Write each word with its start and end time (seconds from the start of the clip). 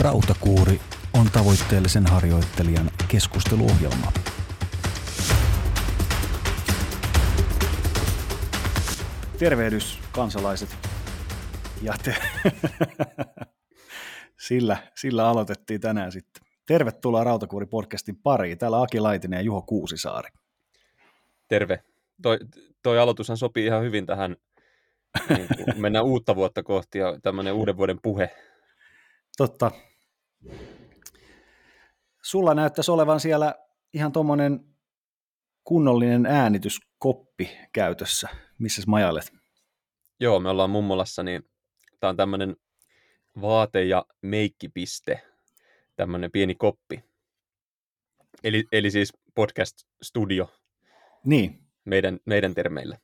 Rautakuuri 0.00 0.80
on 1.14 1.26
tavoitteellisen 1.32 2.06
harjoittelijan 2.06 2.90
keskusteluohjelma. 3.08 4.12
Tervehdys 9.38 9.98
kansalaiset. 10.12 10.68
Ja 11.82 11.94
te... 12.02 12.16
sillä, 14.48 14.76
sillä 14.94 15.28
aloitettiin 15.28 15.80
tänään 15.80 16.12
sitten. 16.12 16.42
Tervetuloa 16.66 17.24
Rautakuuri-podcastin 17.24 18.16
pariin. 18.22 18.58
Täällä 18.58 18.82
Aki 18.82 19.00
Laitinen 19.00 19.36
ja 19.36 19.42
Juho 19.42 19.62
Kuusisaari. 19.62 20.30
Terve. 21.48 21.82
Toi, 22.22 22.38
toi 22.82 22.98
aloitushan 22.98 23.36
sopii 23.36 23.66
ihan 23.66 23.82
hyvin 23.82 24.06
tähän, 24.06 24.36
niin 25.28 25.48
mennään 25.76 26.04
uutta 26.04 26.36
vuotta 26.36 26.62
kohti 26.62 26.98
ja 26.98 27.20
tämmöinen 27.22 27.54
uuden 27.54 27.76
vuoden 27.76 27.98
puhe. 28.02 28.30
Totta. 29.36 29.70
Sulla 32.22 32.54
näyttäisi 32.54 32.90
olevan 32.90 33.20
siellä 33.20 33.54
ihan 33.94 34.12
tuommoinen 34.12 34.60
kunnollinen 35.64 36.26
äänityskoppi 36.26 37.50
käytössä. 37.72 38.28
Missä 38.58 38.82
majailet? 38.86 39.32
Joo, 40.20 40.40
me 40.40 40.48
ollaan 40.48 40.70
mummolassa, 40.70 41.22
niin 41.22 41.42
tämä 42.00 42.08
on 42.08 42.16
tämmöinen 42.16 42.56
vaate- 43.40 43.84
ja 43.84 44.04
meikkipiste, 44.22 45.22
tämmöinen 45.96 46.30
pieni 46.30 46.54
koppi. 46.54 47.04
Eli, 48.44 48.64
eli 48.72 48.90
siis 48.90 49.12
podcast-studio 49.34 50.48
Niin, 51.24 51.66
meidän, 51.84 52.18
meidän 52.24 52.54
termeillä. 52.54 52.98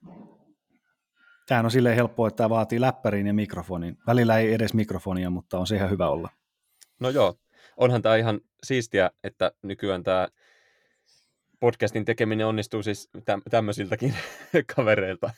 tämähän 1.47 1.65
on 1.65 1.71
silleen 1.71 1.97
helppoa, 1.97 2.29
että 2.29 2.37
tämä 2.37 2.51
vaatii 2.51 2.81
läppärin 2.81 3.27
ja 3.27 3.35
mikrofonin. 3.35 3.99
Välillä 4.07 4.39
ei 4.39 4.53
edes 4.55 4.75
mikrofonia, 4.75 5.31
mutta 5.31 5.59
on 5.59 5.67
se 5.67 5.77
ihan 5.77 5.91
hyvä 5.91 6.09
olla. 6.09 6.29
No 7.01 7.11
joo, 7.11 7.35
onhan 7.77 8.03
tämä 8.03 8.17
ihan 8.17 8.41
siistiä, 8.65 9.11
että 9.25 9.53
nykyään 9.63 10.03
tämä 10.03 10.29
podcastin 11.61 12.05
tekeminen 12.05 12.47
onnistuu 12.47 12.83
siis 12.83 13.11
täm- 13.19 13.43
tämmöisiltäkin 13.51 14.15
kavereilta 14.77 15.31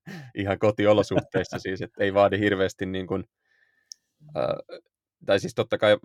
ihan 0.34 0.58
kotiolosuhteissa 0.58 1.58
siis, 1.58 1.82
että 1.82 2.04
ei 2.04 2.14
vaadi 2.14 2.38
hirveästi 2.38 2.86
niin 2.86 3.06
kuin, 3.06 3.24
äh, 4.36 4.80
tai 5.26 5.40
siis 5.40 5.54
totta 5.54 5.78
kai 5.78 5.98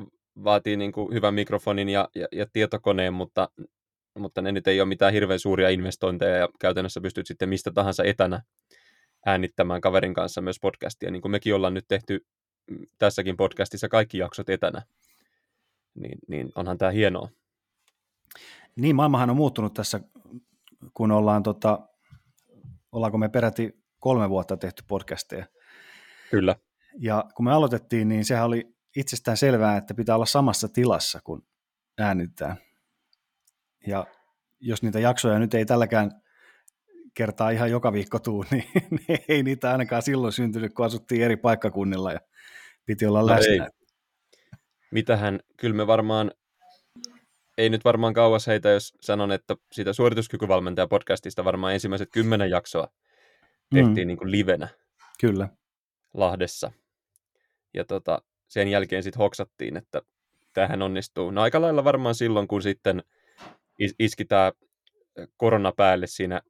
vaatii 0.43 0.77
niin 0.77 0.91
kuin 0.91 1.13
hyvän 1.13 1.33
mikrofonin 1.33 1.89
ja, 1.89 2.09
ja, 2.15 2.27
ja 2.31 2.45
tietokoneen, 2.53 3.13
mutta, 3.13 3.49
mutta 4.19 4.41
ne 4.41 4.51
nyt 4.51 4.67
ei 4.67 4.81
ole 4.81 4.87
mitään 4.87 5.13
hirveän 5.13 5.39
suuria 5.39 5.69
investointeja 5.69 6.35
ja 6.35 6.49
käytännössä 6.59 7.01
pystyt 7.01 7.27
sitten 7.27 7.49
mistä 7.49 7.71
tahansa 7.71 8.03
etänä 8.03 8.41
äänittämään 9.25 9.81
kaverin 9.81 10.13
kanssa 10.13 10.41
myös 10.41 10.59
podcastia, 10.61 11.11
niin 11.11 11.21
kuin 11.21 11.31
mekin 11.31 11.55
ollaan 11.55 11.73
nyt 11.73 11.85
tehty 11.87 12.25
mm, 12.71 12.85
tässäkin 12.97 13.37
podcastissa 13.37 13.89
kaikki 13.89 14.17
jaksot 14.17 14.49
etänä, 14.49 14.81
niin, 15.97 16.19
niin 16.27 16.49
onhan 16.55 16.77
tämä 16.77 16.91
hienoa. 16.91 17.29
Niin, 18.75 18.95
maailmahan 18.95 19.29
on 19.29 19.35
muuttunut 19.35 19.73
tässä, 19.73 19.99
kun 20.93 21.11
ollaan, 21.11 21.43
tota, 21.43 21.79
ollaanko 22.91 23.17
me 23.17 23.29
peräti 23.29 23.83
kolme 23.99 24.29
vuotta 24.29 24.57
tehty 24.57 24.83
podcasteja. 24.87 25.45
Kyllä. 26.31 26.55
Ja 26.99 27.25
kun 27.35 27.45
me 27.45 27.51
aloitettiin, 27.53 28.09
niin 28.09 28.25
sehän 28.25 28.45
oli 28.45 28.75
itsestään 28.95 29.37
selvää, 29.37 29.77
että 29.77 29.93
pitää 29.93 30.15
olla 30.15 30.25
samassa 30.25 30.67
tilassa, 30.69 31.19
kun 31.23 31.47
äänitetään. 31.97 32.57
Ja 33.87 34.07
jos 34.59 34.83
niitä 34.83 34.99
jaksoja 34.99 35.39
nyt 35.39 35.53
ei 35.53 35.65
tälläkään 35.65 36.11
kertaa 37.13 37.49
ihan 37.49 37.71
joka 37.71 37.93
viikko 37.93 38.19
tuu, 38.19 38.45
niin 38.51 38.65
ei 39.29 39.43
niitä 39.43 39.71
ainakaan 39.71 40.01
silloin 40.01 40.33
syntynyt, 40.33 40.73
kun 40.73 40.85
asuttiin 40.85 41.23
eri 41.23 41.37
paikkakunnilla 41.37 42.13
ja 42.13 42.19
piti 42.85 43.05
olla 43.05 43.19
No 43.19 43.27
läsnä. 43.27 43.53
ei. 43.53 43.59
Mitähän, 44.91 45.39
kyllä 45.57 45.75
me 45.75 45.87
varmaan, 45.87 46.31
ei 47.57 47.69
nyt 47.69 47.85
varmaan 47.85 48.13
kauas 48.13 48.47
heitä, 48.47 48.69
jos 48.69 48.93
sanon, 49.01 49.31
että 49.31 49.55
siitä 49.71 49.93
suorituskykyvalmentaja 49.93 50.87
podcastista 50.87 51.45
varmaan 51.45 51.73
ensimmäiset 51.73 52.09
kymmenen 52.11 52.49
jaksoa 52.49 52.87
tehtiin 53.73 54.05
mm. 54.05 54.07
niin 54.07 54.17
kuin 54.17 54.31
livenä 54.31 54.67
Kyllä. 55.21 55.49
Lahdessa. 56.13 56.71
Ja 57.73 57.85
tota, 57.85 58.21
sen 58.47 58.67
jälkeen 58.67 59.03
sitten 59.03 59.19
hoksattiin, 59.19 59.77
että 59.77 60.01
tähän 60.53 60.81
onnistuu. 60.81 61.31
No 61.31 61.41
aika 61.41 61.61
lailla 61.61 61.83
varmaan 61.83 62.15
silloin, 62.15 62.47
kun 62.47 62.61
sitten 62.61 63.03
is- 63.79 63.95
iski 63.99 64.25
tämä 64.25 64.51
korona 65.37 65.71
päälle 65.71 66.07
siinä 66.07 66.41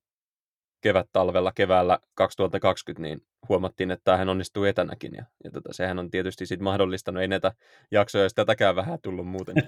kevät-talvella 0.81 1.51
keväällä 1.55 1.99
2020, 2.13 3.01
niin 3.01 3.27
huomattiin, 3.49 3.91
että 3.91 4.03
tämähän 4.03 4.29
onnistuu 4.29 4.63
etänäkin. 4.63 5.13
Ja, 5.15 5.25
ja 5.43 5.51
tota, 5.51 5.73
sehän 5.73 5.99
on 5.99 6.11
tietysti 6.11 6.45
sitten 6.45 6.63
mahdollistanut, 6.63 7.21
ei 7.21 7.27
näitä 7.27 7.51
jaksoja, 7.91 8.23
jos 8.23 8.33
tätäkään 8.33 8.75
vähän 8.75 8.99
tullut 9.01 9.27
muuten. 9.27 9.55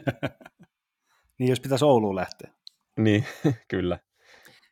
Niin 1.39 1.49
jos 1.49 1.59
pitäisi 1.59 1.85
Ouluun 1.85 2.15
lähteä. 2.15 2.51
niin, 2.99 3.25
kyllä. 3.67 3.99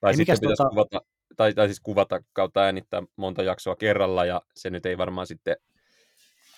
Tai 0.02 0.12
Ei, 0.12 0.16
sitten 0.18 0.38
pitäisi 0.42 0.64
tota- 0.64 0.70
kuvata, 0.70 1.02
tai, 1.38 1.54
tai 1.54 1.68
siis 1.68 1.80
kuvata 1.80 2.20
kautta 2.34 2.62
äänittää 2.64 3.04
monta 3.16 3.44
jaksoa 3.44 3.76
kerralla, 3.76 4.26
ja 4.26 4.42
se 4.56 4.70
nyt 4.70 4.86
ei 4.86 4.98
varmaan 4.98 5.28
sitten 5.28 5.56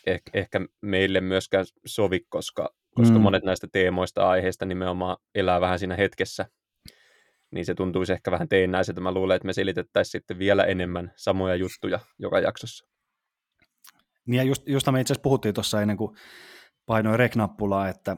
eh, 0.05 0.21
ehkä 0.33 0.59
meille 0.81 1.21
myöskään 1.21 1.65
sovi, 1.85 2.19
koska, 2.29 2.69
koska 2.95 3.15
Mm. 3.17 3.21
monet 3.21 3.43
näistä 3.43 3.67
teemoista 3.71 4.29
aiheista 4.29 4.65
nimenomaan 4.65 5.17
elää 5.35 5.61
vähän 5.61 5.79
siinä 5.79 5.95
hetkessä. 5.95 6.45
Niin 7.51 7.65
se 7.65 7.75
tuntuisi 7.75 8.13
ehkä 8.13 8.31
vähän 8.31 8.49
teennäiseltä. 8.49 9.01
Mä 9.01 9.11
luulen, 9.11 9.35
että 9.35 9.45
me 9.45 9.53
selitettäisiin 9.53 10.11
sitten 10.11 10.39
vielä 10.39 10.63
enemmän 10.63 11.13
samoja 11.15 11.55
juttuja 11.55 11.99
joka 12.19 12.39
jaksossa. 12.39 12.85
Niin 14.27 14.37
ja 14.37 14.43
just, 14.43 14.63
josta 14.67 14.91
me 14.91 15.01
itse 15.01 15.13
asiassa 15.13 15.23
puhuttiin 15.23 15.53
tuossa 15.53 15.81
ennen 15.81 15.97
kuin 15.97 16.17
painoin 16.85 17.19
rek-nappulaa, 17.19 17.89
että 17.89 18.17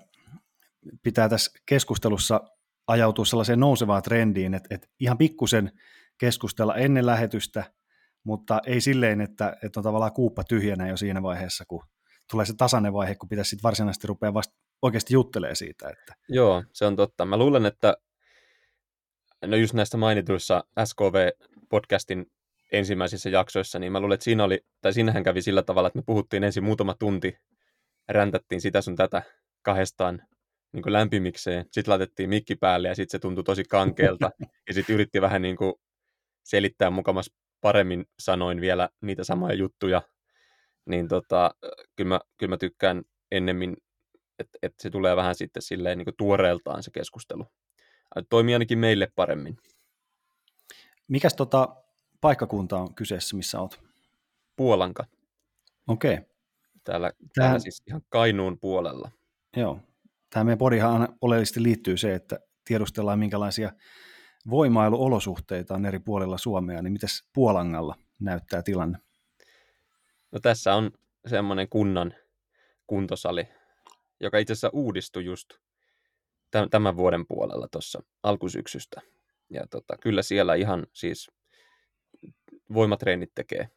pitää 1.04 1.30
tässä 1.30 1.52
keskustelussa 1.66 2.42
ajautua 2.88 3.26
sellaiseen 3.26 3.60
nousevaan 3.60 4.04
trendiin, 4.04 4.54
että, 4.54 4.76
että 4.76 4.88
ihan 5.00 5.18
pikkusen 5.18 5.72
keskustella 6.18 6.76
ennen 6.76 7.06
lähetystä, 7.06 7.64
mutta 8.24 8.62
ei 8.66 8.82
silleen, 8.82 9.22
että, 9.22 9.58
että 9.64 9.80
on 9.80 9.84
tavallaan 9.84 10.14
kuuppa 10.14 10.44
tyhjänä 10.44 10.88
jo 10.88 10.98
siinä 10.98 11.24
vaiheessa, 11.24 11.64
kun 11.68 11.84
tulee 12.32 12.46
se 12.46 12.54
tasainen 12.58 12.94
vaihe, 12.94 13.16
kun 13.16 13.30
pitäisi 13.30 13.50
sitten 13.50 13.64
varsinaisesti 13.64 14.08
rupea 14.08 14.34
vasta 14.34 14.54
oikeasti 14.82 15.14
juttelee 15.14 15.56
siitä. 15.56 15.90
Että, 15.90 16.14
Joo, 16.30 16.64
se 16.74 16.86
on 16.86 16.96
totta. 16.96 17.26
Mä 17.26 17.38
luulen, 17.38 17.66
että 17.66 17.98
no 19.46 19.58
just 19.58 19.74
näistä 19.74 19.98
mainituissa 19.98 20.64
SKV-podcastin 20.80 22.26
ensimmäisissä 22.72 23.30
jaksoissa, 23.30 23.80
niin 23.80 23.92
mä 23.92 24.00
luulen, 24.00 24.14
että 24.14 24.24
siinä 24.24 24.44
oli, 24.44 24.66
tai 24.82 24.94
siinähän 24.94 25.24
kävi 25.24 25.42
sillä 25.42 25.62
tavalla, 25.62 25.88
että 25.88 26.00
me 26.00 26.04
puhuttiin 26.06 26.44
ensin 26.44 26.64
muutama 26.64 26.94
tunti, 26.94 27.38
räntättiin 28.10 28.62
sitä 28.62 28.82
sun 28.82 28.96
tätä 28.96 29.22
kahdestaan 29.62 30.22
niin 30.74 30.84
kuin 30.84 30.94
lämpimikseen, 30.94 31.66
sitten 31.72 31.92
laitettiin 31.92 32.30
mikki 32.30 32.56
päälle 32.56 32.88
ja 32.88 32.96
sitten 32.96 33.12
se 33.12 33.20
tuntui 33.20 33.44
tosi 33.44 33.64
kankeelta. 33.64 34.32
Ja 34.68 34.74
sitten 34.74 34.94
yritti 34.94 35.22
vähän 35.22 35.42
niin 35.42 35.56
kuin 35.56 35.74
selittää 36.44 36.90
mukamas 36.90 37.30
paremmin 37.62 38.06
sanoin 38.20 38.62
vielä 38.62 38.90
niitä 39.02 39.24
samoja 39.24 39.54
juttuja, 39.54 40.02
niin 40.86 41.08
tota, 41.08 41.52
kyllä, 41.96 42.10
mä, 42.10 42.20
kyllä 42.38 42.50
mä 42.50 42.58
tykkään 42.58 43.04
ennemmin, 43.32 43.78
että, 44.40 44.58
että 44.62 44.84
se 44.84 44.90
tulee 44.90 45.16
vähän 45.16 45.36
sitten 45.36 45.62
silleen 45.62 45.98
niin 45.98 46.06
kuin 46.06 46.16
tuoreeltaan 46.18 46.84
se 46.84 46.92
keskustelu. 46.92 47.46
Toimii 48.30 48.56
ainakin 48.56 48.80
meille 48.80 49.08
paremmin. 49.16 49.58
mikäs 51.08 51.34
tota 51.34 51.76
paikkakunta 52.22 52.78
on 52.78 52.96
kyseessä, 52.96 53.36
missä 53.36 53.60
olet? 53.60 53.80
Puolanka, 54.56 55.06
Okei, 55.88 56.14
okay. 56.14 56.26
täällä, 56.84 57.12
Tähän- 57.12 57.30
täällä 57.36 57.60
siis 57.60 57.84
ihan 57.88 58.02
Kainuun 58.10 58.60
puolella. 58.60 59.12
joo. 59.58 59.80
Tämä 60.30 60.44
meidän 60.44 60.58
podihan 60.58 61.18
oleellisesti 61.22 61.64
liittyy 61.64 61.98
se, 61.98 62.16
että 62.16 62.40
tiedustellaan 62.66 63.20
minkälaisia 63.20 63.72
voimailuolosuhteita 64.50 65.74
on 65.74 65.86
eri 65.86 66.00
puolilla 66.00 66.38
Suomea, 66.38 66.82
niin 66.82 66.94
mitäs 66.94 67.24
Puolangalla 67.34 67.96
näyttää 68.20 68.62
tilanne? 68.64 68.98
No 70.32 70.40
tässä 70.40 70.76
on 70.76 70.92
semmoinen 71.28 71.70
kunnan 71.70 72.14
kuntosali, 72.88 73.48
joka 74.20 74.38
itse 74.38 74.54
asiassa 74.54 74.70
uudistui 74.74 75.26
just 75.26 75.50
tämän- 76.70 76.98
vuoden 76.98 77.28
puolella 77.28 77.68
tuossa 77.72 78.04
alkusyksystä. 78.24 79.02
Ja 79.50 79.68
tota, 79.70 79.98
kyllä 80.02 80.22
siellä 80.22 80.56
ihan 80.56 80.88
siis 80.94 81.32
voimatreenit 82.74 83.32
tekee, 83.36 83.70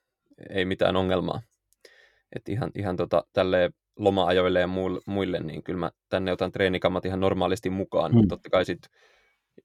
ei 0.50 0.65
mitään 0.65 0.97
ongelmaa. 0.97 1.43
Et 2.37 2.49
ihan, 2.49 2.71
ihan 2.75 2.97
tota, 2.97 3.25
tälleen 3.32 3.73
loma-ajoille 3.99 4.61
ja 4.61 4.67
muille, 4.67 5.00
muille, 5.06 5.41
niin 5.41 5.62
kyllä 5.62 5.79
mä 5.79 5.91
tänne 6.09 6.32
otan 6.32 6.53
treenikammat 6.53 7.05
ihan 7.05 7.21
normaalisti 7.21 7.71
mukaan. 7.71 8.12
Mm. 8.12 8.29
Totta 8.29 8.50
kai 8.50 8.65
sit, 8.65 8.79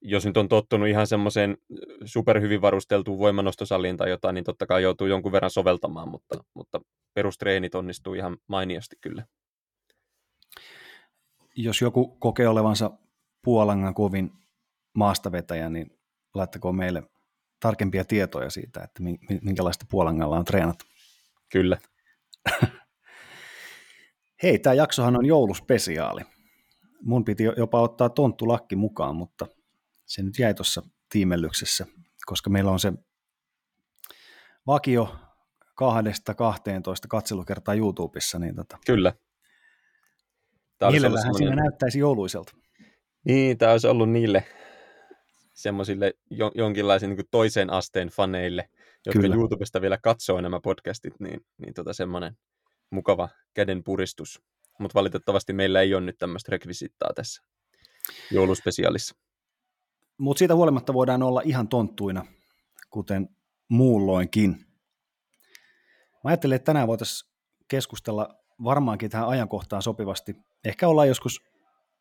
jos 0.01 0.25
nyt 0.25 0.37
on 0.37 0.49
tottunut 0.49 0.87
ihan 0.87 1.07
semmoiseen 1.07 1.57
superhyvin 2.05 2.61
varusteltuun 2.61 3.19
voimanostosaliin 3.19 3.97
tai 3.97 4.09
jotain, 4.09 4.33
niin 4.33 4.43
totta 4.43 4.65
kai 4.65 4.83
joutuu 4.83 5.07
jonkun 5.07 5.31
verran 5.31 5.51
soveltamaan, 5.51 6.09
mutta, 6.09 6.43
mutta 6.53 6.81
perustreenit 7.13 7.75
onnistuu 7.75 8.13
ihan 8.13 8.37
mainiosti 8.47 8.95
kyllä. 9.01 9.25
Jos 11.61 11.81
joku 11.81 12.07
kokee 12.07 12.47
olevansa 12.47 12.91
Puolangan 13.41 13.93
kovin 13.93 14.31
maastavetäjä, 14.93 15.69
niin 15.69 15.99
laittakoon 16.33 16.75
meille 16.75 17.03
tarkempia 17.59 18.05
tietoja 18.05 18.49
siitä, 18.49 18.83
että 18.83 19.03
minkälaista 19.41 19.85
Puolangalla 19.89 20.37
on 20.37 20.45
treenattu. 20.45 20.85
Kyllä. 21.51 21.77
Hei, 24.43 24.59
tämä 24.59 24.73
jaksohan 24.73 25.17
on 25.17 25.25
jouluspesiaali. 25.25 26.21
Mun 27.01 27.25
piti 27.25 27.43
jopa 27.43 27.81
ottaa 27.81 28.09
tonttulakki 28.09 28.75
mukaan, 28.75 29.15
mutta 29.15 29.47
se 30.05 30.23
nyt 30.23 30.39
jäi 30.39 30.53
tuossa 30.53 30.81
tiimellyksessä, 31.09 31.85
koska 32.25 32.49
meillä 32.49 32.71
on 32.71 32.79
se 32.79 32.93
vakio 34.67 35.15
kahdesta 35.75 36.33
12 36.33 37.07
katselukertaa 37.07 37.73
YouTubessa. 37.73 38.39
Niin 38.39 38.55
tota, 38.55 38.77
Kyllä. 38.85 39.13
Mielellähän 40.81 41.21
semmoinen... 41.21 41.47
siinä 41.47 41.63
näyttäisi 41.63 41.99
jouluiselta. 41.99 42.51
Niin, 43.23 43.57
tämä 43.57 43.71
olisi 43.71 43.87
ollut 43.87 44.09
niille 44.09 44.43
semmoisille 45.53 46.13
jo, 46.29 46.51
jonkinlaisen 46.55 47.09
niin 47.09 47.27
toisen 47.31 47.69
asteen 47.69 48.07
faneille, 48.07 48.69
jotka 49.05 49.21
Kyllä. 49.21 49.35
YouTubesta 49.35 49.81
vielä 49.81 49.97
katsoo 49.97 50.41
nämä 50.41 50.59
podcastit, 50.59 51.19
niin, 51.19 51.45
niin 51.57 51.73
tota 51.73 51.93
semmoinen 51.93 52.37
mukava 52.89 53.29
käden 53.53 53.83
puristus. 53.83 54.41
Mutta 54.79 54.95
valitettavasti 54.95 55.53
meillä 55.53 55.81
ei 55.81 55.93
ole 55.93 56.01
nyt 56.01 56.17
tämmöistä 56.17 56.51
rekvisittaa 56.51 57.09
tässä 57.15 57.43
jouluspesiaalissa. 58.31 59.15
Mutta 60.17 60.39
siitä 60.39 60.55
huolimatta 60.55 60.93
voidaan 60.93 61.23
olla 61.23 61.41
ihan 61.45 61.67
tonttuina, 61.67 62.25
kuten 62.89 63.29
muulloinkin. 63.69 64.49
Mä 66.23 66.29
ajattelin, 66.29 66.55
että 66.55 66.65
tänään 66.65 66.87
voitaisiin 66.87 67.31
keskustella 67.67 68.29
varmaankin 68.63 69.09
tähän 69.09 69.27
ajankohtaan 69.27 69.81
sopivasti. 69.81 70.35
Ehkä 70.65 70.87
ollaan 70.87 71.07
joskus 71.07 71.41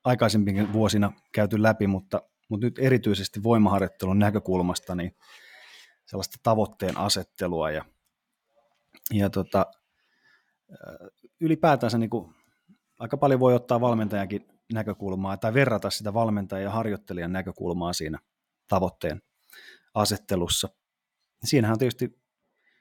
aikaisemminkin 0.04 0.72
vuosina 0.72 1.12
käyty 1.32 1.62
läpi, 1.62 1.86
mutta, 1.86 2.22
mutta 2.48 2.66
nyt 2.66 2.78
erityisesti 2.78 3.42
voimaharjoittelun 3.42 4.18
näkökulmasta 4.18 4.94
niin 4.94 5.16
sellaista 6.06 6.38
tavoitteen 6.42 6.96
asettelua 6.96 7.70
ja, 7.70 7.84
ja 9.12 9.30
tota, 9.30 9.66
ylipäätänsä 11.40 11.98
niin 11.98 12.10
kuin, 12.10 12.34
aika 12.98 13.16
paljon 13.16 13.40
voi 13.40 13.54
ottaa 13.54 13.80
valmentajakin 13.80 14.48
näkökulmaa 14.72 15.36
tai 15.36 15.54
verrata 15.54 15.90
sitä 15.90 16.14
valmentajan 16.14 16.64
ja 16.64 16.70
harjoittelijan 16.70 17.32
näkökulmaa 17.32 17.92
siinä 17.92 18.18
tavoitteen 18.68 19.22
asettelussa. 19.94 20.68
Siinähän 21.44 21.72
on 21.72 21.78
tietysti, 21.78 22.18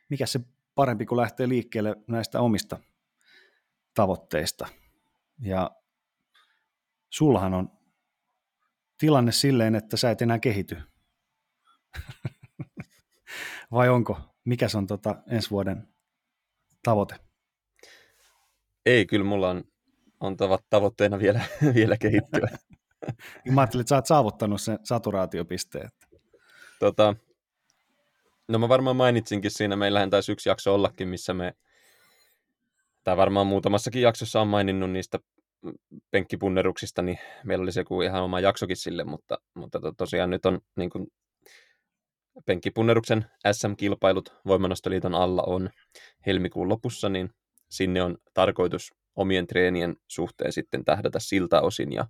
mikä 0.10 0.26
se 0.26 0.40
parempi, 0.76 1.06
kun 1.06 1.18
lähtee 1.18 1.50
liikkeelle 1.50 1.96
näistä 2.08 2.42
omista 2.42 2.80
tavoitteista. 3.94 4.68
Ja 5.40 5.72
sullahan 7.10 7.54
on 7.54 7.70
tilanne 8.98 9.32
silleen, 9.32 9.76
että 9.76 9.98
sä 9.98 10.12
et 10.12 10.22
enää 10.22 10.40
kehity. 10.40 10.78
Vai 13.72 13.90
onko? 13.90 14.20
Mikä 14.46 14.68
se 14.68 14.78
on 14.78 14.88
tota 14.88 15.16
ensi 15.28 15.50
vuoden 15.50 15.88
tavoite? 16.84 17.16
Ei, 18.86 19.06
kyllä 19.06 19.26
mulla 19.26 19.50
on, 19.50 19.64
on 20.20 20.38
tavoitteena 20.70 21.20
vielä, 21.20 21.42
vielä 21.76 21.98
kehittyä. 21.98 22.50
Mä 23.52 23.62
ajattelin, 23.62 23.82
että 23.82 23.90
sä 23.90 23.96
oot 23.96 24.06
saavuttanut 24.06 24.62
sen 24.62 24.80
saturaatiopisteen. 24.84 25.90
Tota, 26.80 27.16
no 28.48 28.60
mä 28.60 28.70
varmaan 28.70 28.96
mainitsinkin 28.96 29.52
siinä, 29.52 29.76
meillähän 29.76 30.10
taisi 30.10 30.32
yksi 30.32 30.50
jakso 30.50 30.74
ollakin, 30.74 31.08
missä 31.08 31.34
me, 31.34 31.54
tai 33.08 33.18
varmaan 33.18 33.48
muutamassakin 33.48 34.02
jaksossa 34.02 34.42
on 34.42 34.48
maininnut 34.48 34.92
niistä 34.92 35.20
penkkipunneruksista, 36.12 37.02
niin 37.02 37.20
meillä 37.44 37.64
oli 37.64 37.72
se 37.72 37.84
kuin 37.84 38.08
ihan 38.08 38.24
oma 38.24 38.40
jaksokin 38.40 38.78
sille, 38.78 39.04
mutta, 39.04 39.38
mutta 39.56 39.80
to, 39.80 39.92
tosiaan 39.92 40.30
nyt 40.30 40.46
on 40.46 40.60
niin 40.76 40.90
kuin, 40.90 41.08
penkkipunneruksen 42.46 43.26
SM-kilpailut 43.52 44.34
Voimanostoliiton 44.48 45.16
alla 45.16 45.44
on 45.44 45.70
helmikuun 46.26 46.70
lopussa, 46.70 47.10
niin 47.10 47.30
sinne 47.70 48.02
on 48.02 48.18
tarkoitus 48.34 48.94
omien 49.16 49.48
treenien 49.48 49.96
suhteen 50.08 50.54
sitten 50.54 50.86
tähdätä 50.86 51.20
siltä 51.20 51.62
osin. 51.62 51.94
Ja 51.94 52.08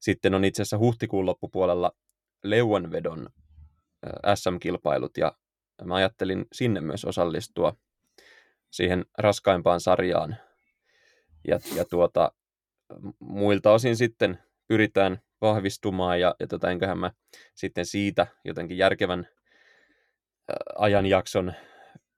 sitten 0.00 0.34
on 0.34 0.44
itse 0.44 0.62
asiassa 0.62 0.78
huhtikuun 0.78 1.26
loppupuolella 1.26 1.92
leuanvedon 2.44 3.28
SM-kilpailut, 4.34 5.16
ja 5.16 5.32
mä 5.84 5.94
ajattelin 5.94 6.46
sinne 6.52 6.80
myös 6.80 7.04
osallistua 7.04 7.76
siihen 8.70 9.04
raskaimpaan 9.18 9.80
sarjaan. 9.80 10.36
Ja, 11.48 11.58
ja 11.74 11.84
tuota, 11.84 12.32
muilta 13.18 13.72
osin 13.72 13.96
sitten 13.96 14.38
pyritään 14.68 15.20
vahvistumaan, 15.40 16.20
ja, 16.20 16.34
ja 16.40 16.46
tota, 16.46 16.70
enköhän 16.70 16.98
mä 16.98 17.10
sitten 17.54 17.86
siitä 17.86 18.26
jotenkin 18.44 18.78
järkevän 18.78 19.28
ajanjakson 20.78 21.52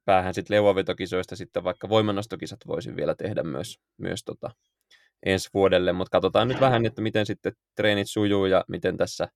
päähän 0.04 0.34
sitten 0.34 0.54
leuavetokisoista 0.54 1.36
sitten 1.36 1.64
vaikka 1.64 1.88
voimannostokisat 1.88 2.60
voisin 2.66 2.96
vielä 2.96 3.14
tehdä 3.14 3.42
myös, 3.42 3.80
myös 3.98 4.24
tota 4.24 4.50
ensi 5.26 5.48
vuodelle, 5.54 5.92
mutta 5.92 6.10
katsotaan 6.10 6.48
nyt 6.48 6.60
vähän, 6.60 6.86
että 6.86 7.02
miten 7.02 7.26
sitten 7.26 7.52
treenit 7.76 8.10
sujuu 8.10 8.46
ja 8.46 8.64
miten 8.68 8.96
tässä, 8.96 9.28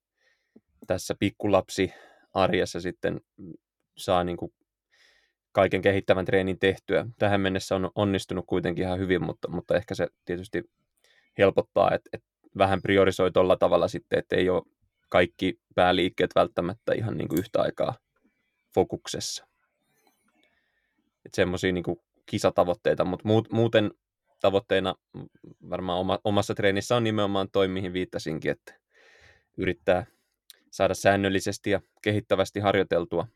tässä 0.87 1.15
pikkulapsi 1.19 1.93
arjessa 2.35 2.81
sitten 2.81 3.21
saa 3.97 4.25
niin 4.25 4.37
kuin 4.37 4.53
kaiken 5.57 5.83
kehittävän 5.83 6.25
treenin 6.25 6.59
tehtyä. 6.59 7.07
Tähän 7.19 7.41
mennessä 7.41 7.77
on 7.77 7.91
onnistunut 7.95 8.45
kuitenkin 8.47 8.85
ihan 8.85 8.99
hyvin, 8.99 9.25
mutta, 9.25 9.51
mutta 9.51 9.77
ehkä 9.77 9.95
se 9.95 10.07
tietysti 10.25 10.63
helpottaa, 11.39 11.95
että, 11.95 12.11
että 12.13 12.29
vähän 12.59 12.83
priorisoi 12.83 13.33
tuolla 13.33 13.57
tavalla 13.57 13.89
sitten, 13.89 14.19
että 14.19 14.37
ei 14.37 14.49
ole 14.49 14.63
kaikki 15.09 15.61
pääliikkeet 15.75 16.31
välttämättä 16.35 16.93
ihan 16.95 17.17
niin 17.17 17.29
kuin 17.29 17.39
yhtä 17.39 17.61
aikaa 17.63 17.95
fokuksessa. 18.75 19.47
Että 21.25 21.37
semmoisia 21.37 21.73
niin 21.73 21.85
kisatavoitteita, 22.27 23.05
mutta 23.05 23.29
muuten 23.53 23.91
tavoitteena 24.41 24.95
varmaan 25.71 25.99
oma, 25.99 26.19
omassa 26.25 26.55
treenissä 26.55 26.97
on 26.97 27.05
nimenomaan 27.05 27.49
toi, 27.53 27.69
mihin 27.69 27.93
viittasinkin, 27.93 28.51
että 28.51 28.75
yrittää 29.57 30.07
saada 30.71 30.95
säännöllisesti 30.95 31.71
ja 31.71 31.81
kehittävästi 32.03 32.61
harjoiteltua 32.61 33.27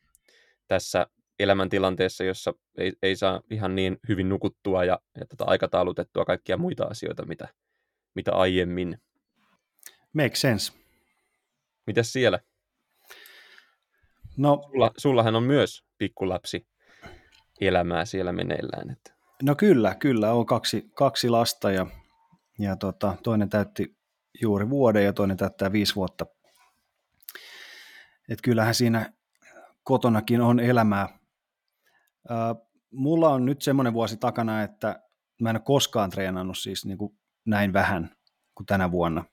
tässä 0.69 1.07
elämäntilanteessa, 1.43 2.25
jossa 2.25 2.55
ei, 2.79 2.93
ei 3.03 3.17
saa 3.17 3.41
ihan 3.51 3.75
niin 3.75 3.99
hyvin 4.09 4.29
nukuttua 4.29 4.85
ja, 4.85 4.99
ja 5.21 5.27
tota 5.27 5.45
aikataulutettua 5.45 6.25
kaikkia 6.25 6.57
muita 6.57 6.85
asioita, 6.85 7.27
mitä, 7.27 7.49
mitä 8.15 8.33
aiemmin. 8.33 8.99
Make 10.13 10.35
sense. 10.35 10.73
Mitäs 11.87 12.13
siellä? 12.13 12.41
No, 14.37 14.61
Sulla, 14.67 14.91
sullahan 14.97 15.37
on 15.37 15.43
myös 15.43 15.85
pikkulapsi 15.99 16.67
elämää 17.61 18.05
siellä 18.05 18.33
meneillään. 18.33 18.91
Että. 18.91 19.12
No 19.43 19.55
kyllä, 19.55 19.95
kyllä. 19.95 20.33
On 20.33 20.47
kaksi, 20.47 20.91
kaksi 20.95 21.29
lasta 21.29 21.71
ja, 21.71 21.87
ja 22.59 22.76
tota, 22.76 23.17
toinen 23.23 23.49
täytti 23.49 23.97
juuri 24.43 24.71
vuoden 24.71 25.05
ja 25.05 25.12
toinen 25.12 25.37
täyttää 25.37 25.73
viisi 25.73 25.95
vuotta. 25.95 26.26
Et 28.29 28.38
kyllähän 28.43 28.75
siinä 28.75 29.12
kotonakin 29.83 30.41
on 30.41 30.61
elämää. 30.61 31.20
Ää, 32.29 32.55
mulla 32.93 33.29
on 33.29 33.45
nyt 33.45 33.62
semmoinen 33.62 33.93
vuosi 33.93 34.17
takana, 34.17 34.62
että 34.62 35.03
mä 35.41 35.50
en 35.50 35.57
ole 35.57 35.62
koskaan 35.65 36.11
treenannut 36.11 36.59
siis 36.59 36.85
niin 36.85 36.99
kuin 36.99 37.19
näin 37.47 37.73
vähän 37.73 38.11
kuin 38.55 38.67
tänä 38.67 38.91
vuonna. 38.91 39.25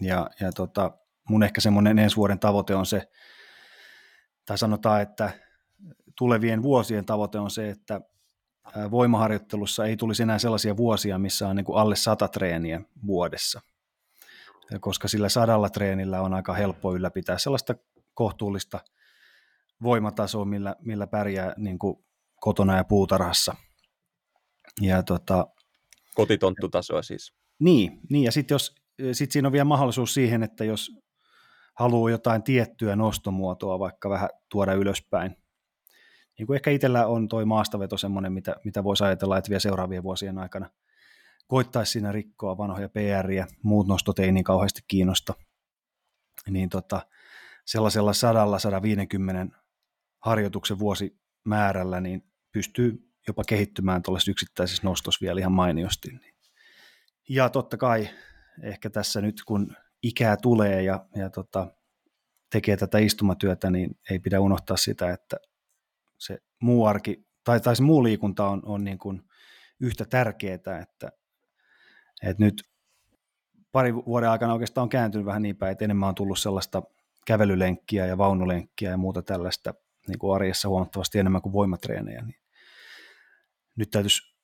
Ja, 0.00 0.30
ja 0.40 0.52
tota, 0.52 0.98
mun 1.28 1.42
ehkä 1.42 1.60
semmoinen 1.60 1.98
ensi 1.98 2.16
vuoden 2.16 2.38
tavoite 2.38 2.74
on 2.74 2.86
se, 2.86 3.08
tai 4.46 4.58
sanotaan, 4.58 5.02
että 5.02 5.30
tulevien 6.18 6.62
vuosien 6.62 7.04
tavoite 7.04 7.38
on 7.38 7.50
se, 7.50 7.70
että 7.70 8.00
voimaharjoittelussa 8.90 9.86
ei 9.86 9.96
tulisi 9.96 10.22
enää 10.22 10.38
sellaisia 10.38 10.76
vuosia, 10.76 11.18
missä 11.18 11.48
on 11.48 11.56
niin 11.56 11.64
kuin 11.64 11.78
alle 11.78 11.96
sata 11.96 12.28
treeniä 12.28 12.80
vuodessa. 13.06 13.60
Koska 14.80 15.08
sillä 15.08 15.28
sadalla 15.28 15.70
treenillä 15.70 16.20
on 16.20 16.34
aika 16.34 16.54
helppo 16.54 16.94
ylläpitää 16.94 17.38
sellaista 17.38 17.74
kohtuullista 18.14 18.80
voimatasoa, 19.82 20.44
millä, 20.44 20.76
millä 20.80 21.06
pärjää 21.06 21.54
niin 21.56 21.78
kuin 21.78 22.05
kotona 22.46 22.76
ja 22.76 22.84
puutarhassa. 22.84 23.54
Ja 24.80 25.02
tota, 25.02 25.46
Kotitonttutasoa 26.14 27.02
siis. 27.02 27.34
Niin, 27.58 28.00
niin 28.10 28.24
ja 28.24 28.32
sitten 28.32 28.54
jos 28.54 28.74
sit 29.12 29.32
siinä 29.32 29.48
on 29.48 29.52
vielä 29.52 29.64
mahdollisuus 29.64 30.14
siihen, 30.14 30.42
että 30.42 30.64
jos 30.64 30.90
haluaa 31.74 32.10
jotain 32.10 32.42
tiettyä 32.42 32.96
nostomuotoa 32.96 33.78
vaikka 33.78 34.10
vähän 34.10 34.28
tuoda 34.50 34.72
ylöspäin, 34.72 35.36
niin 36.38 36.46
kuin 36.46 36.54
ehkä 36.54 36.70
itsellä 36.70 37.06
on 37.06 37.28
toi 37.28 37.44
maastaveto 37.44 37.96
semmoinen, 37.96 38.32
mitä, 38.32 38.56
mitä 38.64 38.84
voisi 38.84 39.04
ajatella, 39.04 39.38
että 39.38 39.50
vielä 39.50 39.60
seuraavien 39.60 40.02
vuosien 40.02 40.38
aikana 40.38 40.70
koittaisi 41.46 41.92
siinä 41.92 42.12
rikkoa 42.12 42.58
vanhoja 42.58 42.88
PR 42.88 43.30
ja 43.30 43.46
muut 43.62 43.86
nostot 43.86 44.18
ei 44.18 44.32
niin 44.32 44.44
kauheasti 44.44 44.80
kiinnosta. 44.88 45.34
Niin 46.50 46.68
tota, 46.68 47.06
sellaisella 47.64 48.12
100-150 49.52 49.56
harjoituksen 50.24 50.78
vuosimäärällä 50.78 52.00
niin 52.00 52.35
pystyy 52.56 53.12
jopa 53.28 53.44
kehittymään 53.44 54.02
tuollaisessa 54.02 54.30
yksittäisessä 54.30 54.82
nostossa 54.84 55.18
vielä 55.22 55.40
ihan 55.40 55.52
mainiosti. 55.52 56.08
Ja 57.28 57.48
totta 57.48 57.76
kai 57.76 58.08
ehkä 58.62 58.90
tässä 58.90 59.20
nyt 59.20 59.42
kun 59.46 59.76
ikää 60.02 60.36
tulee 60.36 60.82
ja, 60.82 61.06
ja 61.16 61.30
tota, 61.30 61.66
tekee 62.50 62.76
tätä 62.76 62.98
istumatyötä, 62.98 63.70
niin 63.70 63.90
ei 64.10 64.18
pidä 64.18 64.40
unohtaa 64.40 64.76
sitä, 64.76 65.12
että 65.12 65.36
se 66.18 66.38
muu 66.62 66.86
arki, 66.86 67.26
tai, 67.44 67.60
tai 67.60 67.76
se 67.76 67.82
muu 67.82 68.04
liikunta 68.04 68.48
on, 68.48 68.62
on 68.64 68.84
niin 68.84 68.98
kuin 68.98 69.22
yhtä 69.80 70.04
tärkeää, 70.04 70.80
että 70.82 71.12
Et 72.22 72.38
nyt 72.38 72.62
pari 73.72 73.94
vuoden 73.94 74.30
aikana 74.30 74.52
oikeastaan 74.52 74.82
on 74.82 74.88
kääntynyt 74.88 75.26
vähän 75.26 75.42
niin 75.42 75.56
päin, 75.56 75.72
että 75.72 75.84
enemmän 75.84 76.08
on 76.08 76.14
tullut 76.14 76.38
sellaista 76.38 76.82
kävelylenkkiä 77.26 78.06
ja 78.06 78.18
vaunulenkkiä 78.18 78.90
ja 78.90 78.96
muuta 78.96 79.22
tällaista 79.22 79.74
niin 80.08 80.18
kuin 80.18 80.34
arjessa 80.34 80.68
huomattavasti 80.68 81.18
enemmän 81.18 81.42
kuin 81.42 81.52
voimatreenejä. 81.52 82.22
Niin 82.22 82.45
nyt 83.76 83.90
täytyisi 83.90 84.36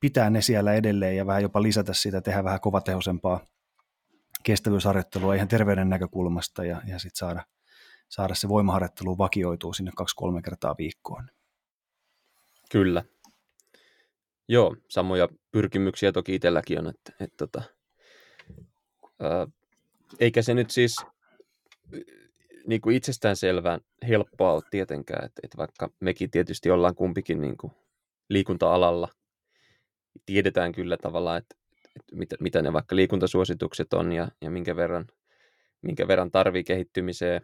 pitää 0.00 0.30
ne 0.30 0.42
siellä 0.42 0.74
edelleen 0.74 1.16
ja 1.16 1.26
vähän 1.26 1.42
jopa 1.42 1.62
lisätä 1.62 1.92
sitä, 1.92 2.20
tehdä 2.20 2.44
vähän 2.44 2.60
kovatehoisempaa 2.60 3.46
kestävyysharjoittelua 4.42 5.34
ihan 5.34 5.48
terveyden 5.48 5.88
näkökulmasta 5.88 6.64
ja, 6.64 6.82
ja 6.86 6.98
sitten 6.98 7.18
saada, 7.18 7.44
saada 8.08 8.34
se 8.34 8.48
voimaharjoittelu 8.48 9.18
vakioituu 9.18 9.72
sinne 9.72 9.90
kaksi-kolme 9.96 10.42
kertaa 10.42 10.74
viikkoon. 10.78 11.30
Kyllä. 12.70 13.04
Joo, 14.48 14.76
samoja 14.88 15.28
pyrkimyksiä 15.50 16.12
toki 16.12 16.34
itselläkin 16.34 16.78
on, 16.78 16.86
että, 16.86 17.12
että, 17.12 17.24
että 17.24 17.36
tota, 17.36 17.62
ää, 19.20 19.46
eikä 20.20 20.42
se 20.42 20.54
nyt 20.54 20.70
siis 20.70 20.96
niin 22.66 22.80
kuin 22.80 22.96
itsestäänselvään 22.96 23.80
helppoa 24.08 24.52
ole 24.52 24.62
tietenkään, 24.70 25.24
että, 25.24 25.40
että 25.42 25.58
vaikka 25.58 25.90
mekin 26.00 26.30
tietysti 26.30 26.70
ollaan 26.70 26.94
kumpikin 26.94 27.40
niin 27.40 27.56
kuin 27.56 27.72
liikunta-alalla, 28.30 29.08
tiedetään 30.26 30.72
kyllä 30.72 30.96
tavallaan, 30.96 31.38
että, 31.38 31.56
että 31.96 32.16
mitä, 32.16 32.36
mitä 32.40 32.62
ne 32.62 32.72
vaikka 32.72 32.96
liikuntasuositukset 32.96 33.92
on 33.92 34.12
ja, 34.12 34.28
ja 34.42 34.50
minkä 34.50 34.76
verran, 34.76 35.06
minkä 35.82 36.08
verran 36.08 36.30
tarvii 36.30 36.64
kehittymiseen, 36.64 37.40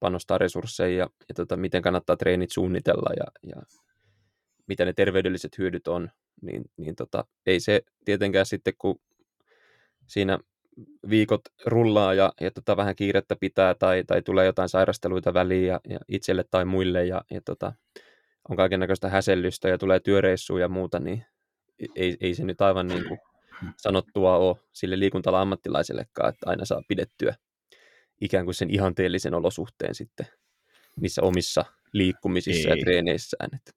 panostaa 0.00 0.38
resursseja 0.38 0.98
ja, 0.98 1.10
ja 1.28 1.34
tota, 1.34 1.56
miten 1.56 1.82
kannattaa 1.82 2.16
treenit 2.16 2.50
suunnitella 2.50 3.10
ja, 3.16 3.24
ja 3.42 3.62
mitä 4.66 4.84
ne 4.84 4.92
terveydelliset 4.92 5.58
hyödyt 5.58 5.88
on, 5.88 6.10
niin, 6.42 6.64
niin 6.76 6.96
tota, 6.96 7.24
ei 7.46 7.60
se 7.60 7.82
tietenkään 8.04 8.46
sitten, 8.46 8.74
kun 8.78 9.00
siinä 10.06 10.38
viikot 11.10 11.40
rullaa 11.66 12.14
ja, 12.14 12.32
ja 12.40 12.50
tota, 12.50 12.76
vähän 12.76 12.96
kiirettä 12.96 13.36
pitää 13.40 13.74
tai, 13.74 14.04
tai 14.06 14.22
tulee 14.22 14.46
jotain 14.46 14.68
sairasteluita 14.68 15.34
väliin 15.34 15.66
ja, 15.66 15.80
ja 15.88 15.98
itselle 16.08 16.44
tai 16.50 16.64
muille 16.64 17.06
ja, 17.06 17.22
ja 17.30 17.40
tota, 17.44 17.72
on 18.50 18.56
kaiken 18.56 18.80
näköistä 18.80 19.08
häsellystä 19.08 19.68
ja 19.68 19.78
tulee 19.78 20.00
työreissuja 20.00 20.64
ja 20.64 20.68
muuta, 20.68 21.00
niin 21.00 21.24
ei, 21.96 22.16
ei 22.20 22.34
se 22.34 22.44
nyt 22.44 22.60
aivan 22.60 22.88
niin 22.88 23.08
kuin 23.08 23.20
sanottua 23.76 24.36
ole 24.36 24.56
sille 24.72 24.98
liikuntala 24.98 25.40
ammattilaisellekaan, 25.40 26.28
että 26.28 26.50
aina 26.50 26.64
saa 26.64 26.82
pidettyä 26.88 27.34
ikään 28.20 28.44
kuin 28.44 28.54
sen 28.54 28.70
ihanteellisen 28.70 29.34
olosuhteen 29.34 29.94
sitten 29.94 30.26
niissä 31.00 31.22
omissa 31.22 31.64
liikkumisissa 31.92 32.68
ei. 32.68 32.78
ja 32.78 32.84
treeneissään. 32.84 33.50
Että. 33.54 33.72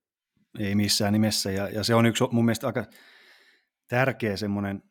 Ei 0.60 0.76
missään 0.76 1.14
nimessä, 1.14 1.52
ja, 1.52 1.70
ja 1.70 1.84
se 1.84 1.96
on 1.96 2.06
yksi 2.06 2.24
mun 2.32 2.46
mielestä 2.46 2.68
aika 2.68 2.86
tärkeä 3.88 4.38
semmoinen, 4.38 4.84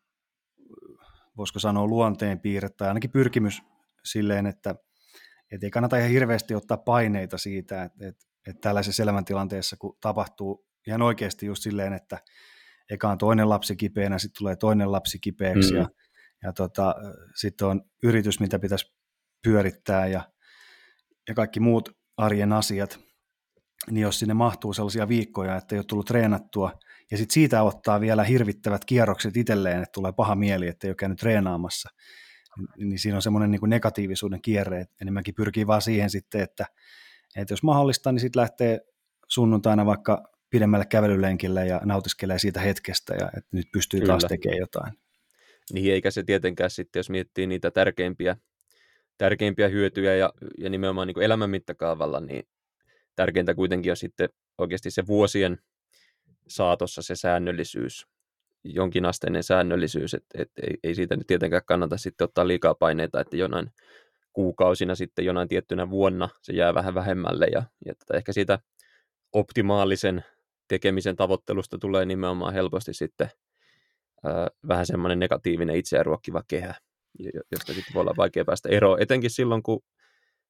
voisiko 1.36 1.58
sanoa 1.58 1.86
luonteenpiirre, 1.86 2.68
tai 2.68 2.88
ainakin 2.88 3.10
pyrkimys 3.10 3.62
silleen, 4.04 4.46
että 4.46 4.74
et 5.52 5.64
ei 5.64 5.70
kannata 5.70 5.96
ihan 5.96 6.10
hirveästi 6.10 6.54
ottaa 6.54 6.76
paineita 6.76 7.38
siitä, 7.38 7.82
että, 7.82 8.08
että, 8.08 8.31
että 8.46 8.60
tällaisessa 8.60 9.02
elämäntilanteessa, 9.02 9.76
kun 9.76 9.98
tapahtuu 10.00 10.66
ihan 10.86 11.02
oikeasti 11.02 11.46
just 11.46 11.62
silleen, 11.62 11.92
että 11.92 12.18
eka 12.90 13.08
on 13.08 13.18
toinen 13.18 13.48
lapsi 13.48 13.76
kipeänä, 13.76 14.18
sitten 14.18 14.38
tulee 14.38 14.56
toinen 14.56 14.92
lapsi 14.92 15.18
kipeäksi, 15.18 15.72
mm. 15.72 15.78
ja, 15.78 15.88
ja 16.42 16.52
tota, 16.52 16.94
sitten 17.34 17.68
on 17.68 17.82
yritys, 18.02 18.40
mitä 18.40 18.58
pitäisi 18.58 18.94
pyörittää, 19.42 20.06
ja, 20.06 20.32
ja 21.28 21.34
kaikki 21.34 21.60
muut 21.60 21.88
arjen 22.16 22.52
asiat, 22.52 22.98
niin 23.90 24.02
jos 24.02 24.18
sinne 24.18 24.34
mahtuu 24.34 24.72
sellaisia 24.72 25.08
viikkoja, 25.08 25.56
että 25.56 25.74
ei 25.74 25.78
ole 25.78 25.84
tullut 25.84 26.06
treenattua, 26.06 26.72
ja 27.10 27.16
sitten 27.16 27.34
siitä 27.34 27.62
ottaa 27.62 28.00
vielä 28.00 28.24
hirvittävät 28.24 28.84
kierrokset 28.84 29.36
itselleen, 29.36 29.82
että 29.82 29.92
tulee 29.92 30.12
paha 30.12 30.34
mieli, 30.34 30.68
että 30.68 30.86
ei 30.86 30.90
ole 30.90 30.96
käynyt 30.96 31.18
treenaamassa, 31.18 31.88
niin, 32.76 32.88
niin 32.88 32.98
siinä 32.98 33.16
on 33.16 33.22
semmoinen 33.22 33.50
niin 33.50 33.60
negatiivisuuden 33.66 34.42
kierre, 34.42 34.80
että 34.80 34.96
enemmänkin 35.02 35.34
pyrkii 35.34 35.66
vaan 35.66 35.82
siihen 35.82 36.10
sitten, 36.10 36.40
että, 36.40 36.66
että 37.36 37.52
jos 37.52 37.62
mahdollista, 37.62 38.12
niin 38.12 38.20
sitten 38.20 38.40
lähtee 38.40 38.80
sunnuntaina 39.28 39.86
vaikka 39.86 40.32
pidemmälle 40.50 40.86
kävelylenkille 40.86 41.66
ja 41.66 41.80
nautiskelee 41.84 42.38
siitä 42.38 42.60
hetkestä, 42.60 43.14
ja 43.14 43.26
että 43.26 43.48
nyt 43.52 43.66
pystyy 43.72 44.00
Kyllä. 44.00 44.12
taas 44.12 44.24
tekemään 44.28 44.58
jotain. 44.58 44.92
Niin, 45.72 45.92
eikä 45.92 46.10
se 46.10 46.22
tietenkään 46.22 46.70
sitten, 46.70 47.00
jos 47.00 47.10
miettii 47.10 47.46
niitä 47.46 47.70
tärkeimpiä, 47.70 48.36
tärkeimpiä 49.18 49.68
hyötyjä 49.68 50.16
ja, 50.16 50.32
ja 50.58 50.70
nimenomaan 50.70 51.06
niin 51.06 51.22
elämän 51.22 51.50
mittakaavalla, 51.50 52.20
niin 52.20 52.48
tärkeintä 53.16 53.54
kuitenkin 53.54 53.92
on 53.92 53.96
sitten 53.96 54.28
oikeasti 54.58 54.90
se 54.90 55.06
vuosien 55.06 55.58
saatossa 56.48 57.02
se 57.02 57.16
säännöllisyys, 57.16 58.06
jonkinasteinen 58.64 59.42
säännöllisyys, 59.42 60.14
että 60.14 60.42
et, 60.42 60.50
ei, 60.62 60.78
ei 60.82 60.94
siitä 60.94 61.16
nyt 61.16 61.26
tietenkään 61.26 61.62
kannata 61.66 61.96
sitten 61.96 62.24
ottaa 62.24 62.48
liikaa 62.48 62.74
paineita, 62.74 63.20
että 63.20 63.36
jonain 63.36 63.70
kuukausina 64.32 64.94
sitten 64.94 65.24
jonain 65.24 65.48
tiettynä 65.48 65.90
vuonna 65.90 66.28
se 66.42 66.52
jää 66.52 66.74
vähän 66.74 66.94
vähemmälle 66.94 67.46
ja, 67.52 67.62
ja 67.86 67.94
tätä 67.94 68.16
ehkä 68.16 68.32
siitä 68.32 68.58
optimaalisen 69.32 70.24
tekemisen 70.68 71.16
tavoittelusta 71.16 71.78
tulee 71.78 72.04
nimenomaan 72.04 72.54
helposti 72.54 72.94
sitten 72.94 73.30
ää, 74.24 74.48
vähän 74.68 74.86
semmoinen 74.86 75.18
negatiivinen 75.18 75.76
itseään 75.76 76.06
ruokkiva 76.06 76.42
kehä, 76.48 76.74
josta 77.52 77.72
sitten 77.72 77.94
voi 77.94 78.00
olla 78.00 78.14
vaikea 78.16 78.44
päästä 78.44 78.68
eroon, 78.68 79.02
etenkin 79.02 79.30
silloin, 79.30 79.62
kun 79.62 79.82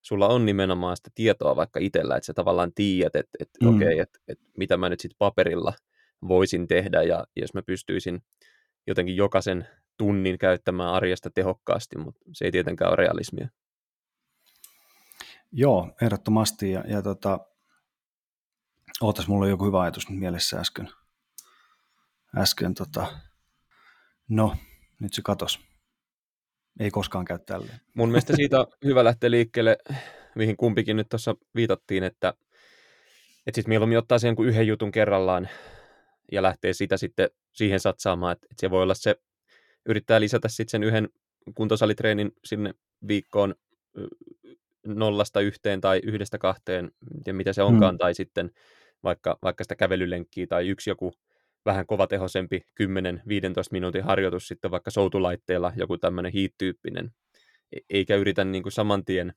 sulla 0.02 0.28
on 0.28 0.46
nimenomaan 0.46 0.96
sitä 0.96 1.10
tietoa 1.14 1.56
vaikka 1.56 1.80
itsellä, 1.80 2.16
että 2.16 2.26
sä 2.26 2.34
tavallaan 2.34 2.72
tiedät, 2.74 3.16
että, 3.16 3.38
että 3.40 3.58
mm. 3.62 3.76
okei, 3.76 3.88
okay, 3.88 3.98
että, 3.98 4.18
että 4.28 4.44
mitä 4.58 4.76
mä 4.76 4.88
nyt 4.88 5.00
sitten 5.00 5.18
paperilla 5.18 5.72
voisin 6.28 6.68
tehdä, 6.68 7.02
ja 7.02 7.24
jos 7.36 7.54
mä 7.54 7.62
pystyisin 7.62 8.22
jotenkin 8.86 9.16
jokaisen 9.16 9.66
tunnin 9.96 10.38
käyttämään 10.38 10.92
arjesta 10.94 11.30
tehokkaasti, 11.34 11.98
mutta 11.98 12.20
se 12.32 12.44
ei 12.44 12.52
tietenkään 12.52 12.90
ole 12.90 12.96
realismia. 12.96 13.48
Joo, 15.52 15.94
ehdottomasti, 16.02 16.70
ja, 16.70 16.84
ja 16.88 17.02
tota, 17.02 17.38
ootas, 19.00 19.28
mulla 19.28 19.44
on 19.44 19.50
joku 19.50 19.64
hyvä 19.64 19.80
ajatus 19.80 20.10
nyt 20.10 20.18
mielessä 20.18 20.60
äsken. 20.60 20.90
Äsken, 22.38 22.74
tota, 22.74 23.06
no, 24.28 24.56
nyt 25.00 25.14
se 25.14 25.22
katos 25.22 25.60
ei 26.80 26.90
koskaan 26.90 27.24
käy 27.24 27.38
tälleen. 27.38 27.80
Mun 27.94 28.08
mielestä 28.08 28.36
siitä 28.36 28.60
on 28.60 28.66
hyvä 28.84 29.04
lähteä 29.04 29.30
liikkeelle, 29.30 29.78
mihin 30.34 30.56
kumpikin 30.56 30.96
nyt 30.96 31.08
tuossa 31.08 31.34
viitattiin, 31.54 32.04
että, 32.04 32.34
että 33.46 33.56
sitten 33.56 33.70
mieluummin 33.70 33.98
ottaa 33.98 34.18
sen 34.18 34.36
kuin 34.36 34.48
yhden 34.48 34.66
jutun 34.66 34.92
kerrallaan 34.92 35.48
ja 36.32 36.42
lähtee 36.42 36.72
sitä 36.72 36.96
sitten 36.96 37.30
siihen 37.52 37.80
satsaamaan, 37.80 38.32
että, 38.32 38.46
että 38.50 38.60
se 38.60 38.70
voi 38.70 38.82
olla 38.82 38.94
se, 38.94 39.16
yrittää 39.86 40.20
lisätä 40.20 40.48
sitten 40.48 40.70
sen 40.70 40.82
yhden 40.82 41.08
kuntosalitreenin 41.54 42.32
sinne 42.44 42.74
viikkoon 43.08 43.54
nollasta 44.86 45.40
yhteen 45.40 45.80
tai 45.80 46.00
yhdestä 46.04 46.38
kahteen, 46.38 46.90
ja 47.26 47.34
mitä 47.34 47.52
se 47.52 47.62
onkaan, 47.62 47.94
hmm. 47.94 47.98
tai 47.98 48.14
sitten 48.14 48.50
vaikka, 49.02 49.38
vaikka 49.42 49.64
sitä 49.64 49.76
kävelylenkkiä 49.76 50.46
tai 50.46 50.68
yksi 50.68 50.90
joku 50.90 51.12
vähän 51.64 51.86
kovatehoisempi 51.86 52.62
10-15 52.82 52.84
minuutin 53.70 54.04
harjoitus 54.04 54.48
sitten 54.48 54.70
vaikka 54.70 54.90
soutulaitteella, 54.90 55.72
joku 55.76 55.98
tämmöinen 55.98 56.32
hiittyyppinen, 56.32 57.10
e-, 57.72 57.80
eikä 57.90 58.16
yritä 58.16 58.44
niin 58.44 58.62
kuin 58.62 58.72
saman 58.72 59.04
tien 59.04 59.34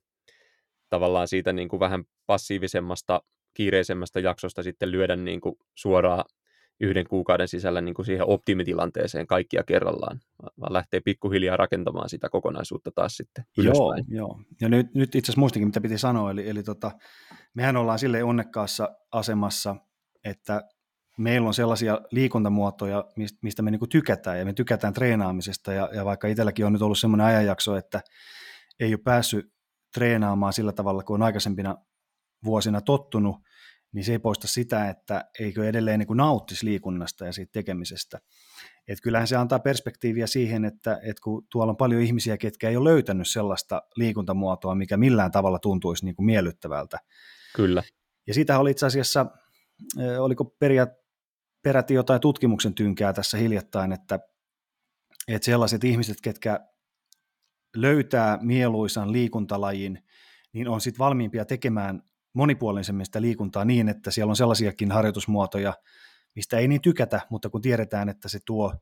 tavallaan 0.89 1.27
siitä 1.27 1.53
niin 1.53 1.69
kuin 1.69 1.79
vähän 1.79 2.03
passiivisemmasta, 2.25 3.21
kiireisemmästä 3.53 4.19
jaksosta 4.19 4.63
sitten 4.63 4.91
lyödä 4.91 5.15
niin 5.15 5.41
kuin 5.41 5.55
suoraan 5.75 6.25
yhden 6.79 7.07
kuukauden 7.09 7.47
sisällä 7.47 7.81
niin 7.81 7.95
kuin 7.95 8.05
siihen 8.05 8.29
optimitilanteeseen 8.29 9.27
kaikkia 9.27 9.63
kerrallaan, 9.63 10.19
vaan 10.59 10.73
lähtee 10.73 10.99
pikkuhiljaa 10.99 11.57
rakentamaan 11.57 12.09
sitä 12.09 12.29
kokonaisuutta 12.29 12.91
taas 12.95 13.17
sitten 13.17 13.45
ylöspäin. 13.57 14.05
Joo, 14.07 14.27
joo. 14.27 14.41
ja 14.61 14.69
nyt, 14.69 14.93
nyt 14.93 15.15
itse 15.15 15.29
asiassa 15.29 15.39
muistakin, 15.39 15.67
mitä 15.67 15.81
piti 15.81 15.97
sanoa, 15.97 16.31
eli, 16.31 16.49
eli 16.49 16.63
tota, 16.63 16.91
mehän 17.53 17.77
ollaan 17.77 17.99
sille 17.99 18.23
onnekkaassa 18.23 18.89
asemassa, 19.11 19.75
että 20.23 20.61
meillä 21.17 21.47
on 21.47 21.53
sellaisia 21.53 22.01
liikuntamuotoja, 22.11 23.05
mistä 23.41 23.61
me 23.61 23.71
niinku 23.71 23.87
tykätään, 23.87 24.39
ja 24.39 24.45
me 24.45 24.53
tykätään 24.53 24.93
treenaamisesta, 24.93 25.73
ja, 25.73 25.89
ja 25.93 26.05
vaikka 26.05 26.27
itselläkin 26.27 26.65
on 26.65 26.73
nyt 26.73 26.81
ollut 26.81 26.99
semmoinen 26.99 27.27
ajanjakso, 27.27 27.75
että 27.75 28.01
ei 28.79 28.93
ole 28.93 29.01
päässyt 29.03 29.45
treenaamaan 29.93 30.53
sillä 30.53 30.71
tavalla, 30.71 31.03
kuin 31.03 31.21
on 31.21 31.25
aikaisempina 31.25 31.75
vuosina 32.43 32.81
tottunut, 32.81 33.35
niin 33.95 34.05
se 34.05 34.11
ei 34.11 34.19
poista 34.19 34.47
sitä, 34.47 34.89
että 34.89 35.25
eikö 35.39 35.69
edelleen 35.69 35.99
niin 35.99 36.17
nauttisi 36.17 36.65
liikunnasta 36.65 37.25
ja 37.25 37.31
siitä 37.31 37.51
tekemisestä. 37.51 38.19
Et 38.87 39.01
kyllähän 39.01 39.27
se 39.27 39.35
antaa 39.35 39.59
perspektiiviä 39.59 40.27
siihen, 40.27 40.65
että, 40.65 40.99
että 41.03 41.21
kun 41.23 41.47
tuolla 41.51 41.71
on 41.71 41.77
paljon 41.77 42.01
ihmisiä, 42.01 42.37
ketkä 42.37 42.69
ei 42.69 42.77
ole 42.77 42.89
löytänyt 42.89 43.27
sellaista 43.27 43.81
liikuntamuotoa, 43.95 44.75
mikä 44.75 44.97
millään 44.97 45.31
tavalla 45.31 45.59
tuntuisi 45.59 46.05
niin 46.05 46.15
kuin 46.15 46.25
miellyttävältä. 46.25 46.99
Kyllä. 47.55 47.83
Ja 48.27 48.33
siitä 48.33 48.59
oli 48.59 48.71
itse 48.71 48.85
asiassa, 48.85 49.25
oliko 50.19 50.45
periaat, 50.45 50.89
peräti 51.63 51.93
jotain 51.93 52.21
tutkimuksen 52.21 52.73
tynkää 52.73 53.13
tässä 53.13 53.37
hiljattain, 53.37 53.91
että, 53.91 54.19
että 55.27 55.45
sellaiset 55.45 55.83
ihmiset, 55.83 56.21
ketkä 56.21 56.59
löytää 57.75 58.39
mieluisan 58.41 59.11
liikuntalajin, 59.11 60.03
niin 60.53 60.67
on 60.67 60.81
sitten 60.81 60.99
valmiimpia 60.99 61.45
tekemään 61.45 62.01
monipuolisemmin 62.35 63.05
sitä 63.05 63.21
liikuntaa 63.21 63.65
niin, 63.65 63.89
että 63.89 64.11
siellä 64.11 64.31
on 64.31 64.35
sellaisiakin 64.35 64.91
harjoitusmuotoja, 64.91 65.73
mistä 66.35 66.57
ei 66.57 66.67
niin 66.67 66.81
tykätä, 66.81 67.21
mutta 67.29 67.49
kun 67.49 67.61
tiedetään, 67.61 68.09
että 68.09 68.29
se 68.29 68.39
tuo, 68.45 68.73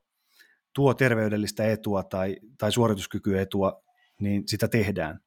tuo 0.76 0.94
terveydellistä 0.94 1.66
etua 1.66 2.04
tai, 2.04 2.38
tai 2.58 2.72
suorituskykyetua, 2.72 3.84
niin 4.20 4.44
sitä 4.48 4.68
tehdään. 4.68 5.20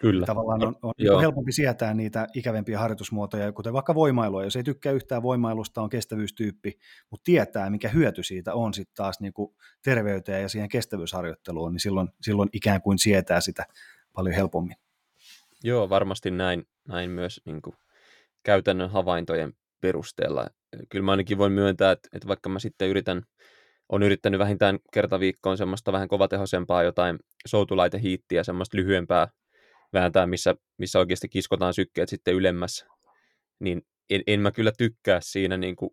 Kyllä. 0.00 0.26
Tavallaan 0.26 0.66
on, 0.66 0.74
on 1.10 1.20
helpompi 1.20 1.52
sietää 1.52 1.94
niitä 1.94 2.26
ikävempiä 2.34 2.78
harjoitusmuotoja, 2.78 3.52
kuten 3.52 3.72
vaikka 3.72 3.94
voimailua. 3.94 4.44
Jos 4.44 4.56
ei 4.56 4.62
tykkää 4.62 4.92
yhtään 4.92 5.22
voimailusta, 5.22 5.82
on 5.82 5.88
kestävyystyyppi, 5.88 6.78
mutta 7.10 7.24
tietää, 7.24 7.70
mikä 7.70 7.88
hyöty 7.88 8.22
siitä 8.22 8.54
on 8.54 8.74
sitten 8.74 8.96
taas 8.96 9.20
niin 9.20 9.32
kuin 9.32 9.54
terveyteen 9.82 10.42
ja 10.42 10.48
siihen 10.48 10.68
kestävyysharjoitteluun, 10.68 11.72
niin 11.72 11.80
silloin, 11.80 12.08
silloin 12.20 12.48
ikään 12.52 12.82
kuin 12.82 12.98
sietää 12.98 13.40
sitä 13.40 13.66
paljon 14.12 14.34
helpommin. 14.34 14.76
Joo, 15.66 15.88
varmasti 15.88 16.30
näin, 16.30 16.66
näin 16.88 17.10
myös 17.10 17.40
niin 17.44 17.62
kuin 17.62 17.76
käytännön 18.42 18.90
havaintojen 18.90 19.52
perusteella. 19.80 20.46
Kyllä 20.88 21.04
mä 21.04 21.10
ainakin 21.10 21.38
voin 21.38 21.52
myöntää, 21.52 21.92
että, 21.92 22.08
että 22.12 22.28
vaikka 22.28 22.48
mä 22.48 22.58
sitten 22.58 22.88
yritän, 22.88 23.22
on 23.88 24.02
yrittänyt 24.02 24.38
vähintään 24.38 24.78
kerta 24.92 25.20
viikkoon 25.20 25.58
semmoista 25.58 25.92
vähän 25.92 26.08
kovatehoisempaa 26.08 26.82
jotain 26.82 27.18
soutulaitehiittiä, 27.46 28.44
semmoista 28.44 28.76
lyhyempää 28.76 29.28
vääntää, 29.92 30.26
missä, 30.26 30.54
missä 30.78 30.98
oikeasti 30.98 31.28
kiskotaan 31.28 31.74
sykkeet 31.74 32.08
sitten 32.08 32.34
ylemmäs, 32.34 32.86
niin 33.60 33.82
en, 34.10 34.22
en 34.26 34.40
mä 34.40 34.52
kyllä 34.52 34.72
tykkää 34.78 35.20
siinä 35.22 35.56
niin 35.56 35.76
kuin 35.76 35.90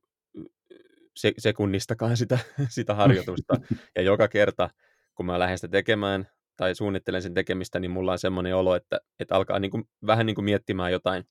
se, 1.15 1.31
sekunnistakaan 1.37 2.17
sitä, 2.17 2.39
sitä 2.69 2.95
harjoitusta. 2.95 3.53
Ja 3.95 4.01
joka 4.01 4.27
kerta, 4.27 4.69
kun 5.15 5.25
mä 5.25 5.39
lähden 5.39 5.57
sitä 5.57 5.67
tekemään 5.67 6.27
tai 6.57 6.75
suunnittelen 6.75 7.21
sen 7.21 7.33
tekemistä, 7.33 7.79
niin 7.79 7.91
mulla 7.91 8.11
on 8.11 8.19
semmoinen 8.19 8.55
olo, 8.55 8.75
että, 8.75 8.99
että 9.19 9.35
alkaa 9.35 9.59
niin 9.59 9.71
kuin, 9.71 9.83
vähän 10.07 10.25
niin 10.25 10.35
kuin 10.35 10.45
miettimään 10.45 10.91
jotain 10.91 11.23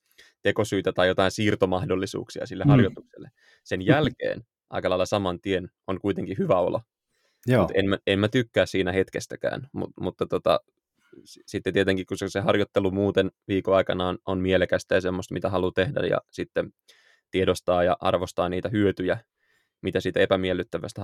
tekosyitä 0.43 0.93
tai 0.93 1.09
jotain 1.09 1.31
siirtomahdollisuuksia 1.31 2.47
sille 2.47 2.65
mm. 2.65 2.71
harjoitukselle. 2.71 3.31
Sen 3.65 3.83
jälkeen 3.83 4.45
aika 4.71 4.91
lailla 4.91 5.07
saman 5.07 5.41
tien 5.41 5.71
on 5.87 6.01
kuitenkin 6.01 6.39
hyvä 6.39 6.59
olo. 6.59 6.81
Joo. 7.47 7.69
en, 7.75 7.89
mä, 7.89 7.99
en 8.07 8.19
mä 8.19 8.29
tykkää 8.29 8.67
siinä 8.67 8.93
hetkestäkään, 8.93 9.69
Mut, 9.73 9.91
mutta 10.01 10.27
tota, 10.27 10.61
sitten 11.25 11.73
tietenkin, 11.73 12.07
kun 12.07 12.17
se 12.29 12.41
harjoittelu 12.41 12.91
muuten 12.91 13.31
viikon 13.49 13.77
aikana 13.77 14.09
on, 14.09 14.19
on 14.27 14.39
mielekästä 14.39 14.95
ja 14.95 15.01
semmoista, 15.01 15.35
mitä 15.35 15.51
haluaa 15.51 15.73
tehdä, 15.75 16.01
ja 16.01 16.21
sitten 16.31 16.73
tiedostaa 17.31 17.85
ja 17.85 17.97
arvostaa 18.01 18.49
niitä 18.49 18.69
hyötyjä, 18.69 19.19
mitä 19.83 20.01
siitä 20.01 20.21
epämiellyttävästä 20.21 21.03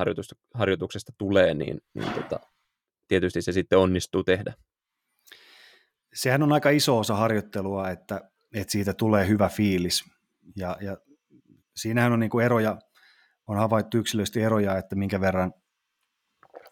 harjoituksesta 0.54 1.12
tulee, 1.18 1.54
niin, 1.54 1.80
niin 1.94 2.12
tota, 2.12 2.40
tietysti 3.08 3.42
se 3.42 3.52
sitten 3.52 3.78
onnistuu 3.78 4.24
tehdä. 4.24 4.54
Sehän 6.14 6.42
on 6.42 6.52
aika 6.52 6.70
iso 6.70 6.98
osa 6.98 7.14
harjoittelua, 7.14 7.90
että, 7.90 8.30
että 8.54 8.72
siitä 8.72 8.94
tulee 8.94 9.28
hyvä 9.28 9.48
fiilis. 9.48 10.04
Ja, 10.56 10.76
ja 10.80 10.96
siinähän 11.76 12.12
on 12.12 12.20
niin 12.20 12.30
kuin 12.30 12.44
eroja, 12.44 12.78
on 13.46 13.56
havaittu 13.56 13.98
yksilöisesti 13.98 14.42
eroja, 14.42 14.78
että 14.78 14.96
minkä 14.96 15.20
verran 15.20 15.52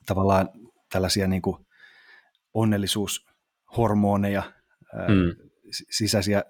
tavallaan 0.06 0.48
tällaisia 0.92 1.26
niin 1.26 1.42
kuin 1.42 1.66
onnellisuushormoneja, 2.54 4.42
mm. 5.08 5.48
sisäisiä 5.90 6.42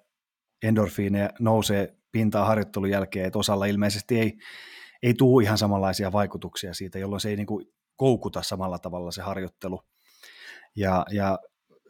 endorfiineja 0.62 1.30
nousee 1.40 1.96
pintaan 2.12 2.46
harjoittelun 2.46 2.90
jälkeen, 2.90 3.26
että 3.26 3.38
osalla 3.38 3.66
ilmeisesti 3.66 4.18
ei, 4.18 4.38
ei 5.02 5.14
tule 5.14 5.44
ihan 5.44 5.58
samanlaisia 5.58 6.12
vaikutuksia 6.12 6.74
siitä, 6.74 6.98
jolloin 6.98 7.20
se 7.20 7.28
ei 7.28 7.36
niin 7.36 7.46
kuin 7.46 7.66
koukuta 7.96 8.42
samalla 8.42 8.78
tavalla 8.78 9.10
se 9.10 9.22
harjoittelu. 9.22 9.82
Ja, 10.76 11.06
ja 11.10 11.38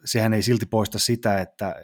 sehän 0.05 0.33
ei 0.33 0.41
silti 0.41 0.65
poista 0.65 0.99
sitä, 0.99 1.41
että 1.41 1.75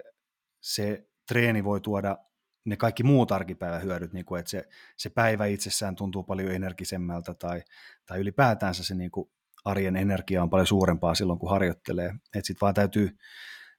se 0.62 1.08
treeni 1.27 1.63
voi 1.63 1.82
tuoda 1.82 2.18
ne 2.65 2.77
kaikki 2.77 3.03
muut 3.03 3.32
arkipäivän 3.32 3.84
hyödyt, 3.84 4.13
niin 4.13 4.25
kuin, 4.25 4.39
että 4.39 4.50
se, 4.50 4.63
se 4.98 5.10
päivä 5.10 5.46
itsessään 5.46 5.96
tuntuu 5.96 6.24
paljon 6.24 6.51
energisemmältä 6.51 7.33
tai, 7.33 7.62
tai 8.05 8.20
ylipäätänsä 8.20 8.83
se 8.83 8.96
niin 8.96 9.12
kuin 9.12 9.29
arjen 9.66 9.96
energia 9.96 10.44
on 10.44 10.50
paljon 10.50 10.68
suurempaa 10.68 11.16
silloin, 11.16 11.40
kun 11.40 11.50
harjoittelee. 11.50 12.07
Että 12.07 12.48
sitten 12.48 12.62
vaan 12.62 12.74
täytyy, 12.74 13.18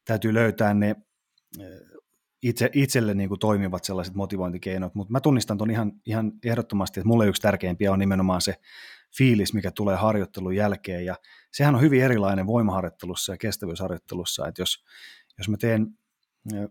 täytyy 0.05 0.35
löytää 0.35 0.75
ne 0.75 0.97
eh, 1.61 1.67
itse, 2.43 2.71
itselle 2.73 3.15
niin 3.15 3.29
kuin 3.29 3.39
toimivat 3.39 3.85
sellaiset 3.85 4.15
motivointikeinot, 4.15 4.95
mutta 4.95 5.13
mä 5.13 5.21
tunnistan 5.21 5.59
tuon 5.59 5.71
ihan, 5.71 5.93
ihan 6.07 6.33
ehdottomasti, 6.45 7.01
että 7.01 7.09
mulle 7.09 7.27
yksi 7.27 7.43
tärkeimpiä 7.43 7.93
on 7.93 7.99
nimenomaan 7.99 8.41
se 8.41 8.55
fiilis, 9.19 9.55
mikä 9.55 9.71
tulee 9.71 9.97
harjoittelun 9.97 10.57
jälkeen, 10.57 11.05
ja 11.05 11.17
sehän 11.53 11.75
on 11.75 11.81
hyvin 11.81 12.03
erilainen 12.03 12.47
voimaharjoittelussa 12.47 13.33
ja 13.33 13.37
kestävyysharjoittelussa, 13.37 14.49
että 14.49 14.63
jos, 14.63 14.85
jos 15.39 15.49
mä 15.49 15.57
teen, 15.57 15.87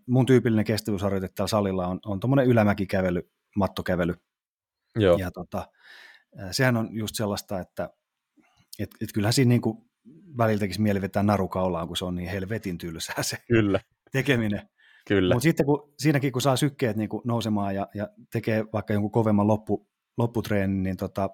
mun 0.08 0.25
tyypillinen 0.25 0.65
kestävyysharjoite 0.65 1.27
täällä 1.27 1.47
salilla 1.47 1.88
on, 1.88 1.99
on 2.06 2.19
tuommoinen 2.19 2.45
ylämäkikävely, 2.45 3.32
mattokävely, 3.56 4.13
Joo. 4.95 5.17
ja 5.17 5.32
tota, 5.32 5.67
eh, 6.39 6.47
sehän 6.51 6.77
on 6.77 6.89
just 6.91 7.15
sellaista, 7.15 7.60
että 7.60 7.89
et, 8.79 8.89
et 9.01 9.10
kyllähän 9.13 9.34
siinä 9.34 9.49
niin 9.49 9.62
kuin 9.62 9.77
väliltäkin 10.38 10.82
mieli 10.82 11.01
vetää 11.01 11.23
narukaulaan, 11.23 11.88
kun 11.88 11.97
se 11.97 12.06
on 12.06 12.15
niin 12.15 12.29
helvetin 12.29 12.77
tylsää 12.77 13.23
se 13.23 13.38
Kyllä. 13.47 13.79
tekeminen. 14.12 14.69
Kyllä. 15.08 15.36
Mutta 15.36 15.43
sitten 15.43 15.65
kun, 15.65 15.93
siinäkin, 15.99 16.32
kun 16.32 16.41
saa 16.41 16.56
sykkeet 16.56 16.97
niin 16.97 17.10
kuin 17.10 17.21
nousemaan 17.25 17.75
ja, 17.75 17.88
ja 17.93 18.10
tekee 18.32 18.65
vaikka 18.73 18.93
jonkun 18.93 19.12
kovemman 19.12 19.47
loppu, 19.47 19.88
lopputreenin, 20.17 20.84
niin 20.84 20.97
tota, 20.97 21.29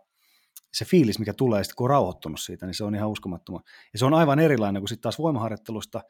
se 0.73 0.85
fiilis, 0.85 1.19
mikä 1.19 1.33
tulee 1.33 1.63
sitten, 1.63 1.75
kun 1.75 1.85
on 1.85 1.89
rauhoittunut 1.89 2.39
siitä, 2.39 2.65
niin 2.65 2.73
se 2.73 2.83
on 2.83 2.95
ihan 2.95 3.09
uskomattoman. 3.09 3.61
Ja 3.93 3.99
se 3.99 4.05
on 4.05 4.13
aivan 4.13 4.39
erilainen 4.39 4.81
kuin 4.81 4.89
sitten 4.89 5.01
taas 5.01 5.19
voimaharjoittelusta. 5.19 6.01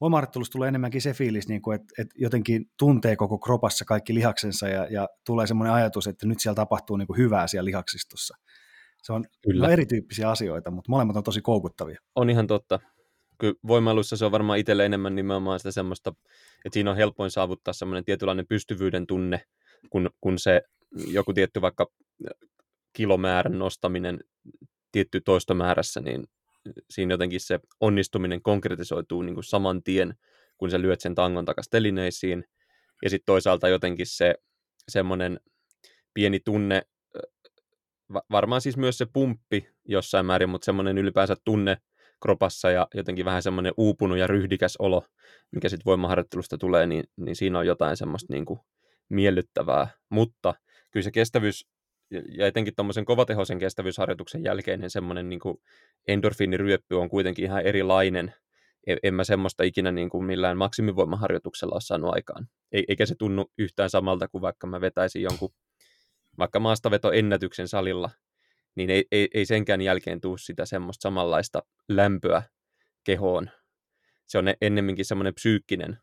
Voimaharjoittelusta 0.00 0.52
tulee 0.52 0.68
enemmänkin 0.68 1.00
se 1.00 1.12
fiilis, 1.12 1.48
niin 1.48 1.62
kuin, 1.62 1.74
että, 1.74 1.94
että 1.98 2.14
jotenkin 2.18 2.70
tuntee 2.78 3.16
koko 3.16 3.38
kropassa 3.38 3.84
kaikki 3.84 4.14
lihaksensa 4.14 4.68
ja, 4.68 4.86
ja 4.90 5.08
tulee 5.26 5.46
semmoinen 5.46 5.74
ajatus, 5.74 6.06
että 6.06 6.26
nyt 6.26 6.40
siellä 6.40 6.54
tapahtuu 6.54 6.96
niin 6.96 7.06
kuin 7.06 7.16
hyvää 7.16 7.46
siellä 7.46 7.64
lihaksistossa. 7.64 8.36
Se 9.02 9.12
on 9.12 9.24
Kyllä. 9.42 9.68
erityyppisiä 9.68 10.30
asioita, 10.30 10.70
mutta 10.70 10.90
molemmat 10.90 11.16
on 11.16 11.22
tosi 11.22 11.40
koukuttavia. 11.40 11.98
On 12.14 12.30
ihan 12.30 12.46
totta. 12.46 12.80
Kyllä 13.38 13.54
voimailussa 13.66 14.16
se 14.16 14.24
on 14.24 14.32
varmaan 14.32 14.58
itselle 14.58 14.86
enemmän 14.86 15.14
nimenomaan 15.14 15.60
sitä 15.60 15.70
semmoista, 15.70 16.14
että 16.64 16.74
siinä 16.74 16.90
on 16.90 16.96
helpoin 16.96 17.30
saavuttaa 17.30 17.74
semmoinen 17.74 18.04
tietynlainen 18.04 18.46
pystyvyyden 18.46 19.06
tunne, 19.06 19.44
kun, 19.90 20.10
kun 20.20 20.38
se 20.38 20.62
joku 21.06 21.32
tietty 21.32 21.60
vaikka 21.60 21.86
kilomäärän 22.92 23.58
nostaminen 23.58 24.20
tietty 24.92 25.20
toistomäärässä, 25.20 26.00
niin 26.00 26.24
siinä 26.90 27.12
jotenkin 27.12 27.40
se 27.40 27.60
onnistuminen 27.80 28.42
konkretisoituu 28.42 29.22
niin 29.22 29.34
kuin 29.34 29.44
saman 29.44 29.82
tien, 29.82 30.14
kun 30.58 30.70
sä 30.70 30.80
lyöt 30.80 31.00
sen 31.00 31.14
tangon 31.14 31.44
takaisin 31.44 31.70
telineisiin. 31.70 32.44
Ja 33.02 33.10
sitten 33.10 33.26
toisaalta 33.26 33.68
jotenkin 33.68 34.06
se 34.06 34.34
semmoinen 34.88 35.40
pieni 36.14 36.40
tunne 36.40 36.82
varmaan 38.30 38.60
siis 38.60 38.76
myös 38.76 38.98
se 38.98 39.06
pumppi 39.12 39.68
jossain 39.84 40.26
määrin, 40.26 40.48
mutta 40.48 40.64
semmoinen 40.64 40.98
ylipäänsä 40.98 41.36
tunne 41.44 41.76
kropassa 42.22 42.70
ja 42.70 42.88
jotenkin 42.94 43.24
vähän 43.24 43.42
semmoinen 43.42 43.72
uupunut 43.76 44.18
ja 44.18 44.26
ryhdikäs 44.26 44.76
olo, 44.78 45.04
mikä 45.50 45.68
sitten 45.68 45.84
voimaharjoittelusta 45.84 46.58
tulee, 46.58 46.86
niin, 46.86 47.04
niin 47.16 47.36
siinä 47.36 47.58
on 47.58 47.66
jotain 47.66 47.96
semmoista 47.96 48.32
niin 48.32 48.44
kuin 48.44 48.60
miellyttävää. 49.08 49.88
Mutta 50.08 50.54
kyllä 50.90 51.04
se 51.04 51.10
kestävyys, 51.10 51.68
ja 52.38 52.46
etenkin 52.46 52.74
tuommoisen 52.76 53.04
kovatehoisen 53.04 53.58
kestävyysharjoituksen 53.58 54.44
jälkeinen 54.44 54.90
semmoinen 54.90 55.28
niin 55.28 55.40
kuin 55.40 55.58
endorfiiniryöppy 56.08 56.94
on 56.94 57.08
kuitenkin 57.08 57.44
ihan 57.44 57.62
erilainen. 57.62 58.34
E, 58.86 58.96
en 59.02 59.14
mä 59.14 59.24
semmoista 59.24 59.62
ikinä 59.62 59.92
niin 59.92 60.10
kuin 60.10 60.24
millään 60.24 60.56
maksimivoimaharjoituksella 60.56 61.74
ole 61.74 61.80
saanut 61.80 62.14
aikaan. 62.14 62.48
Eikä 62.72 63.06
se 63.06 63.14
tunnu 63.18 63.50
yhtään 63.58 63.90
samalta 63.90 64.28
kuin 64.28 64.42
vaikka 64.42 64.66
mä 64.66 64.80
vetäisin 64.80 65.22
jonkun 65.22 65.50
vaikka 66.38 66.60
maastavetoennätyksen 66.60 67.68
salilla, 67.68 68.10
niin 68.74 68.90
ei, 68.90 69.04
ei, 69.12 69.28
ei 69.34 69.46
senkään 69.46 69.80
jälkeen 69.80 70.20
tule 70.20 70.38
sitä 70.38 70.66
semmoista 70.66 71.02
samanlaista 71.02 71.62
lämpöä 71.88 72.42
kehoon. 73.04 73.50
Se 74.26 74.38
on 74.38 74.44
ennemminkin 74.60 75.04
semmoinen 75.04 75.34
psyykkinen 75.34 75.98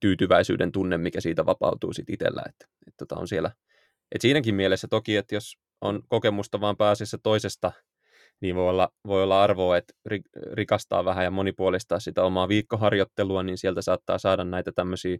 tyytyväisyyden 0.00 0.72
tunne, 0.72 0.98
mikä 0.98 1.20
siitä 1.20 1.46
vapautuu 1.46 1.92
sitten 1.92 2.14
itsellä, 2.14 2.42
että, 2.48 2.66
että 2.86 2.96
tota 2.98 3.16
on 3.16 3.28
siellä. 3.28 3.50
Et 4.14 4.20
siinäkin 4.20 4.54
mielessä 4.54 4.88
toki, 4.88 5.16
että 5.16 5.34
jos 5.34 5.58
on 5.80 6.02
kokemusta 6.08 6.60
vaan 6.60 6.76
pääasiassa 6.76 7.18
toisesta, 7.22 7.72
niin 8.40 8.56
voi 8.56 8.68
olla, 8.68 8.88
voi 9.06 9.22
olla 9.22 9.42
arvoa, 9.42 9.76
että 9.76 9.94
rikastaa 10.52 11.04
vähän 11.04 11.24
ja 11.24 11.30
monipuolistaa 11.30 12.00
sitä 12.00 12.22
omaa 12.22 12.48
viikkoharjoittelua, 12.48 13.42
niin 13.42 13.58
sieltä 13.58 13.82
saattaa 13.82 14.18
saada 14.18 14.44
näitä 14.44 14.72
tämmöisiä 14.72 15.18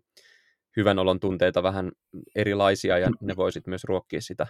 hyvän 0.76 0.98
olon 0.98 1.20
tunteita 1.20 1.62
vähän 1.62 1.92
erilaisia 2.34 2.98
ja 2.98 3.10
ne 3.20 3.36
voisit 3.36 3.66
myös 3.66 3.84
ruokkia 3.84 4.20
sitä 4.20 4.46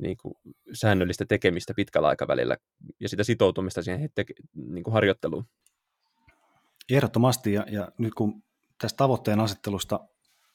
niin 0.00 0.16
kuin 0.22 0.34
säännöllistä 0.72 1.24
tekemistä 1.28 1.74
pitkällä 1.76 2.08
aikavälillä 2.08 2.56
ja 3.00 3.08
sitä 3.08 3.24
sitoutumista 3.24 3.82
siihen 3.82 4.10
teke, 4.14 4.34
niin 4.54 4.84
kuin 4.84 4.94
harjoitteluun. 4.94 5.44
Ehdottomasti 6.90 7.52
ja, 7.52 7.66
ja 7.70 7.88
nyt 7.98 8.14
kun 8.14 8.42
tästä 8.80 8.96
tavoitteen 8.96 9.40
asettelusta 9.40 10.00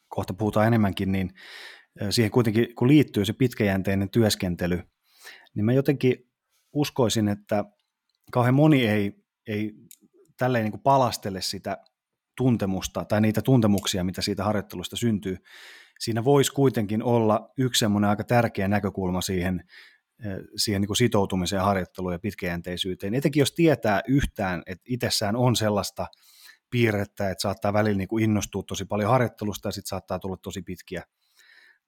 kohta 0.08 0.34
puhutaan 0.34 0.68
enemmänkin, 0.68 1.12
niin 1.12 1.34
siihen 2.10 2.32
kuitenkin 2.32 2.76
kun 2.76 2.88
liittyy 2.88 3.26
se 3.26 3.34
pitkäjänteinen 3.34 4.10
työskentely, 4.10 4.84
niin 5.56 5.66
mä 5.66 5.74
jotenkin 5.74 6.32
uskoisin, 6.74 7.28
että 7.28 7.66
kauhean 8.32 8.56
moni 8.56 8.88
ei, 8.88 9.14
ei 9.48 9.74
tälleen 10.38 10.64
niin 10.64 10.72
kuin 10.72 10.82
palastele 10.82 11.42
sitä 11.42 11.78
tuntemusta 12.38 13.06
tai 13.06 13.22
niitä 13.22 13.42
tuntemuksia, 13.42 14.04
mitä 14.04 14.22
siitä 14.22 14.44
harjoittelusta 14.44 14.96
syntyy. 14.96 15.38
Siinä 16.00 16.24
voisi 16.24 16.52
kuitenkin 16.52 17.04
olla 17.04 17.50
yksi 17.58 17.80
semmoinen 17.80 18.10
aika 18.10 18.24
tärkeä 18.24 18.68
näkökulma 18.68 19.22
siihen 19.22 19.64
siihen 20.56 20.82
niin 20.82 20.88
kuin 20.88 20.98
sitoutumiseen, 20.98 21.62
harjoitteluun 21.62 22.14
ja 22.14 22.20
pitkäjänteisyyteen. 22.20 23.14
Etenkin 23.14 23.42
jos 23.42 23.52
tietää 23.52 24.02
yhtään, 24.08 24.64
että 24.66 24.84
itsessään 24.88 25.36
on 25.36 25.56
sellaista 25.56 26.08
piirrettä, 26.70 27.30
että 27.30 27.42
saattaa 27.42 27.74
välillä 27.74 27.98
niin 27.98 28.08
kuin 28.08 28.24
innostua 28.24 28.64
tosi 28.68 28.86
paljon 28.86 29.10
harjoittelusta 29.10 29.68
ja 29.68 29.72
sitten 29.72 29.90
saattaa 29.90 30.20
tulla 30.20 30.38
tosi 30.38 30.62
pitkiä 30.62 31.04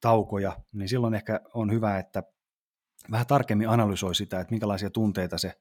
taukoja, 0.04 0.58
niin 0.74 0.90
silloin 0.90 1.14
ehkä 1.14 1.40
on 1.54 1.72
hyvä, 1.72 2.00
että 2.00 2.24
vähän 3.12 3.28
tarkemmin 3.28 3.70
analysoi 3.70 4.16
sitä, 4.16 4.40
että 4.40 4.52
minkälaisia 4.52 4.90
tunteita 4.90 5.38
se 5.38 5.54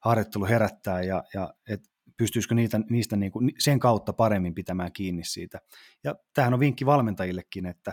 harjoittelu 0.00 0.46
herättää 0.46 1.02
ja, 1.02 1.24
ja 1.34 1.54
että 1.68 1.88
pystyisikö 2.16 2.54
niitä, 2.54 2.80
niistä 2.90 3.16
niin 3.16 3.32
kuin 3.32 3.52
sen 3.58 3.78
kautta 3.78 4.12
paremmin 4.12 4.54
pitämään 4.54 4.92
kiinni 4.92 5.24
siitä. 5.24 5.60
Ja 6.04 6.14
tämähän 6.34 6.54
on 6.54 6.60
vinkki 6.60 6.86
valmentajillekin, 6.86 7.66
että 7.66 7.92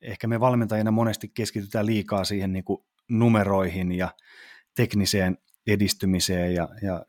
ehkä 0.00 0.26
me 0.26 0.40
valmentajina 0.40 0.90
monesti 0.90 1.28
keskitytään 1.28 1.86
liikaa 1.86 2.24
siihen 2.24 2.52
niin 2.52 2.64
kuin 2.64 2.84
numeroihin 3.08 3.92
ja 3.92 4.08
tekniseen 4.76 5.38
edistymiseen 5.66 6.54
ja, 6.54 6.68
ja 6.82 7.06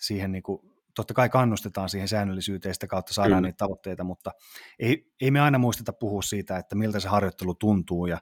siihen 0.00 0.32
niin 0.32 0.42
kuin, 0.42 0.73
totta 0.94 1.14
kai 1.14 1.28
kannustetaan 1.28 1.88
siihen 1.88 2.08
säännöllisyyteen 2.08 2.74
sitä 2.74 2.86
kautta 2.86 3.14
saadaan 3.14 3.38
Kyllä. 3.38 3.48
niitä 3.48 3.56
tavoitteita, 3.56 4.04
mutta 4.04 4.30
ei, 4.78 5.12
ei 5.20 5.30
me 5.30 5.40
aina 5.40 5.58
muisteta 5.58 5.92
puhua 5.92 6.22
siitä, 6.22 6.56
että 6.56 6.76
miltä 6.76 7.00
se 7.00 7.08
harjoittelu 7.08 7.54
tuntuu 7.54 8.06
ja, 8.06 8.18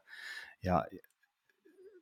ja 0.64 0.84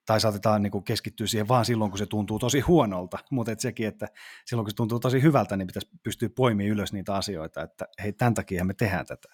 tai 0.06 0.20
saatetaan 0.20 0.62
niin 0.62 0.70
kuin 0.70 0.84
keskittyä 0.84 1.26
siihen 1.26 1.48
vaan 1.48 1.64
silloin, 1.64 1.90
kun 1.90 1.98
se 1.98 2.06
tuntuu 2.06 2.38
tosi 2.38 2.60
huonolta, 2.60 3.18
mutta 3.30 3.52
et 3.52 3.60
sekin, 3.60 3.86
että 3.86 4.08
silloin 4.46 4.64
kun 4.64 4.70
se 4.70 4.76
tuntuu 4.76 5.00
tosi 5.00 5.22
hyvältä, 5.22 5.56
niin 5.56 5.66
pitäisi 5.66 5.88
pystyä 6.02 6.28
poimimaan 6.36 6.70
ylös 6.70 6.92
niitä 6.92 7.14
asioita, 7.14 7.62
että 7.62 7.86
hei, 8.02 8.12
tämän 8.12 8.34
takia 8.34 8.64
me 8.64 8.74
tehdään 8.74 9.06
tätä. 9.06 9.28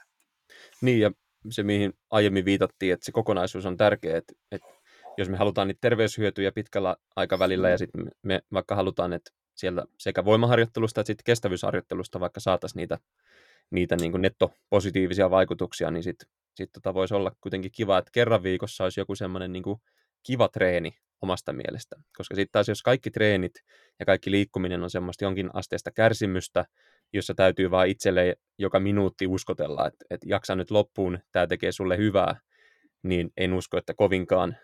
Niin, 0.80 1.00
ja 1.00 1.10
se 1.50 1.62
mihin 1.62 1.92
aiemmin 2.10 2.44
viitattiin, 2.44 2.92
että 2.92 3.04
se 3.04 3.12
kokonaisuus 3.12 3.66
on 3.66 3.76
tärkeä, 3.76 4.16
että, 4.16 4.32
että 4.52 4.68
jos 5.18 5.28
me 5.28 5.36
halutaan 5.36 5.68
niitä 5.68 5.80
terveyshyötyjä 5.80 6.52
pitkällä 6.52 6.96
aikavälillä 7.16 7.70
ja 7.70 7.78
sitten 7.78 8.10
me 8.22 8.40
vaikka 8.52 8.76
halutaan, 8.76 9.12
että 9.12 9.30
sieltä 9.56 9.84
sekä 9.98 10.24
voimaharjoittelusta 10.24 11.00
että 11.00 11.08
sitten 11.08 11.24
kestävyysharjoittelusta 11.24 12.20
vaikka 12.20 12.40
saataisiin 12.40 12.80
niitä, 12.80 12.98
niitä 13.70 13.96
niin 13.96 14.10
kuin 14.10 14.22
nettopositiivisia 14.22 15.30
vaikutuksia, 15.30 15.90
niin 15.90 16.02
sitten 16.02 16.28
sit 16.54 16.72
tota 16.72 16.94
voisi 16.94 17.14
olla 17.14 17.32
kuitenkin 17.40 17.72
kiva, 17.72 17.98
että 17.98 18.10
kerran 18.12 18.42
viikossa 18.42 18.84
olisi 18.84 19.00
joku 19.00 19.14
semmoinen 19.14 19.52
niin 19.52 19.64
kiva 20.22 20.48
treeni 20.48 20.96
omasta 21.22 21.52
mielestä. 21.52 21.96
Koska 22.16 22.34
sitten 22.34 22.52
taas 22.52 22.68
jos 22.68 22.82
kaikki 22.82 23.10
treenit 23.10 23.54
ja 23.98 24.06
kaikki 24.06 24.30
liikkuminen 24.30 24.82
on 24.82 24.90
semmoista 24.90 25.24
jonkin 25.24 25.50
asteesta 25.52 25.90
kärsimystä, 25.90 26.64
jossa 27.12 27.34
täytyy 27.34 27.70
vaan 27.70 27.88
itselle 27.88 28.36
joka 28.58 28.80
minuutti 28.80 29.26
uskotella, 29.26 29.86
että, 29.86 30.04
että 30.10 30.26
jaksa 30.28 30.54
nyt 30.54 30.70
loppuun, 30.70 31.18
tämä 31.32 31.46
tekee 31.46 31.72
sulle 31.72 31.96
hyvää, 31.96 32.40
niin 33.02 33.30
en 33.36 33.52
usko, 33.52 33.78
että 33.78 33.94
kovinkaan 33.94 34.56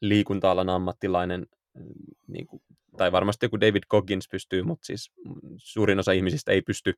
liikunta-alan 0.00 0.68
ammattilainen, 0.68 1.46
mm, 1.74 1.84
niin 2.26 2.46
kuin, 2.46 2.62
tai 2.96 3.12
varmasti 3.12 3.46
joku 3.46 3.60
David 3.60 3.82
Goggins 3.90 4.28
pystyy, 4.30 4.62
mutta 4.62 4.86
siis 4.86 5.12
suurin 5.56 5.98
osa 5.98 6.12
ihmisistä 6.12 6.52
ei 6.52 6.62
pysty 6.62 6.94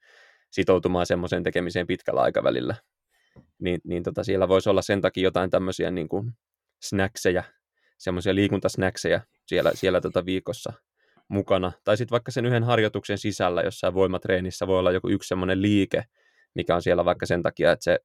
sitoutumaan 0.50 1.07
semmoiseen 1.07 1.42
tekemiseen 1.42 1.87
pitkällä 1.87 2.20
aikavälillä. 2.20 2.74
Niin, 3.59 3.81
niin 3.85 4.02
tota, 4.02 4.24
siellä 4.24 4.48
voisi 4.48 4.70
olla 4.70 4.83
sen 4.83 5.00
takia 5.00 5.24
jotain 5.24 5.50
tämmöisiä 5.50 5.90
niin 5.90 6.09
kuin 6.09 6.33
snackseja, 6.83 7.42
semmoisia 7.98 8.35
liikuntasnäksejä 8.35 9.20
siellä, 9.46 9.70
siellä 9.74 10.00
tota 10.00 10.26
viikossa 10.26 10.72
mukana. 11.28 11.72
Tai 11.85 11.96
sitten 11.96 12.12
vaikka 12.12 12.31
sen 12.31 12.46
yhden 12.46 12.64
harjoituksen 12.64 13.18
sisällä 13.18 13.62
jossain 13.62 13.94
voimatreenissä 13.94 14.66
voi 14.66 14.78
olla 14.78 14.92
joku 14.92 15.09
yksi 15.09 15.28
semmoinen 15.28 15.62
liike, 15.62 16.05
mikä 16.55 16.74
on 16.74 16.83
siellä 16.83 17.05
vaikka 17.05 17.26
sen 17.26 17.42
takia, 17.42 17.72
että 17.72 17.85
se 17.85 17.98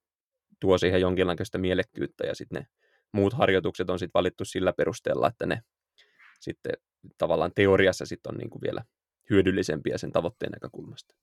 tuo 0.60 0.78
siihen 0.78 1.02
jonkinlaista 1.02 1.58
mielekkyyttä 1.58 2.28
ja 2.28 2.36
sitten 2.36 2.62
ne 2.62 2.67
muut 3.12 3.34
harjoitukset 3.34 3.89
on 3.89 4.00
sitten 4.00 4.19
valittu 4.19 4.45
sillä 4.45 4.73
perusteella, 4.73 5.28
että 5.28 5.45
ne 5.45 5.62
sitten 6.39 6.73
tavallaan 7.17 7.52
teoriassa 7.56 8.06
sitten 8.06 8.32
on 8.34 8.38
niin 8.38 8.50
kuin 8.50 8.62
vielä 8.62 8.84
hyödyllisempiä 9.30 9.98
sen 9.98 10.12
tavoitteen 10.12 10.52
näkökulmasta. 10.52 11.15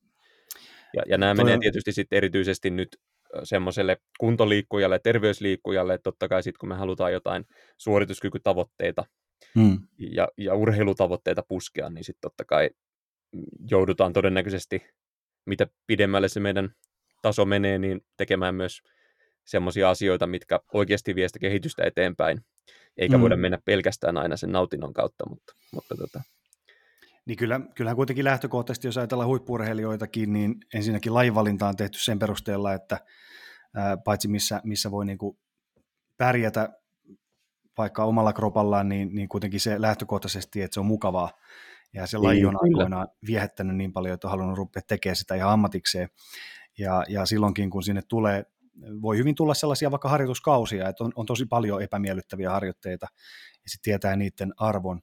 Ja, 0.95 1.03
ja 1.07 1.17
nämä 1.17 1.33
menee 1.33 1.57
tietysti 1.59 1.91
sitten 1.91 2.17
erityisesti 2.17 2.69
nyt 2.69 2.97
semmoiselle 3.43 3.97
kuntoliikkujalle, 4.19 4.99
terveysliikkujalle, 4.99 5.93
että 5.93 6.03
totta 6.03 6.27
kai 6.27 6.43
sitten 6.43 6.59
kun 6.59 6.69
me 6.69 6.75
halutaan 6.75 7.13
jotain 7.13 7.45
suorituskykytavoitteita 7.77 9.05
hmm. 9.55 9.79
ja, 9.97 10.27
ja 10.37 10.55
urheilutavoitteita 10.55 11.43
puskea, 11.47 11.89
niin 11.89 12.03
sitten 12.03 12.21
totta 12.21 12.45
kai 12.45 12.69
joudutaan 13.71 14.13
todennäköisesti, 14.13 14.83
mitä 15.45 15.67
pidemmälle 15.87 16.27
se 16.27 16.39
meidän 16.39 16.69
taso 17.21 17.45
menee, 17.45 17.77
niin 17.77 18.01
tekemään 18.17 18.55
myös 18.55 18.81
semmoisia 19.45 19.89
asioita, 19.89 20.27
mitkä 20.27 20.59
oikeasti 20.73 21.15
vie 21.15 21.27
sitä 21.27 21.39
kehitystä 21.39 21.83
eteenpäin, 21.83 22.41
eikä 22.97 23.17
mm. 23.17 23.21
voida 23.21 23.37
mennä 23.37 23.59
pelkästään 23.65 24.17
aina 24.17 24.37
sen 24.37 24.51
nautinnon 24.51 24.93
kautta, 24.93 25.29
mutta, 25.29 25.53
mutta 25.73 25.95
tota. 25.95 26.21
Niin 27.25 27.37
kyllä, 27.37 27.61
kyllähän 27.75 27.95
kuitenkin 27.95 28.25
lähtökohtaisesti, 28.25 28.87
jos 28.87 28.97
ajatellaan 28.97 29.29
huippurheilijoitakin, 29.29 30.33
niin 30.33 30.55
ensinnäkin 30.73 31.13
lajivalinta 31.13 31.67
on 31.67 31.75
tehty 31.75 31.99
sen 31.99 32.19
perusteella, 32.19 32.73
että 32.73 32.97
ää, 33.75 33.97
paitsi 33.97 34.27
missä, 34.27 34.61
missä 34.63 34.91
voi 34.91 35.05
niin 35.05 35.17
kuin 35.17 35.37
pärjätä 36.17 36.69
vaikka 37.77 38.03
omalla 38.03 38.33
kropallaan, 38.33 38.89
niin, 38.89 39.15
niin 39.15 39.29
kuitenkin 39.29 39.59
se 39.59 39.81
lähtökohtaisesti, 39.81 40.61
että 40.61 40.73
se 40.73 40.79
on 40.79 40.85
mukavaa. 40.85 41.31
Ja 41.93 42.07
se 42.07 42.17
laji 42.17 42.35
niin, 42.35 42.47
on 42.47 42.57
aikoinaan 42.63 43.07
viehättänyt 43.27 43.75
niin 43.75 43.93
paljon, 43.93 44.13
että 44.13 44.27
on 44.27 44.31
halunnut 44.31 44.57
rupea 44.57 44.81
tekemään 44.87 45.15
sitä 45.15 45.35
ihan 45.35 45.51
ammatikseen. 45.51 46.09
Ja, 46.77 47.03
ja 47.09 47.25
silloinkin, 47.25 47.69
kun 47.69 47.83
sinne 47.83 48.01
tulee 48.09 48.45
voi 49.01 49.17
hyvin 49.17 49.35
tulla 49.35 49.53
sellaisia 49.53 49.91
vaikka 49.91 50.09
harjoituskausia, 50.09 50.89
että 50.89 51.03
on, 51.03 51.11
on 51.15 51.25
tosi 51.25 51.45
paljon 51.45 51.81
epämiellyttäviä 51.81 52.49
harjoitteita 52.51 53.07
ja 53.51 53.69
sitten 53.69 53.83
tietää 53.83 54.15
niiden 54.15 54.53
arvon, 54.57 55.01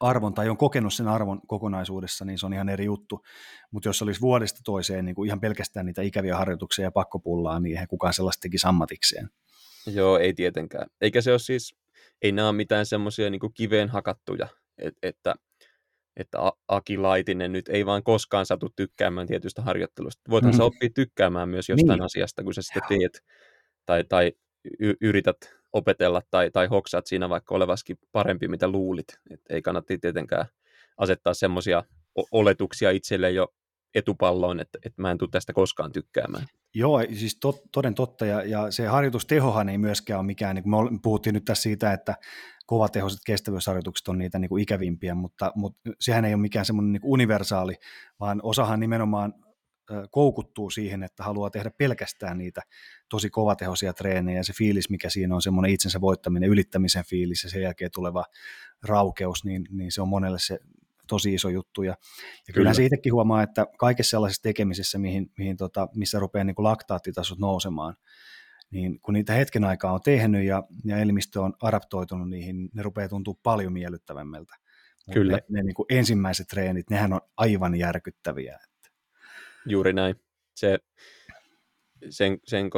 arvon 0.00 0.34
tai 0.34 0.48
on 0.48 0.56
kokenut 0.56 0.94
sen 0.94 1.08
arvon 1.08 1.40
kokonaisuudessa, 1.46 2.24
niin 2.24 2.38
se 2.38 2.46
on 2.46 2.52
ihan 2.52 2.68
eri 2.68 2.84
juttu. 2.84 3.22
Mutta 3.70 3.88
jos 3.88 4.02
olisi 4.02 4.20
vuodesta 4.20 4.60
toiseen 4.64 5.04
niin 5.04 5.14
kuin 5.14 5.26
ihan 5.26 5.40
pelkästään 5.40 5.86
niitä 5.86 6.02
ikäviä 6.02 6.36
harjoituksia 6.36 6.84
ja 6.84 6.92
pakkopullaa, 6.92 7.60
niin 7.60 7.72
eihän 7.72 7.88
kukaan 7.88 8.14
sellaista 8.14 8.40
tekisi 8.40 8.66
ammatikseen. 8.66 9.30
Joo, 9.86 10.18
ei 10.18 10.34
tietenkään. 10.34 10.86
Eikä 11.00 11.20
se 11.20 11.30
ole 11.30 11.38
siis, 11.38 11.76
ei 12.22 12.32
nämä 12.32 12.48
ole 12.48 12.56
mitään 12.56 12.86
semmoisia 12.86 13.30
niin 13.30 13.40
kiveen 13.54 13.88
hakattuja, 13.88 14.48
et, 14.78 14.94
että 15.02 15.34
että 16.16 16.38
Aki 16.68 16.98
Laitinen 16.98 17.52
nyt 17.52 17.68
ei 17.68 17.86
vaan 17.86 18.02
koskaan 18.02 18.46
satu 18.46 18.68
tykkäämään 18.76 19.26
tietystä 19.26 19.62
harjoittelusta. 19.62 20.30
Voithan 20.30 20.52
mm. 20.52 20.56
sä 20.56 20.64
oppia 20.64 20.90
tykkäämään 20.94 21.48
myös 21.48 21.68
jostain 21.68 21.98
niin. 21.98 22.04
asiasta, 22.04 22.42
kun 22.42 22.54
sä 22.54 22.62
sitten 22.62 22.82
teet 22.88 23.24
tai, 23.86 24.04
tai 24.04 24.32
y- 24.80 24.94
yrität 25.00 25.36
opetella 25.72 26.22
tai, 26.30 26.50
tai 26.50 26.66
hoksaat 26.66 27.06
siinä 27.06 27.28
vaikka 27.28 27.54
olevaskin 27.54 27.98
parempi, 28.12 28.48
mitä 28.48 28.68
luulit. 28.68 29.06
Et 29.30 29.40
ei 29.50 29.62
kannata 29.62 29.94
tietenkään 30.00 30.46
asettaa 30.98 31.34
semmoisia 31.34 31.84
oletuksia 32.32 32.90
itselle 32.90 33.30
jo 33.30 33.54
etupalloon, 33.94 34.60
että, 34.60 34.78
että 34.84 35.02
mä 35.02 35.10
en 35.10 35.18
tule 35.18 35.30
tästä 35.30 35.52
koskaan 35.52 35.92
tykkäämään. 35.92 36.46
Joo, 36.74 37.00
siis 37.14 37.38
tot, 37.40 37.62
toden 37.72 37.94
totta, 37.94 38.26
ja, 38.26 38.42
ja 38.42 38.70
se 38.70 38.86
harjoitustehohan 38.86 39.68
ei 39.68 39.78
myöskään 39.78 40.20
ole 40.20 40.26
mikään, 40.26 40.54
niin 40.54 40.62
kuin 40.62 40.92
me 40.92 40.98
puhuttiin 41.02 41.34
nyt 41.34 41.44
tässä 41.44 41.62
siitä, 41.62 41.92
että 41.92 42.14
kovatehoiset 42.66 43.20
kestävyysharjoitukset 43.26 44.08
on 44.08 44.18
niitä 44.18 44.38
niin 44.38 44.48
kuin 44.48 44.62
ikävimpiä, 44.62 45.14
mutta, 45.14 45.52
mutta 45.54 45.90
sehän 46.00 46.24
ei 46.24 46.34
ole 46.34 46.40
mikään 46.40 46.64
semmoinen 46.64 46.92
niin 46.92 47.00
universaali, 47.04 47.74
vaan 48.20 48.40
osahan 48.42 48.80
nimenomaan 48.80 49.34
koukuttuu 50.10 50.70
siihen, 50.70 51.02
että 51.02 51.24
haluaa 51.24 51.50
tehdä 51.50 51.70
pelkästään 51.70 52.38
niitä 52.38 52.62
tosi 53.08 53.30
kovatehoisia 53.30 53.92
treenejä, 53.92 54.38
ja 54.38 54.44
se 54.44 54.52
fiilis, 54.52 54.90
mikä 54.90 55.10
siinä 55.10 55.34
on, 55.34 55.42
semmoinen 55.42 55.72
itsensä 55.72 56.00
voittaminen, 56.00 56.50
ylittämisen 56.50 57.04
fiilis, 57.04 57.44
ja 57.44 57.50
sen 57.50 57.62
jälkeen 57.62 57.90
tuleva 57.94 58.24
raukeus, 58.82 59.44
niin, 59.44 59.66
niin 59.70 59.92
se 59.92 60.02
on 60.02 60.08
monelle 60.08 60.38
se 60.40 60.58
tosi 61.08 61.34
iso 61.34 61.48
juttu. 61.48 61.82
Ja, 61.82 61.96
ja 62.48 62.54
kyllä 62.54 62.74
se 62.74 62.84
itsekin 62.84 63.12
huomaa, 63.12 63.42
että 63.42 63.66
kaikessa 63.78 64.10
sellaisessa 64.10 64.42
tekemisessä, 64.42 64.98
mihin, 64.98 65.32
mihin 65.38 65.56
tota, 65.56 65.88
missä 65.94 66.18
rupeaa 66.18 66.44
niin 66.44 66.54
kuin 66.54 66.64
laktaattitasot 66.64 67.38
nousemaan, 67.38 67.96
niin 68.70 69.00
kun 69.00 69.14
niitä 69.14 69.32
hetken 69.32 69.64
aikaa 69.64 69.92
on 69.92 70.02
tehnyt 70.02 70.44
ja, 70.44 70.62
ja 70.84 70.96
elimistö 70.98 71.40
on 71.40 71.54
adaptoitunut 71.62 72.30
niihin, 72.30 72.68
ne 72.74 72.82
rupeaa 72.82 73.08
tuntua 73.08 73.34
paljon 73.42 73.72
miellyttävämmältä. 73.72 74.54
Kyllä. 75.12 75.32
Ne, 75.32 75.42
ne 75.48 75.62
niin 75.62 75.74
kuin 75.74 75.86
ensimmäiset 75.90 76.46
treenit, 76.48 76.90
nehän 76.90 77.12
on 77.12 77.20
aivan 77.36 77.74
järkyttäviä. 77.74 78.58
Juuri 79.66 79.92
näin. 79.92 80.14
Se, 80.54 80.78
sen, 82.10 82.38
sen 82.44 82.70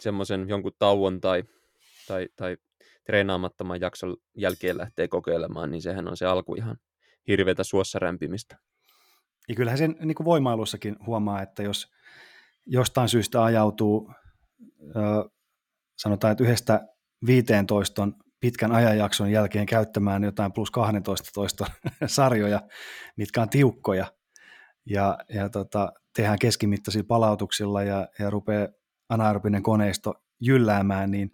semmoisen 0.00 0.48
jonkun 0.48 0.72
tauon 0.78 1.20
tai, 1.20 1.44
tai, 2.08 2.28
tai 2.36 2.56
treenaamattoman 3.06 3.80
jakson 3.80 4.16
jälkeen 4.36 4.78
lähtee 4.78 5.08
kokeilemaan, 5.08 5.70
niin 5.70 5.82
sehän 5.82 6.08
on 6.08 6.16
se 6.16 6.26
alku 6.26 6.54
ihan 6.54 6.76
hirveätä 7.28 7.64
suossa 7.64 7.98
rämpimistä. 7.98 8.58
Ja 9.48 9.54
kyllähän 9.54 9.78
sen 9.78 9.96
niin 10.00 10.14
kuin 10.14 10.24
voimailussakin 10.24 10.96
huomaa, 11.06 11.42
että 11.42 11.62
jos 11.62 11.92
jostain 12.66 13.08
syystä 13.08 13.44
ajautuu, 13.44 14.12
sanotaan, 15.98 16.32
että 16.32 16.44
yhdestä 16.44 16.86
15 17.26 18.08
pitkän 18.40 18.72
ajanjakson 18.72 19.30
jälkeen 19.30 19.66
käyttämään 19.66 20.24
jotain 20.24 20.52
plus 20.52 20.70
12 20.70 21.30
toista 21.34 21.66
sarjoja, 22.06 22.62
mitkä 23.16 23.42
on 23.42 23.48
tiukkoja, 23.48 24.06
ja, 24.86 25.18
ja 25.34 25.48
tota, 25.48 25.92
tehdään 26.16 26.38
keskimittaisilla 26.38 27.06
palautuksilla 27.08 27.82
ja, 27.82 28.08
ja 28.18 28.30
rupeaa 28.30 28.68
anaerobinen 29.08 29.62
koneisto 29.62 30.14
jylläämään, 30.40 31.10
niin 31.10 31.30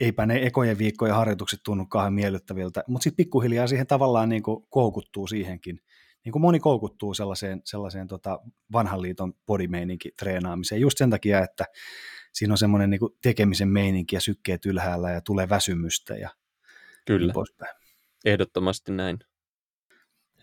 eipä 0.00 0.26
ne 0.26 0.46
ekojen 0.46 0.78
viikkojen 0.78 1.14
harjoitukset 1.14 1.60
tunnu 1.64 1.86
kauhean 1.86 2.12
miellyttäviltä, 2.12 2.84
mutta 2.88 3.04
sitten 3.04 3.16
pikkuhiljaa 3.16 3.66
siihen 3.66 3.86
tavallaan 3.86 4.28
niin 4.28 4.42
kuin 4.42 4.66
koukuttuu 4.70 5.26
siihenkin. 5.26 5.80
Niin 6.24 6.32
kuin 6.32 6.42
moni 6.42 6.60
koukuttuu 6.60 7.14
sellaiseen, 7.14 7.60
sellaiseen 7.64 8.08
tota 8.08 8.40
vanhan 8.72 9.02
liiton 9.02 9.32
treenaamiseen 10.18 10.80
just 10.80 10.98
sen 10.98 11.10
takia, 11.10 11.44
että 11.44 11.64
siinä 12.32 12.54
on 12.54 12.58
semmoinen 12.58 12.90
niin 12.90 13.00
tekemisen 13.22 13.68
meininki 13.68 14.16
ja 14.16 14.20
sykkeet 14.20 14.66
ylhäällä 14.66 15.10
ja 15.10 15.20
tulee 15.20 15.48
väsymystä 15.48 16.14
ja 16.14 16.30
Kyllä, 17.06 17.32
niin 17.32 17.68
ehdottomasti 18.24 18.92
näin. 18.92 19.18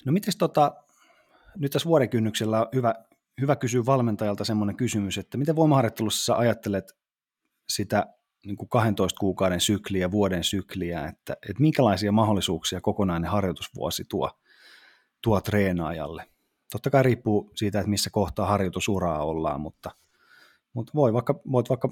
No 0.06 0.12
mites 0.12 0.38
tota, 0.38 0.76
nyt 1.58 1.71
tässä 1.71 1.89
vuodenkynnyksellä 1.89 2.62
on 2.62 2.67
hyvä, 2.76 2.95
hyvä 3.41 3.56
kysyä 3.56 3.86
valmentajalta 3.86 4.45
semmoinen 4.45 4.76
kysymys, 4.78 5.17
että 5.17 5.38
miten 5.38 5.56
voimaharjoittelussa 5.56 6.36
ajattelet 6.36 6.98
sitä 7.69 8.08
niin 8.45 8.58
kuin 8.58 8.69
12 8.69 9.19
kuukauden 9.19 9.62
sykliä, 9.62 10.12
vuoden 10.12 10.43
sykliä, 10.43 11.08
että, 11.08 11.34
että 11.34 11.62
minkälaisia 11.62 12.12
mahdollisuuksia 12.12 12.82
kokonainen 12.82 13.32
harjoitusvuosi 13.32 14.04
tuo, 14.10 14.32
tuo 15.21 15.41
treenaajalle. 15.41 16.30
Totta 16.71 16.89
kai 16.89 17.04
riippuu 17.04 17.52
siitä, 17.56 17.80
että 17.80 17.89
missä 17.89 18.10
kohtaa 18.10 18.48
harjoitusuraa 18.48 19.24
ollaan, 19.24 19.62
mutta, 19.62 19.91
mutta 20.76 20.92
voi 20.96 21.14
vaikka, 21.14 21.40
voit 21.52 21.70
vaikka 21.70 21.90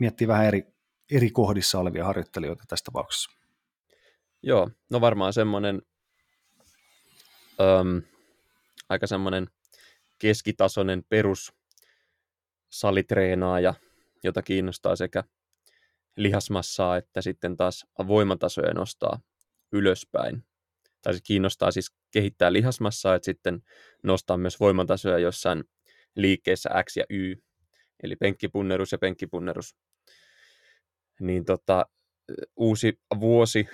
miettiä 0.00 0.28
vähän 0.28 0.46
eri, 0.46 0.66
eri 1.10 1.30
kohdissa 1.30 1.78
olevia 1.78 2.04
harjoittelijoita 2.04 2.64
tässä 2.68 2.84
tapauksessa. 2.84 3.30
Joo, 4.42 4.70
no 4.90 5.00
varmaan 5.00 5.32
semmoinen 5.32 5.82
öm, 7.60 8.02
aika 8.88 9.06
semmoinen 9.06 9.50
keskitasoinen 10.18 11.04
perus 11.08 11.52
salitreenaaja, 12.68 13.74
jota 14.22 14.42
kiinnostaa 14.42 14.96
sekä 14.96 15.24
lihasmassaa 16.16 16.96
että 16.96 17.22
sitten 17.22 17.56
taas 17.56 17.86
voimatasoja 18.06 18.74
nostaa 18.74 19.20
ylöspäin. 19.72 20.44
Tai 21.02 21.14
se 21.14 21.20
kiinnostaa 21.24 21.70
siis 21.70 21.92
kehittää 22.10 22.52
lihasmassaa, 22.52 23.14
että 23.14 23.24
sitten 23.24 23.62
nostaa 24.02 24.36
myös 24.36 24.60
voimatasoja 24.60 25.18
jossain 25.18 25.64
liikkeessä 26.16 26.70
X 26.84 26.96
ja 26.96 27.04
Y, 27.10 27.34
eli 28.02 28.16
penkkipunnerus 28.16 28.92
ja 28.92 28.98
penkkipunnerus. 28.98 29.76
Niin 31.20 31.44
tota, 31.44 31.86
uusi 32.56 33.00
vuosi 33.20 33.68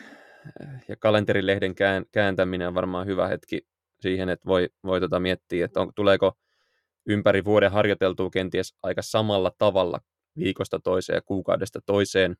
ja 0.88 0.96
kalenterilehden 0.96 1.74
kääntäminen 2.12 2.68
on 2.68 2.74
varmaan 2.74 3.06
hyvä 3.06 3.28
hetki 3.28 3.66
siihen, 4.00 4.28
että 4.28 4.46
voi, 4.46 4.68
voi 4.84 5.00
tota 5.00 5.20
miettiä, 5.20 5.64
että 5.64 5.80
on, 5.80 5.92
tuleeko 5.94 6.32
ympäri 7.06 7.44
vuoden 7.44 7.72
harjoiteltua 7.72 8.30
kenties 8.30 8.74
aika 8.82 9.02
samalla 9.02 9.52
tavalla 9.58 10.00
viikosta 10.38 10.80
toiseen 10.80 11.14
ja 11.16 11.22
kuukaudesta 11.22 11.80
toiseen 11.86 12.36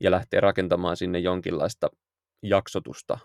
ja 0.00 0.10
lähtee 0.10 0.40
rakentamaan 0.40 0.96
sinne 0.96 1.18
jonkinlaista 1.18 1.88
jaksotusta 2.42 3.18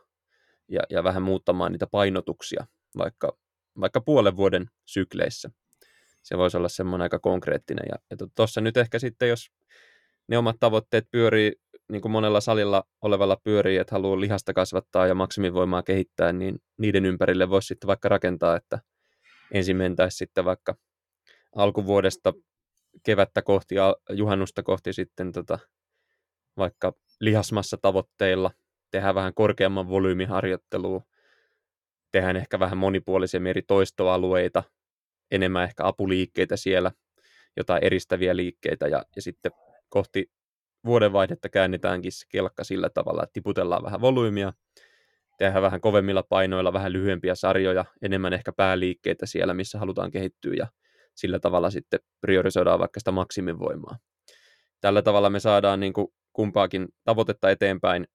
ja, 0.68 0.82
ja 0.90 1.04
vähän 1.04 1.24
muuttamaan 1.24 1.72
niitä 1.72 1.88
painotuksia 1.88 2.66
vaikka, 2.98 3.38
vaikka 3.80 4.02
puolen 4.02 4.38
vuoden 4.38 4.66
sykleissä. 4.86 5.50
Se 6.24 6.38
voisi 6.38 6.58
olla 6.58 6.70
semmoinen 6.70 7.04
aika 7.04 7.20
konkreettinen. 7.20 7.86
Ja, 7.90 8.28
tuossa 8.36 8.62
nyt 8.62 8.78
ehkä 8.78 9.00
sitten, 9.00 9.30
jos 9.30 9.52
ne 10.28 10.38
omat 10.38 10.56
tavoitteet 10.60 11.08
pyörii, 11.12 11.54
niin 11.92 12.02
kuin 12.02 12.12
monella 12.12 12.42
salilla 12.42 12.84
olevalla 13.02 13.38
pyörii, 13.44 13.78
että 13.78 13.96
haluaa 13.96 14.20
lihasta 14.20 14.54
kasvattaa 14.54 15.08
ja 15.08 15.16
maksimivoimaa 15.16 15.84
kehittää, 15.84 16.34
niin 16.34 16.60
niiden 16.78 17.06
ympärille 17.06 17.50
voisi 17.50 17.68
sitten 17.68 17.88
vaikka 17.88 18.10
rakentaa, 18.10 18.56
että 18.56 18.80
ensin 19.52 19.78
mentäisiin 19.78 20.18
sitten 20.18 20.46
vaikka 20.46 20.76
alkuvuodesta 21.56 22.34
kevättä 23.04 23.42
kohti 23.42 23.76
ja 23.76 23.96
juhannusta 24.10 24.64
kohti 24.64 24.94
sitten 24.94 25.32
tota, 25.32 25.60
vaikka 26.58 26.94
lihasmassa 27.20 27.78
tavoitteilla, 27.82 28.52
tehdään 28.92 29.16
vähän 29.16 29.34
korkeamman 29.34 29.90
volyymiharjoittelua, 29.90 31.02
tehdään 32.12 32.36
ehkä 32.36 32.60
vähän 32.60 32.78
monipuolisemmin 32.78 33.50
eri 33.50 33.62
toistoalueita, 33.62 34.64
enemmän 35.32 35.64
ehkä 35.64 35.86
apuliikkeitä 35.86 36.58
siellä, 36.58 36.92
jotain 37.58 37.84
eristäviä 37.84 38.36
liikkeitä 38.36 38.88
ja, 38.88 39.04
ja 39.16 39.22
sitten 39.22 39.52
kohti 39.90 40.32
vuodenvaihdetta 40.86 41.50
käännetäänkin 41.50 42.12
se 42.12 42.26
kelkka 42.30 42.64
sillä 42.64 42.90
tavalla, 42.90 43.24
että 43.24 43.34
tiputellaan 43.34 43.84
vähän 43.84 44.02
volyymia, 44.02 44.54
tehdään 45.38 45.64
vähän 45.64 45.82
kovemmilla 45.82 46.24
painoilla, 46.24 46.74
vähän 46.74 46.94
lyhyempiä 46.94 47.36
sarjoja, 47.36 47.86
enemmän 48.02 48.34
ehkä 48.34 48.52
pääliikkeitä 48.52 49.26
siellä, 49.26 49.54
missä 49.54 49.80
halutaan 49.80 50.12
kehittyä 50.12 50.54
ja 50.58 50.68
sillä 51.16 51.40
tavalla 51.40 51.70
sitten 51.70 52.00
priorisoidaan 52.22 52.80
vaikka 52.80 53.00
sitä 53.00 53.12
maksimivoimaa. 53.12 53.98
Tällä 54.82 55.02
tavalla 55.02 55.30
me 55.30 55.40
saadaan 55.40 55.80
niin 55.80 55.94
kuin 55.94 56.08
kumpaakin 56.34 56.88
tavoitetta 57.04 57.50
eteenpäin 57.50 58.08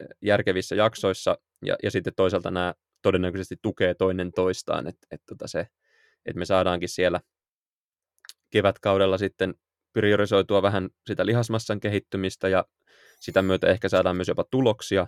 eh, 0.00 0.06
järkevissä 0.22 0.74
jaksoissa, 0.74 1.38
ja, 1.64 1.76
ja 1.82 1.90
sitten 1.90 2.12
toisaalta 2.16 2.50
nämä 2.50 2.74
todennäköisesti 3.02 3.56
tukee 3.62 3.94
toinen 3.94 4.32
toistaan, 4.32 4.86
että, 4.86 5.06
että, 5.10 5.24
tota 5.26 5.48
se, 5.48 5.66
että 6.26 6.38
me 6.38 6.44
saadaankin 6.44 6.88
siellä 6.88 7.20
kevätkaudella 8.50 9.18
sitten 9.18 9.54
priorisoitua 9.92 10.62
vähän 10.62 10.88
sitä 11.06 11.26
lihasmassan 11.26 11.80
kehittymistä, 11.80 12.48
ja 12.48 12.64
sitä 13.20 13.42
myötä 13.42 13.66
ehkä 13.66 13.88
saadaan 13.88 14.16
myös 14.16 14.28
jopa 14.28 14.44
tuloksia 14.50 15.06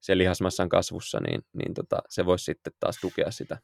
sen 0.00 0.18
lihasmassan 0.18 0.68
kasvussa, 0.68 1.20
niin, 1.20 1.42
niin 1.52 1.74
tota, 1.74 1.98
se 2.08 2.26
voisi 2.26 2.44
sitten 2.44 2.72
taas 2.80 2.98
tukea 3.00 3.30
sitä 3.30 3.58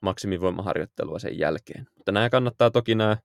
maksimivoimaharjoittelua 0.00 1.18
sen 1.18 1.38
jälkeen. 1.38 1.86
Mutta 1.96 2.12
nämä 2.12 2.30
kannattaa 2.30 2.70
toki 2.70 2.94
nämä 2.94 3.16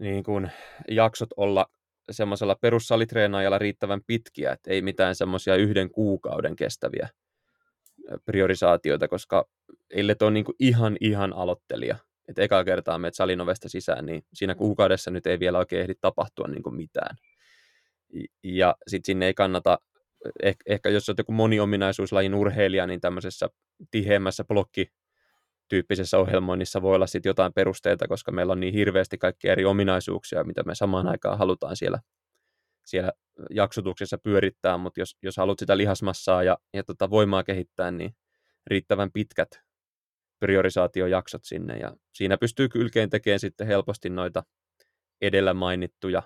niin 0.00 0.24
kuin, 0.24 0.50
jaksot 0.90 1.28
olla 1.36 1.66
semmoisella 2.10 2.54
perussalitreenaajalla 2.54 3.58
riittävän 3.58 4.00
pitkiä, 4.06 4.52
että 4.52 4.70
ei 4.70 4.82
mitään 4.82 5.14
semmoisia 5.14 5.56
yhden 5.56 5.90
kuukauden 5.90 6.56
kestäviä 6.56 7.08
priorisaatioita, 8.24 9.08
koska 9.08 9.48
ille 9.94 10.16
on 10.22 10.34
niin 10.34 10.44
kuin 10.44 10.56
ihan 10.58 10.96
ihan 11.00 11.32
aloittelija, 11.32 11.96
että 12.28 12.42
eka 12.42 12.64
kertaa 12.64 12.98
menet 12.98 13.14
salin 13.14 13.40
ovesta 13.40 13.68
sisään, 13.68 14.06
niin 14.06 14.22
siinä 14.34 14.54
kuukaudessa 14.54 15.10
nyt 15.10 15.26
ei 15.26 15.40
vielä 15.40 15.58
oikein 15.58 15.82
ehdi 15.82 15.94
tapahtua 16.00 16.48
niin 16.48 16.62
kuin 16.62 16.76
mitään. 16.76 17.16
Ja 18.42 18.74
sitten 18.86 19.06
sinne 19.06 19.26
ei 19.26 19.34
kannata, 19.34 19.78
eh, 20.42 20.56
ehkä 20.66 20.88
jos 20.88 21.08
olet 21.08 21.18
joku 21.18 21.32
moniominaisuuslajin 21.32 22.34
urheilija, 22.34 22.86
niin 22.86 23.00
tämmöisessä 23.00 23.48
tiheämmässä 23.90 24.44
blokki 24.44 24.86
tyyppisessä 25.68 26.18
ohjelmoinnissa 26.18 26.82
voi 26.82 26.94
olla 26.94 27.06
sitten 27.06 27.30
jotain 27.30 27.52
perusteita, 27.52 28.08
koska 28.08 28.32
meillä 28.32 28.52
on 28.52 28.60
niin 28.60 28.74
hirveästi 28.74 29.18
kaikkia 29.18 29.52
eri 29.52 29.64
ominaisuuksia, 29.64 30.44
mitä 30.44 30.62
me 30.62 30.74
samaan 30.74 31.08
aikaan 31.08 31.38
halutaan 31.38 31.76
siellä, 31.76 31.98
siellä 32.84 33.12
jaksotuksessa 33.50 34.18
pyörittää, 34.18 34.76
mutta 34.78 35.00
jos, 35.00 35.16
jos 35.22 35.36
haluat 35.36 35.58
sitä 35.58 35.76
lihasmassaa 35.76 36.42
ja, 36.42 36.58
ja 36.72 36.84
tota 36.84 37.10
voimaa 37.10 37.44
kehittää, 37.44 37.90
niin 37.90 38.16
riittävän 38.66 39.12
pitkät 39.12 39.48
priorisaatiojaksot 40.40 41.44
sinne, 41.44 41.76
ja 41.76 41.96
siinä 42.12 42.38
pystyy 42.38 42.68
kylkeen 42.68 43.10
tekemään 43.10 43.40
sitten 43.40 43.66
helposti 43.66 44.10
noita 44.10 44.42
edellä 45.20 45.54
mainittuja 45.54 46.22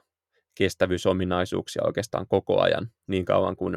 kestävyysominaisuuksia 0.55 1.83
oikeastaan 1.87 2.27
koko 2.29 2.61
ajan, 2.61 2.90
niin 3.07 3.25
kauan 3.25 3.57
kuin 3.57 3.77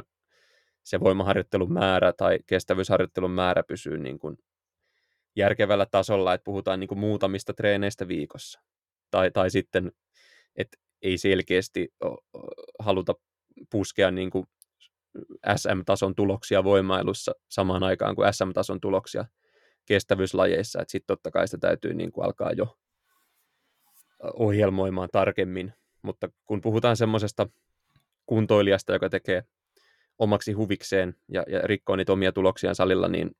se 0.83 0.99
voimaharjoittelun 0.99 1.73
määrä 1.73 2.13
tai 2.13 2.39
kestävyysharjoittelun 2.45 3.31
määrä 3.31 3.63
pysyy 3.63 3.97
niin 3.97 4.19
kuin 4.19 4.37
järkevällä 5.35 5.85
tasolla, 5.85 6.33
että 6.33 6.45
puhutaan 6.45 6.79
niin 6.79 6.87
kuin 6.87 6.99
muutamista 6.99 7.53
treeneistä 7.53 8.07
viikossa. 8.07 8.61
Tai, 9.11 9.31
tai 9.31 9.49
sitten, 9.49 9.91
että 10.55 10.77
ei 11.01 11.17
selkeästi 11.17 11.89
haluta 12.79 13.13
puskea 13.71 14.11
niin 14.11 14.29
kuin 14.29 14.45
SM-tason 15.55 16.15
tuloksia 16.15 16.63
voimailussa 16.63 17.31
samaan 17.49 17.83
aikaan 17.83 18.15
kuin 18.15 18.33
SM-tason 18.33 18.81
tuloksia 18.81 19.25
kestävyyslajeissa, 19.85 20.83
sitten 20.87 21.07
totta 21.07 21.31
kai 21.31 21.47
sitä 21.47 21.67
täytyy 21.67 21.93
niin 21.93 22.11
kuin 22.11 22.25
alkaa 22.25 22.51
jo 22.51 22.77
ohjelmoimaan 24.33 25.09
tarkemmin, 25.11 25.73
mutta 26.01 26.29
kun 26.45 26.61
puhutaan 26.61 26.97
semmoisesta 26.97 27.49
kuntoilijasta, 28.25 28.93
joka 28.93 29.09
tekee 29.09 29.43
omaksi 30.19 30.51
huvikseen 30.51 31.15
ja, 31.27 31.43
ja 31.47 31.61
rikkoo 31.63 31.95
niitä 31.95 32.13
omia 32.13 32.31
tuloksiaan 32.31 32.75
salilla, 32.75 33.07
niin 33.07 33.31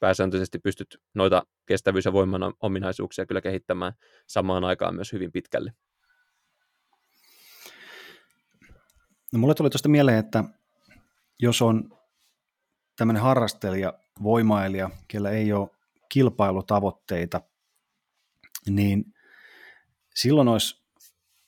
pääsääntöisesti 0.00 0.58
pystyt 0.58 0.96
noita 1.14 1.42
kestävyys- 1.66 2.04
ja 2.04 2.12
voiman 2.12 2.54
ominaisuuksia 2.60 3.26
kyllä 3.26 3.40
kehittämään 3.40 3.92
samaan 4.26 4.64
aikaan 4.64 4.94
myös 4.94 5.12
hyvin 5.12 5.32
pitkälle. 5.32 5.72
No 9.32 9.38
mulle 9.38 9.54
tuli 9.54 9.70
tuosta 9.70 9.88
mieleen, 9.88 10.18
että 10.18 10.44
jos 11.38 11.62
on 11.62 11.98
tämmöinen 12.96 13.22
harrastelija, 13.22 13.92
voimailija, 14.22 14.90
kellä 15.08 15.30
ei 15.30 15.52
ole 15.52 15.70
kilpailutavoitteita, 16.08 17.40
niin 18.70 19.04
silloin 20.14 20.48
olisi 20.48 20.82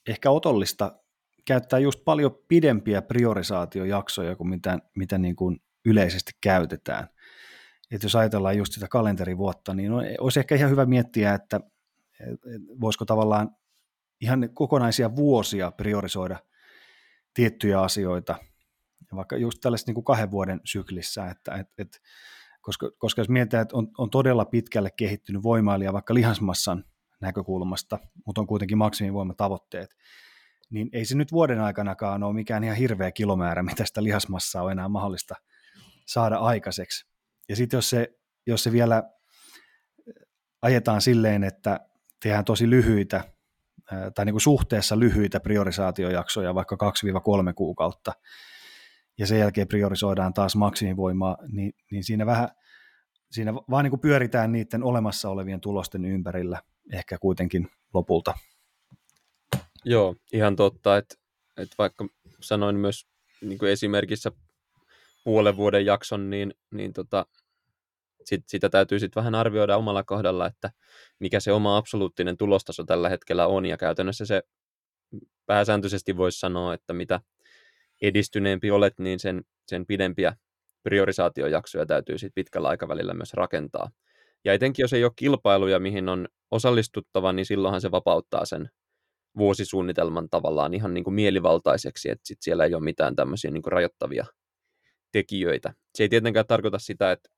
ehkä 0.09 0.31
otollista 0.31 0.99
käyttää 1.45 1.79
just 1.79 2.05
paljon 2.05 2.39
pidempiä 2.49 3.03
priorisaatiojaksoja 3.03 4.37
kuin 4.37 4.49
mitä, 4.49 4.79
mitä 4.97 5.19
niin 5.19 5.37
kuin 5.37 5.63
yleisesti 5.85 6.33
käytetään. 6.41 7.09
Että 7.91 8.05
jos 8.05 8.17
ajatellaan 8.17 8.57
just 8.57 8.73
sitä 8.73 8.89
kalenterivuotta, 8.89 9.75
niin 9.75 9.93
olisi 10.21 10.41
ehkä 10.41 10.55
ihan 10.55 10.71
hyvä 10.71 10.87
miettiä, 10.87 11.35
että 11.35 11.61
voisiko 12.81 13.05
tavallaan 13.05 13.57
ihan 14.21 14.51
kokonaisia 14.55 15.17
vuosia 15.17 15.71
priorisoida 15.71 16.39
tiettyjä 17.35 17.81
asioita, 17.81 18.37
vaikka 19.15 19.37
just 19.37 19.59
tällaisessa 19.61 19.89
niin 19.89 19.95
kuin 19.95 20.05
kahden 20.05 20.31
vuoden 20.31 20.61
syklissä, 20.65 21.27
että 21.31 21.55
et, 21.55 21.69
et, 21.79 22.01
koska, 22.61 22.91
koska 22.99 23.21
jos 23.21 23.29
mietitään, 23.29 23.63
että 23.63 23.77
on, 23.77 23.89
on 23.99 24.11
todella 24.11 24.45
pitkälle 24.45 24.91
kehittynyt 24.91 25.43
voimailija 25.43 25.93
vaikka 25.93 26.15
lihasmassan 26.15 26.85
näkökulmasta, 27.21 27.99
mutta 28.27 28.41
on 28.41 28.47
kuitenkin 28.47 28.79
maksimivoimatavoitteet, 28.79 29.97
niin 30.71 30.89
ei 30.93 31.05
se 31.05 31.17
nyt 31.17 31.33
vuoden 31.33 31.61
aikanakaan 31.61 32.23
ole 32.23 32.35
mikään 32.35 32.65
ihan 32.65 32.77
hirveä 32.77 33.13
kilomäärä, 33.13 33.63
mitä 33.63 33.85
sitä 33.85 34.03
lihasmassaa 34.03 34.63
on 34.63 34.73
enää 34.73 34.89
mahdollista 34.89 35.35
saada 36.07 36.37
aikaiseksi. 36.37 37.07
Ja 37.49 37.57
sitten 37.57 37.79
jos 37.79 37.91
se, 37.91 38.19
jos 38.47 38.63
se 38.63 38.73
vielä 38.73 39.03
ajetaan 40.63 41.01
silleen, 41.01 41.45
että 41.45 41.81
tehdään 42.23 42.45
tosi 42.45 42.71
lyhyitä 42.71 43.25
tai 44.15 44.25
niin 44.25 44.33
kuin 44.33 44.41
suhteessa 44.41 44.99
lyhyitä 44.99 45.41
priorisaatiojaksoja, 45.41 46.55
vaikka 46.55 46.77
2-3 47.51 47.55
kuukautta, 47.55 48.13
ja 49.19 49.27
sen 49.27 49.39
jälkeen 49.39 49.69
priorisoidaan 49.69 50.35
taas 50.35 50.57
maksimivoimaa, 50.57 51.37
niin, 51.49 51.73
niin 51.91 52.05
siinä 52.05 52.27
vähän 52.27 52.49
siinä 53.31 53.55
vaan 53.55 53.85
niin 53.85 53.91
kuin 53.91 54.01
pyöritään 54.01 54.53
niiden 54.53 54.83
olemassa 54.83 55.31
olevien 55.31 55.61
tulosten 55.61 56.05
ympärillä 56.05 56.63
ehkä 56.93 57.19
kuitenkin 57.19 57.71
lopulta. 57.95 58.35
Joo, 59.85 60.17
ihan 60.33 60.57
totta, 60.57 60.97
että, 60.97 61.15
että 61.57 61.75
vaikka 61.79 62.07
sanoin 62.41 62.77
myös 62.77 63.07
niin 63.41 63.59
kuin 63.59 63.73
esimerkissä 63.73 64.33
puolen 65.25 65.57
vuoden 65.57 65.87
jakson, 65.87 66.31
niin, 66.31 66.55
niin 66.71 66.93
tota, 66.93 67.27
sit, 68.27 68.45
sitä 68.49 68.71
täytyy 68.71 68.99
sitten 68.99 69.21
vähän 69.21 69.35
arvioida 69.35 69.77
omalla 69.77 70.03
kohdalla, 70.03 70.47
että 70.47 70.71
mikä 71.19 71.41
se 71.41 71.53
oma 71.53 71.77
absoluuttinen 71.77 72.37
tulostaso 72.37 72.85
tällä 72.85 73.09
hetkellä 73.09 73.47
on, 73.47 73.67
ja 73.67 73.77
käytännössä 73.77 74.27
se 74.27 74.43
pääsääntöisesti 75.47 76.17
voisi 76.17 76.39
sanoa, 76.39 76.75
että 76.75 76.93
mitä 76.93 77.21
edistyneempi 78.03 78.71
olet, 78.71 78.95
niin 78.99 79.19
sen, 79.19 79.43
sen 79.67 79.87
pidempiä 79.87 80.37
priorisaatiojaksoja 80.83 81.87
täytyy 81.87 82.19
sitten 82.19 82.35
pitkällä 82.35 82.69
aikavälillä 82.69 83.15
myös 83.15 83.35
rakentaa. 83.35 83.91
Ja 84.45 84.53
etenkin 84.53 84.83
jos 84.83 84.93
ei 84.93 85.05
ole 85.05 85.13
kilpailuja, 85.17 85.81
mihin 85.81 86.09
on 86.09 86.29
osallistuttava, 86.51 87.33
niin 87.33 87.47
silloinhan 87.47 87.81
se 87.81 87.91
vapauttaa 87.91 88.45
sen 88.45 88.71
vuosisuunnitelman 89.39 90.29
tavallaan 90.31 90.75
ihan 90.75 90.95
niin 90.95 91.05
kuin 91.05 91.15
mielivaltaiseksi, 91.15 92.11
että 92.11 92.27
sit 92.27 92.39
siellä 92.41 92.65
ei 92.65 92.75
ole 92.75 92.85
mitään 92.85 93.17
tämmöisiä 93.17 93.51
niin 93.51 93.63
kuin 93.63 93.73
rajoittavia 93.73 94.27
tekijöitä. 95.13 95.75
Se 95.95 96.03
ei 96.03 96.09
tietenkään 96.09 96.47
tarkoita 96.47 96.79
sitä, 96.79 97.13
että, 97.13 97.31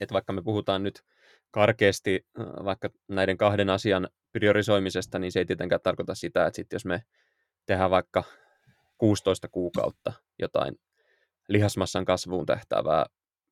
että 0.00 0.12
vaikka 0.12 0.32
me 0.32 0.42
puhutaan 0.42 0.82
nyt 0.82 1.02
karkeasti 1.50 2.26
vaikka 2.64 2.88
näiden 3.08 3.36
kahden 3.36 3.70
asian 3.70 4.08
priorisoimisesta, 4.32 5.18
niin 5.18 5.32
se 5.32 5.38
ei 5.38 5.44
tietenkään 5.46 5.80
tarkoita 5.80 6.14
sitä, 6.14 6.46
että 6.46 6.56
sit 6.56 6.72
jos 6.72 6.84
me 6.84 7.02
tehdään 7.66 7.90
vaikka 7.90 8.24
16 8.98 9.48
kuukautta 9.48 10.12
jotain 10.38 10.76
lihasmassan 11.48 12.04
kasvuun 12.04 12.46
tähtäävää 12.46 13.06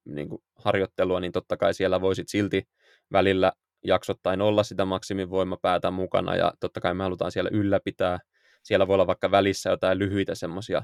niin 0.04 0.28
kuin 0.28 0.42
harjoittelua, 0.54 1.20
niin 1.20 1.32
totta 1.32 1.56
kai 1.56 1.74
siellä 1.74 2.00
voisit 2.00 2.28
silti 2.28 2.68
välillä 3.12 3.52
jaksottain 3.84 4.40
olla 4.40 4.62
sitä 4.62 4.84
maksimivoimapäätä 4.84 5.90
mukana, 5.90 6.36
ja 6.36 6.52
totta 6.60 6.80
kai 6.80 6.94
me 6.94 7.02
halutaan 7.02 7.32
siellä 7.32 7.50
ylläpitää. 7.52 8.18
Siellä 8.62 8.88
voi 8.88 8.94
olla 8.94 9.06
vaikka 9.06 9.30
välissä 9.30 9.70
jotain 9.70 9.98
lyhyitä 9.98 10.34
semmoisia 10.34 10.82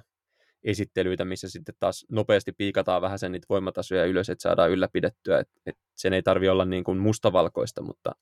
esittelyitä, 0.64 1.24
missä 1.24 1.48
sitten 1.48 1.74
taas 1.80 2.06
nopeasti 2.10 2.52
piikataan 2.52 3.02
vähän 3.02 3.18
sen 3.18 3.32
niitä 3.32 3.46
voimatasoja 3.48 4.04
ylös, 4.04 4.28
että 4.28 4.42
saadaan 4.42 4.70
ylläpidettyä. 4.70 5.38
Et, 5.38 5.48
et 5.66 5.76
sen 5.94 6.12
ei 6.12 6.22
tarvi 6.22 6.48
olla 6.48 6.64
niin 6.64 6.84
kuin 6.84 6.98
mustavalkoista, 6.98 7.82
mutta, 7.82 8.12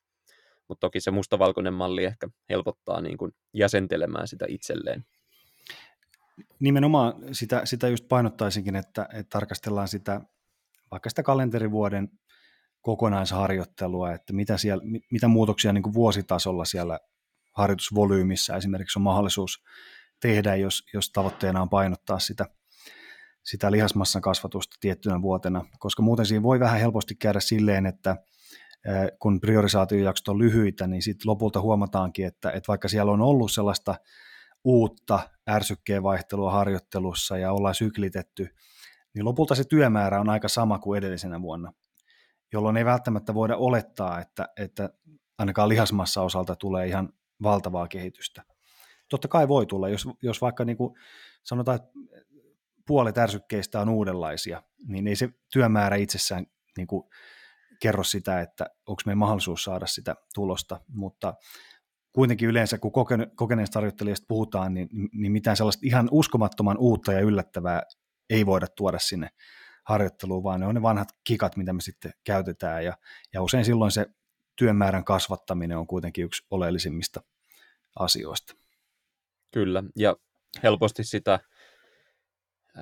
mutta 0.68 0.80
toki 0.80 1.00
se 1.00 1.10
mustavalkoinen 1.10 1.74
malli 1.74 2.04
ehkä 2.04 2.28
helpottaa 2.50 3.00
niin 3.00 3.18
kuin 3.18 3.32
jäsentelemään 3.54 4.28
sitä 4.28 4.46
itselleen. 4.48 5.04
Nimenomaan 6.60 7.14
sitä, 7.32 7.60
sitä 7.64 7.88
just 7.88 8.08
painottaisinkin, 8.08 8.76
että, 8.76 9.08
että 9.12 9.30
tarkastellaan 9.30 9.88
sitä 9.88 10.20
vaikka 10.90 11.08
sitä 11.08 11.22
kalenterivuoden 11.22 12.08
kokonaisharjoittelua, 12.80 14.12
että 14.12 14.32
mitä, 14.32 14.56
siellä, 14.56 14.84
mitä 15.10 15.28
muutoksia 15.28 15.72
niin 15.72 15.82
kuin 15.82 15.94
vuositasolla 15.94 16.64
siellä 16.64 16.98
harjoitusvolyymissä 17.52 18.56
esimerkiksi 18.56 18.98
on 18.98 19.02
mahdollisuus 19.02 19.64
tehdä, 20.20 20.56
jos, 20.56 20.82
jos 20.94 21.10
tavoitteena 21.10 21.62
on 21.62 21.68
painottaa 21.68 22.18
sitä, 22.18 22.46
sitä 23.44 23.72
lihasmassan 23.72 24.22
kasvatusta 24.22 24.76
tiettynä 24.80 25.22
vuotena, 25.22 25.64
koska 25.78 26.02
muuten 26.02 26.26
siinä 26.26 26.42
voi 26.42 26.60
vähän 26.60 26.80
helposti 26.80 27.14
käydä 27.14 27.40
silleen, 27.40 27.86
että 27.86 28.16
kun 29.18 29.40
priorisaatiojaksot 29.40 30.28
on 30.28 30.38
lyhyitä, 30.38 30.86
niin 30.86 31.02
sitten 31.02 31.30
lopulta 31.30 31.60
huomataankin, 31.60 32.26
että, 32.26 32.50
että 32.50 32.68
vaikka 32.68 32.88
siellä 32.88 33.12
on 33.12 33.20
ollut 33.20 33.52
sellaista 33.52 33.94
uutta 34.64 35.30
ärsykkeen 35.50 36.02
vaihtelua 36.02 36.52
harjoittelussa 36.52 37.38
ja 37.38 37.52
ollaan 37.52 37.74
syklitetty, 37.74 38.48
niin 39.14 39.24
lopulta 39.24 39.54
se 39.54 39.64
työmäärä 39.64 40.20
on 40.20 40.28
aika 40.28 40.48
sama 40.48 40.78
kuin 40.78 40.98
edellisenä 40.98 41.42
vuonna, 41.42 41.72
jolloin 42.52 42.76
ei 42.76 42.84
välttämättä 42.84 43.34
voida 43.34 43.56
olettaa, 43.56 44.20
että, 44.20 44.48
että 44.56 44.90
ainakaan 45.38 45.68
lihasmassa 45.68 46.22
osalta 46.22 46.56
tulee 46.56 46.86
ihan 46.86 47.08
valtavaa 47.42 47.88
kehitystä. 47.88 48.42
Totta 49.08 49.28
kai 49.28 49.48
voi 49.48 49.66
tulla, 49.66 49.88
jos, 49.88 50.08
jos 50.22 50.40
vaikka 50.40 50.64
niin 50.64 50.76
kuin 50.76 50.94
sanotaan, 51.42 51.76
että 51.76 51.88
puolet 52.86 53.18
ärsykkeistä 53.18 53.80
on 53.80 53.88
uudenlaisia, 53.88 54.62
niin 54.88 55.06
ei 55.06 55.16
se 55.16 55.28
työmäärä 55.52 55.96
itsessään 55.96 56.46
niin 56.76 56.86
kuin 56.86 57.08
kerro 57.80 58.04
sitä, 58.04 58.40
että 58.40 58.66
onko 58.86 59.02
meidän 59.06 59.18
mahdollisuus 59.18 59.64
saada 59.64 59.86
sitä 59.86 60.16
tulosta, 60.34 60.80
mutta 60.88 61.34
kuitenkin 62.12 62.48
yleensä, 62.48 62.78
kun 62.78 62.92
kokeneesta 63.36 63.78
harjoittelijasta 63.78 64.24
puhutaan, 64.28 64.74
niin, 64.74 64.88
niin 65.12 65.32
mitään 65.32 65.56
sellaista 65.56 65.86
ihan 65.86 66.08
uskomattoman 66.10 66.78
uutta 66.78 67.12
ja 67.12 67.20
yllättävää 67.20 67.82
ei 68.30 68.46
voida 68.46 68.66
tuoda 68.66 68.98
sinne 68.98 69.28
harjoitteluun, 69.84 70.42
vaan 70.42 70.60
ne 70.60 70.66
on 70.66 70.74
ne 70.74 70.82
vanhat 70.82 71.08
kikat, 71.24 71.56
mitä 71.56 71.72
me 71.72 71.80
sitten 71.80 72.12
käytetään, 72.24 72.84
ja, 72.84 72.96
ja 73.32 73.42
usein 73.42 73.64
silloin 73.64 73.90
se 73.90 74.06
työmäärän 74.56 75.04
kasvattaminen 75.04 75.78
on 75.78 75.86
kuitenkin 75.86 76.24
yksi 76.24 76.46
oleellisimmista 76.50 77.22
asioista. 77.98 78.65
Kyllä, 79.56 79.82
ja 79.96 80.16
helposti 80.62 81.04
sitä, 81.04 81.34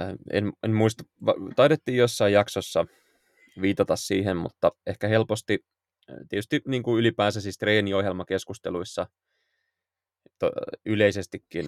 äh, 0.01 0.09
en, 0.33 0.53
en 0.63 0.75
muista, 0.75 1.05
taidettiin 1.57 1.99
jossain 1.99 2.33
jaksossa 2.33 2.87
viitata 3.61 3.97
siihen, 3.97 4.37
mutta 4.37 4.73
ehkä 4.87 5.09
helposti, 5.09 5.59
äh, 6.11 6.17
tietysti 6.29 6.61
niin 6.67 6.83
kuin 6.83 6.99
ylipäänsä 6.99 7.41
siis 7.41 7.59
treeniohjelmakeskusteluissa 7.59 9.07
to, 10.39 10.53
yleisestikin 10.87 11.67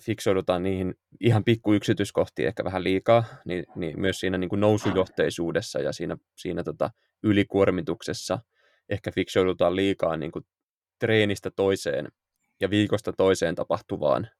fiksoidutaan 0.00 0.62
niihin 0.62 0.94
ihan 1.20 1.44
pikku 1.44 1.74
yksityiskohtiin 1.74 2.48
ehkä 2.48 2.64
vähän 2.64 2.84
liikaa, 2.84 3.24
niin, 3.44 3.64
niin 3.76 4.00
myös 4.00 4.20
siinä 4.20 4.38
niin 4.38 4.50
kuin 4.50 4.60
nousujohteisuudessa 4.60 5.80
ja 5.80 5.92
siinä, 5.92 6.16
siinä 6.36 6.62
tota 6.62 6.90
ylikuormituksessa 7.22 8.38
ehkä 8.88 9.10
fiksoidutaan 9.12 9.76
liikaa 9.76 10.16
niin 10.16 10.32
kuin 10.32 10.44
treenistä 10.98 11.50
toiseen 11.50 12.08
ja 12.60 12.70
viikosta 12.70 13.12
toiseen 13.12 13.54
tapahtuvaan 13.54 14.30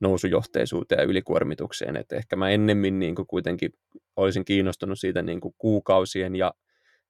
nousujohteisuuteen 0.00 0.98
ja 0.98 1.04
ylikuormitukseen. 1.04 1.96
Et 1.96 2.12
ehkä 2.12 2.36
mä 2.36 2.50
ennemmin 2.50 2.98
niin 2.98 3.14
kuin 3.14 3.26
kuitenkin 3.26 3.70
olisin 4.16 4.44
kiinnostunut 4.44 4.98
siitä 4.98 5.22
niin 5.22 5.40
kuin 5.40 5.54
kuukausien 5.58 6.36
ja, 6.36 6.54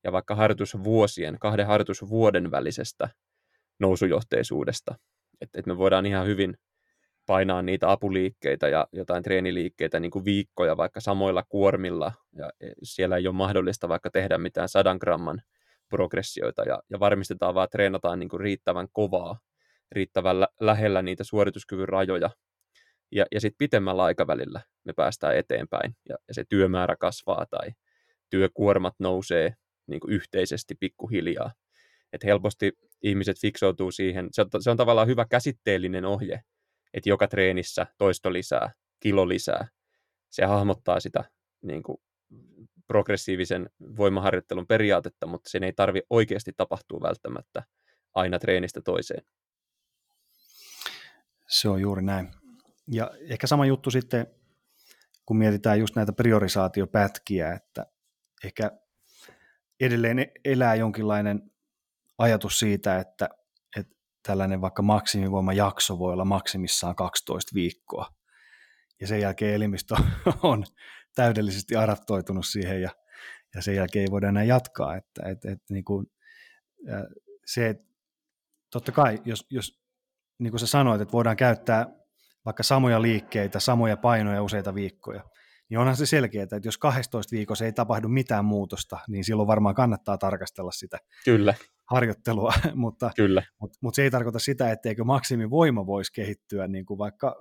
ja 0.04 0.12
vaikka 0.12 0.34
harjoitusvuosien, 0.34 1.36
kahden 1.40 1.66
harjoitusvuoden 1.66 2.50
välisestä 2.50 3.08
nousujohteisuudesta. 3.80 4.94
Että 5.40 5.58
et 5.58 5.66
me 5.66 5.78
voidaan 5.78 6.06
ihan 6.06 6.26
hyvin 6.26 6.54
painaa 7.26 7.62
niitä 7.62 7.90
apuliikkeitä 7.90 8.68
ja 8.68 8.86
jotain 8.92 9.22
treeniliikkeitä 9.22 10.00
niin 10.00 10.10
kuin 10.10 10.24
viikkoja 10.24 10.76
vaikka 10.76 11.00
samoilla 11.00 11.42
kuormilla, 11.48 12.12
ja 12.32 12.50
e, 12.60 12.68
siellä 12.82 13.16
ei 13.16 13.26
ole 13.26 13.36
mahdollista 13.36 13.88
vaikka 13.88 14.10
tehdä 14.10 14.38
mitään 14.38 14.68
sadan 14.68 14.96
gramman 15.00 15.42
progressioita, 15.88 16.62
ja, 16.62 16.82
ja 16.90 17.00
varmistetaan 17.00 17.54
vaan, 17.54 17.64
että 17.64 17.76
treenataan 17.76 18.18
niin 18.18 18.28
kuin 18.28 18.40
riittävän 18.40 18.88
kovaa, 18.92 19.38
riittävän 19.92 20.40
lä- 20.40 20.48
lähellä 20.60 21.02
niitä 21.02 21.24
suorituskyvyn 21.24 21.88
rajoja, 21.88 22.30
ja, 23.14 23.26
ja 23.32 23.40
sitten 23.40 23.58
pitemmällä 23.58 24.04
aikavälillä 24.04 24.60
me 24.84 24.92
päästään 24.92 25.36
eteenpäin, 25.36 25.96
ja, 26.08 26.16
ja 26.28 26.34
se 26.34 26.44
työmäärä 26.48 26.96
kasvaa, 26.96 27.46
tai 27.50 27.70
työkuormat 28.30 28.94
nousee 28.98 29.54
niin 29.86 30.00
kuin 30.00 30.12
yhteisesti 30.12 30.74
pikkuhiljaa. 30.74 31.52
Et 32.12 32.24
helposti 32.24 32.72
ihmiset 33.02 33.40
fiksoutuu 33.40 33.90
siihen, 33.90 34.28
se 34.32 34.42
on, 34.42 34.48
se 34.60 34.70
on 34.70 34.76
tavallaan 34.76 35.08
hyvä 35.08 35.26
käsitteellinen 35.30 36.04
ohje, 36.04 36.40
että 36.94 37.08
joka 37.08 37.28
treenissä 37.28 37.86
toisto 37.98 38.32
lisää, 38.32 38.72
kilo 39.00 39.28
lisää. 39.28 39.68
Se 40.30 40.44
hahmottaa 40.44 41.00
sitä 41.00 41.24
niin 41.62 41.82
kuin, 41.82 41.98
progressiivisen 42.86 43.70
voimaharjoittelun 43.96 44.66
periaatetta, 44.66 45.26
mutta 45.26 45.50
sen 45.50 45.64
ei 45.64 45.72
tarvi 45.72 46.02
oikeasti 46.10 46.52
tapahtua 46.56 47.00
välttämättä 47.02 47.62
aina 48.14 48.38
treenistä 48.38 48.80
toiseen. 48.80 49.24
Se 51.48 51.68
on 51.68 51.80
juuri 51.80 52.02
näin. 52.02 52.43
Ja 52.90 53.10
ehkä 53.30 53.46
sama 53.46 53.66
juttu 53.66 53.90
sitten, 53.90 54.26
kun 55.26 55.36
mietitään 55.36 55.80
just 55.80 55.96
näitä 55.96 56.12
priorisaatiopätkiä, 56.12 57.52
että 57.52 57.86
ehkä 58.44 58.70
edelleen 59.80 60.26
elää 60.44 60.74
jonkinlainen 60.74 61.50
ajatus 62.18 62.58
siitä, 62.58 62.98
että 62.98 63.28
tällainen 64.26 64.60
vaikka 64.60 64.82
maksimivoimajakso 64.82 65.98
voi 65.98 66.12
olla 66.12 66.24
maksimissaan 66.24 66.96
12 66.96 67.54
viikkoa. 67.54 68.14
ja 69.00 69.06
sen 69.06 69.20
jälkeen 69.20 69.54
elimistö 69.54 69.94
on 70.42 70.64
täydellisesti 71.14 71.76
adaptoitunut 71.76 72.46
siihen 72.46 72.82
ja, 72.82 72.90
ja 73.54 73.62
sen 73.62 73.74
jälkeen 73.74 74.02
ei 74.02 74.10
voida 74.10 74.28
enää 74.28 74.44
jatkaa. 74.44 74.96
Että, 74.96 75.28
et, 75.28 75.44
et, 75.44 75.58
niin 75.70 75.84
kuin, 75.84 76.06
se, 77.46 77.74
totta 78.70 78.92
kai, 78.92 79.22
jos, 79.24 79.46
jos 79.50 79.80
niin 80.38 80.50
kuin 80.50 80.60
sä 80.60 80.66
sanoit, 80.66 81.00
että 81.00 81.12
voidaan 81.12 81.36
käyttää 81.36 81.86
vaikka 82.44 82.62
samoja 82.62 83.02
liikkeitä, 83.02 83.60
samoja 83.60 83.96
painoja 83.96 84.42
useita 84.42 84.74
viikkoja, 84.74 85.24
niin 85.70 85.78
onhan 85.78 85.96
se 85.96 86.06
selkeää, 86.06 86.42
että 86.42 86.60
jos 86.64 86.78
12 86.78 87.36
viikossa 87.36 87.64
ei 87.64 87.72
tapahdu 87.72 88.08
mitään 88.08 88.44
muutosta, 88.44 88.98
niin 89.08 89.24
silloin 89.24 89.46
varmaan 89.46 89.74
kannattaa 89.74 90.18
tarkastella 90.18 90.72
sitä 90.72 90.98
Kyllä. 91.24 91.54
harjoittelua, 91.90 92.52
mutta, 92.74 93.10
Kyllä. 93.16 93.42
mutta, 93.60 93.78
mutta 93.82 93.96
se 93.96 94.02
ei 94.02 94.10
tarkoita 94.10 94.38
sitä, 94.38 94.72
etteikö 94.72 95.04
maksimivoima 95.04 95.86
voisi 95.86 96.12
kehittyä 96.12 96.68
niin 96.68 96.86
kuin 96.86 96.98
vaikka 96.98 97.36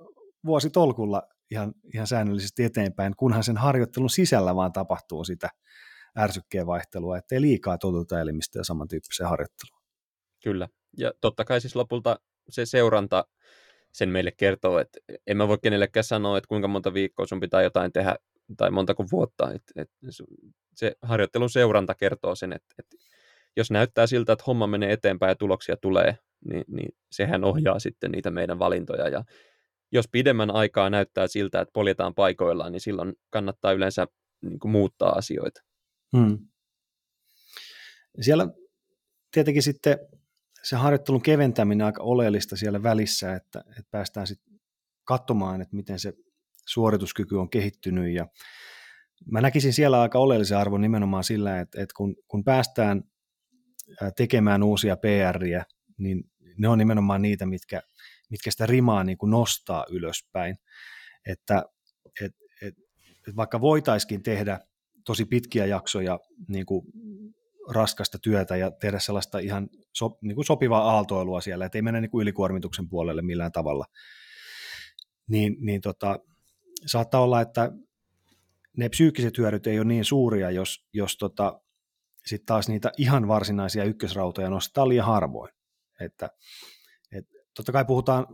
vuositolkulla 0.46 1.22
ihan, 1.50 1.72
ihan 1.94 2.06
säännöllisesti 2.06 2.64
eteenpäin, 2.64 3.16
kunhan 3.16 3.44
sen 3.44 3.56
harjoittelun 3.56 4.10
sisällä 4.10 4.56
vaan 4.56 4.72
tapahtuu 4.72 5.24
sitä 5.24 5.48
ärsykkeen 6.18 6.66
vaihtelua, 6.66 7.18
ettei 7.18 7.40
liikaa 7.40 7.78
totuta 7.78 8.20
elimistöä 8.20 8.64
samantyyppiseen 8.64 9.30
harjoitteluun. 9.30 9.82
Kyllä, 10.44 10.68
ja 10.98 11.12
totta 11.20 11.44
kai 11.44 11.60
siis 11.60 11.76
lopulta 11.76 12.20
se 12.50 12.66
seuranta 12.66 13.24
sen 13.94 14.08
meille 14.08 14.32
kertoo, 14.32 14.78
että 14.78 15.00
en 15.26 15.36
mä 15.36 15.48
voi 15.48 15.58
kenellekään 15.62 16.04
sanoa, 16.04 16.38
että 16.38 16.48
kuinka 16.48 16.68
monta 16.68 16.94
viikkoa 16.94 17.26
sun 17.26 17.40
pitää 17.40 17.62
jotain 17.62 17.92
tehdä 17.92 18.16
tai 18.56 18.70
montako 18.70 19.04
vuotta. 19.12 19.52
Et, 19.52 19.62
et 19.76 19.90
se 20.74 20.96
harjoittelun 21.02 21.50
seuranta 21.50 21.94
kertoo 21.94 22.34
sen, 22.34 22.52
että, 22.52 22.74
että 22.78 22.96
jos 23.56 23.70
näyttää 23.70 24.06
siltä, 24.06 24.32
että 24.32 24.44
homma 24.46 24.66
menee 24.66 24.92
eteenpäin 24.92 25.30
ja 25.30 25.34
tuloksia 25.34 25.76
tulee, 25.76 26.18
niin, 26.44 26.64
niin 26.68 26.88
sehän 27.12 27.44
ohjaa 27.44 27.78
sitten 27.78 28.10
niitä 28.12 28.30
meidän 28.30 28.58
valintoja. 28.58 29.08
Ja 29.08 29.24
jos 29.92 30.08
pidemmän 30.12 30.50
aikaa 30.50 30.90
näyttää 30.90 31.26
siltä, 31.26 31.60
että 31.60 31.72
poljetaan 31.72 32.14
paikoillaan, 32.14 32.72
niin 32.72 32.80
silloin 32.80 33.12
kannattaa 33.30 33.72
yleensä 33.72 34.06
niin 34.42 34.58
kuin 34.58 34.72
muuttaa 34.72 35.12
asioita. 35.12 35.60
Hmm. 36.16 36.38
Siellä 38.20 38.48
tietenkin 39.30 39.62
sitten 39.62 39.98
se 40.64 40.76
harjoittelun 40.76 41.22
keventäminen 41.22 41.86
aika 41.86 42.02
oleellista 42.02 42.56
siellä 42.56 42.82
välissä, 42.82 43.34
että, 43.34 43.64
että 43.68 43.90
päästään 43.90 44.26
sitten 44.26 44.60
katsomaan, 45.04 45.60
että 45.60 45.76
miten 45.76 45.98
se 45.98 46.12
suorituskyky 46.66 47.36
on 47.36 47.50
kehittynyt 47.50 48.14
ja 48.14 48.26
mä 49.26 49.40
näkisin 49.40 49.72
siellä 49.72 50.00
aika 50.00 50.18
oleellisen 50.18 50.58
arvon 50.58 50.80
nimenomaan 50.80 51.24
sillä, 51.24 51.60
että, 51.60 51.82
että 51.82 51.94
kun, 51.96 52.16
kun 52.28 52.44
päästään 52.44 53.02
tekemään 54.16 54.62
uusia 54.62 54.96
PRiä, 54.96 55.64
niin 55.98 56.24
ne 56.58 56.68
on 56.68 56.78
nimenomaan 56.78 57.22
niitä, 57.22 57.46
mitkä, 57.46 57.82
mitkä 58.30 58.50
sitä 58.50 58.66
rimaa 58.66 59.04
niin 59.04 59.18
kuin 59.18 59.30
nostaa 59.30 59.86
ylöspäin. 59.90 60.56
Että 61.26 61.64
et, 62.20 62.32
et, 62.62 62.74
et 63.28 63.36
vaikka 63.36 63.60
voitaisiin 63.60 64.22
tehdä 64.22 64.60
tosi 65.04 65.24
pitkiä 65.24 65.66
jaksoja 65.66 66.20
niin 66.48 66.66
kuin 66.66 66.86
raskasta 67.70 68.18
työtä 68.18 68.56
ja 68.56 68.70
tehdä 68.70 68.98
sellaista 68.98 69.38
ihan 69.38 69.68
so, 69.92 70.18
niin 70.20 70.34
kuin 70.34 70.44
sopivaa 70.44 70.90
aaltoilua 70.90 71.40
siellä, 71.40 71.66
ettei 71.66 71.82
mennä 71.82 72.00
niin 72.00 72.10
kuin 72.10 72.22
ylikuormituksen 72.22 72.88
puolelle 72.88 73.22
millään 73.22 73.52
tavalla, 73.52 73.84
niin, 75.28 75.56
niin 75.60 75.80
tota, 75.80 76.18
saattaa 76.86 77.20
olla, 77.20 77.40
että 77.40 77.72
ne 78.76 78.88
psyykkiset 78.88 79.38
hyödyt 79.38 79.66
ei 79.66 79.78
ole 79.78 79.84
niin 79.84 80.04
suuria, 80.04 80.50
jos, 80.50 80.86
jos 80.92 81.16
tota, 81.16 81.60
sitten 82.26 82.46
taas 82.46 82.68
niitä 82.68 82.92
ihan 82.98 83.28
varsinaisia 83.28 83.84
ykkösrautoja 83.84 84.50
nostetaan 84.50 84.88
liian 84.88 85.06
harvoin. 85.06 85.52
Että, 86.00 86.30
et, 87.12 87.24
totta 87.56 87.72
kai 87.72 87.84
puhutaan, 87.84 88.26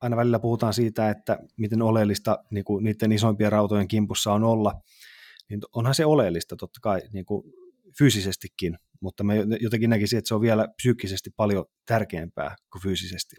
aina 0.00 0.16
välillä 0.16 0.38
puhutaan 0.38 0.74
siitä, 0.74 1.10
että 1.10 1.38
miten 1.56 1.82
oleellista 1.82 2.38
niin 2.50 2.64
kuin 2.64 2.84
niiden 2.84 3.12
isoimpien 3.12 3.52
rautojen 3.52 3.88
kimpussa 3.88 4.32
on 4.32 4.44
olla, 4.44 4.80
niin 5.48 5.60
onhan 5.72 5.94
se 5.94 6.06
oleellista 6.06 6.56
totta 6.56 6.80
kai 6.82 7.02
niin 7.12 7.24
kuin 7.24 7.52
fyysisestikin, 7.98 8.78
mutta 9.00 9.24
mä 9.24 9.34
jotenkin 9.60 9.90
näkisin, 9.90 10.18
että 10.18 10.28
se 10.28 10.34
on 10.34 10.40
vielä 10.40 10.68
psyykkisesti 10.76 11.30
paljon 11.36 11.64
tärkeämpää 11.86 12.56
kuin 12.72 12.82
fyysisesti. 12.82 13.36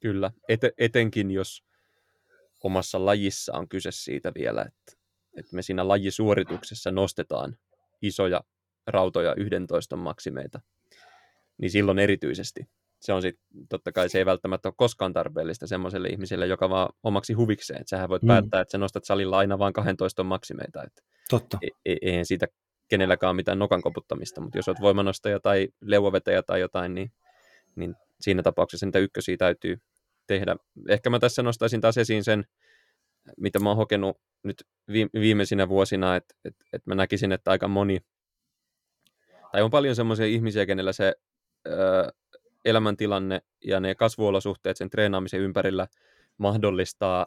Kyllä, 0.00 0.30
Et, 0.48 0.60
etenkin 0.78 1.30
jos 1.30 1.64
omassa 2.64 3.04
lajissa 3.04 3.52
on 3.56 3.68
kyse 3.68 3.90
siitä 3.92 4.32
vielä, 4.34 4.62
että, 4.62 4.92
että 5.36 5.56
me 5.56 5.62
siinä 5.62 5.88
lajisuorituksessa 5.88 6.90
nostetaan 6.90 7.56
isoja 8.02 8.40
rautoja 8.86 9.34
11 9.36 9.96
maksimeita, 9.96 10.60
niin 11.58 11.70
silloin 11.70 11.98
erityisesti. 11.98 12.60
Se 13.00 13.12
on 13.12 13.22
sitten, 13.22 13.66
totta 13.68 13.92
kai 13.92 14.08
se 14.08 14.18
ei 14.18 14.26
välttämättä 14.26 14.68
ole 14.68 14.74
koskaan 14.76 15.12
tarpeellista 15.12 15.66
semmoiselle 15.66 16.08
ihmiselle, 16.08 16.46
joka 16.46 16.70
vaan 16.70 16.88
omaksi 17.02 17.32
huvikseen. 17.32 17.80
Että 17.80 17.90
sähän 17.90 18.08
voit 18.08 18.22
mm. 18.22 18.26
päättää, 18.26 18.60
että 18.60 18.72
sä 18.72 18.78
nostat 18.78 19.04
salilla 19.04 19.38
aina 19.38 19.58
vain 19.58 19.72
12 19.72 20.24
maksimeita. 20.24 20.82
Että 20.82 21.02
Totta. 21.30 21.58
E- 21.62 21.92
e- 21.92 21.96
eihän 22.02 22.26
siitä 22.26 22.46
kenelläkään 22.90 23.36
mitään 23.36 23.58
nokan 23.58 23.82
koputtamista, 23.82 24.40
mutta 24.40 24.58
jos 24.58 24.68
olet 24.68 24.80
voimanostaja 24.80 25.40
tai 25.40 25.68
leuvovetäjä 25.80 26.42
tai 26.42 26.60
jotain, 26.60 26.94
niin, 26.94 27.12
niin 27.76 27.94
siinä 28.20 28.42
tapauksessa 28.42 28.86
niitä 28.86 28.98
ykkösiä 28.98 29.36
täytyy 29.36 29.80
tehdä. 30.26 30.56
Ehkä 30.88 31.10
mä 31.10 31.18
tässä 31.18 31.42
nostaisin 31.42 31.80
taas 31.80 31.98
esiin 31.98 32.24
sen, 32.24 32.44
mitä 33.36 33.58
mä 33.58 33.70
oon 33.70 33.76
hokenut 33.76 34.20
nyt 34.42 34.64
viimeisinä 35.14 35.68
vuosina, 35.68 36.16
että, 36.16 36.34
että, 36.44 36.64
että 36.72 36.90
mä 36.90 36.94
näkisin, 36.94 37.32
että 37.32 37.50
aika 37.50 37.68
moni, 37.68 37.98
tai 39.52 39.62
on 39.62 39.70
paljon 39.70 39.96
semmoisia 39.96 40.26
ihmisiä, 40.26 40.66
kenellä 40.66 40.92
se 40.92 41.14
ö, 41.66 42.12
elämäntilanne 42.64 43.40
ja 43.64 43.80
ne 43.80 43.94
kasvuolosuhteet 43.94 44.76
sen 44.76 44.90
treenaamisen 44.90 45.40
ympärillä 45.40 45.86
mahdollistaa 46.38 47.26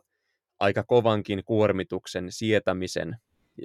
aika 0.60 0.84
kovankin 0.84 1.44
kuormituksen 1.44 2.32
sietämisen 2.32 3.18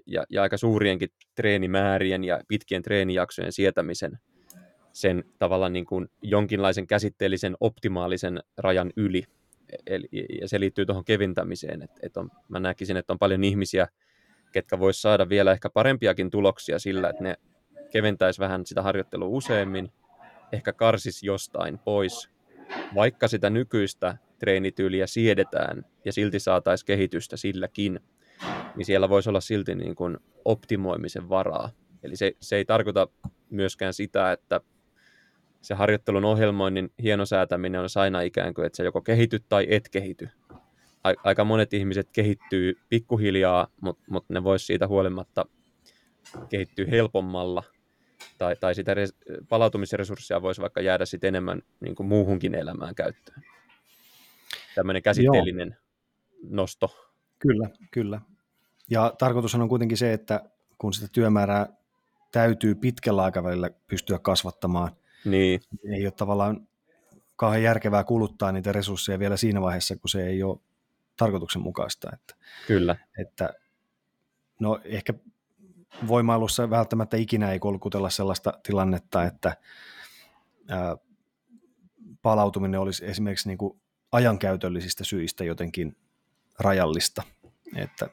ja, 0.07 0.25
ja 0.31 0.43
aika 0.43 0.57
suurienkin 0.57 1.09
treenimäärien 1.35 2.25
ja 2.25 2.41
pitkien 2.49 2.83
treenijaksojen 2.83 3.53
sietämisen 3.53 4.19
sen 4.93 5.25
tavallaan 5.39 5.73
niin 5.73 5.87
kuin 5.87 6.09
jonkinlaisen 6.23 6.87
käsitteellisen 6.87 7.57
optimaalisen 7.61 8.41
rajan 8.57 8.93
yli. 8.97 9.25
Eli, 9.87 10.09
ja 10.41 10.49
se 10.49 10.61
liittyy 10.61 10.87
tuohon 10.87 11.05
keventämiseen. 11.05 11.83
Et, 11.83 11.91
et 12.03 12.17
on, 12.17 12.31
mä 12.49 12.61
näkisin, 12.61 12.97
että 12.97 13.13
on 13.13 13.19
paljon 13.19 13.45
ihmisiä, 13.45 13.89
ketkä 14.53 14.79
vois 14.79 15.03
saada 15.03 15.29
vielä 15.29 15.53
ehkä 15.53 15.71
parempiakin 15.71 16.31
tuloksia 16.31 16.79
sillä, 16.79 17.09
että 17.09 17.23
ne 17.23 17.37
keventäisi 17.91 18.41
vähän 18.41 18.67
sitä 18.67 18.83
harjoittelua 18.83 19.29
useammin, 19.29 19.93
ehkä 20.53 20.73
karsis 20.73 21.23
jostain 21.23 21.79
pois, 21.79 22.31
vaikka 22.95 23.29
sitä 23.29 23.51
nykyistä 23.51 24.17
treenityyliä 24.39 25.07
siedetään 25.07 25.85
ja 26.05 26.13
silti 26.13 26.39
saataisiin 26.39 26.87
kehitystä 26.87 27.37
silläkin, 27.37 28.01
niin 28.77 28.87
siellä 28.87 29.09
voisi 29.09 29.29
olla 29.29 29.41
silti 29.41 29.75
niin 29.75 29.95
kuin 29.95 30.17
optimoimisen 30.45 31.29
varaa. 31.29 31.71
Eli 32.03 32.17
se, 32.17 32.33
se 32.41 32.57
ei 32.57 32.65
tarkoita 32.65 33.09
myöskään 33.51 33.95
sitä, 33.95 34.33
että 34.33 34.61
se 35.61 35.75
harjoittelun 35.75 36.25
ohjelmoinnin 36.25 36.93
hienosäätäminen 37.03 37.81
on 37.81 37.89
aina 37.97 38.21
ikään 38.21 38.55
kuin, 38.55 38.67
että 38.67 38.77
se 38.77 38.85
joko 38.85 39.03
kehity 39.03 39.39
tai 39.49 39.67
et 39.71 39.89
kehity. 39.89 40.29
Aika 41.25 41.45
monet 41.45 41.75
ihmiset 41.75 42.09
kehittyy 42.13 42.79
pikkuhiljaa, 42.89 43.67
mutta 43.81 44.05
mut 44.11 44.25
ne 44.29 44.45
vois 44.45 44.67
siitä 44.67 44.87
huolimatta 44.89 45.47
kehittyä 46.49 46.87
helpommalla. 46.91 47.63
Tai, 48.39 48.57
tai 48.57 48.75
sitä 48.75 48.95
res, 48.95 49.15
palautumisresurssia 49.49 50.43
voisi 50.43 50.61
vaikka 50.61 50.81
jäädä 50.81 51.07
sit 51.07 51.25
enemmän 51.25 51.63
niin 51.81 51.95
kuin 51.95 52.07
muuhunkin 52.07 52.55
elämään 52.55 52.95
käyttöön. 52.95 53.43
Tämmöinen 54.75 55.03
käsitteellinen 55.03 55.69
Joo. 55.69 56.49
nosto. 56.51 57.13
Kyllä, 57.39 57.69
kyllä. 57.91 58.21
Ja 58.91 59.15
tarkoitus 59.19 59.55
on 59.55 59.69
kuitenkin 59.69 59.99
se, 59.99 60.13
että 60.13 60.51
kun 60.79 60.93
sitä 60.93 61.09
työmäärää 61.13 61.67
täytyy 62.33 62.75
pitkällä 62.75 63.23
aikavälillä 63.23 63.71
pystyä 63.87 64.19
kasvattamaan, 64.19 64.91
niin. 65.25 65.61
ei 65.95 66.07
ole 66.07 66.11
tavallaan 66.11 66.69
kauhean 67.37 67.63
järkevää 67.63 68.05
kuluttaa 68.05 68.53
niitä 68.53 68.73
resursseja 68.73 69.19
vielä 69.19 69.37
siinä 69.37 69.61
vaiheessa, 69.61 69.97
kun 69.97 70.09
se 70.09 70.27
ei 70.27 70.43
ole 70.43 70.59
tarkoituksenmukaista. 71.17 72.11
Että, 72.13 72.35
Kyllä. 72.67 72.97
Että, 73.19 73.55
no 74.61 74.81
ehkä 74.85 75.15
voimailussa 76.09 76.71
välttämättä 76.71 77.17
ikinä 77.17 77.53
ei 77.53 77.59
kolkutella 77.59 78.11
sellaista 78.11 78.53
tilannetta, 78.63 79.25
että 79.25 79.57
ää, 80.69 80.97
palautuminen 82.23 82.81
olisi 82.81 83.07
esimerkiksi 83.07 83.49
niin 83.49 83.59
kuin 83.59 83.81
ajankäytöllisistä 84.13 85.05
syistä 85.05 85.45
jotenkin 85.45 85.97
rajallista. 86.59 87.23
Että 87.77 88.11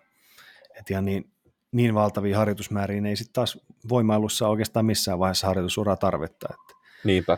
et 0.79 0.89
ihan 0.89 1.05
niin, 1.05 1.31
niin 1.71 1.93
valtavia 1.93 2.37
harjoitusmääriä 2.37 3.01
ei 3.09 3.15
sitten 3.15 3.33
taas 3.33 3.59
voimailussa 3.89 4.47
oikeastaan 4.47 4.85
missään 4.85 5.19
vaiheessa 5.19 5.47
harjoitusuraa 5.47 5.97
tarvetta. 5.97 6.47
Että 6.53 6.75
Niinpä. 7.03 7.37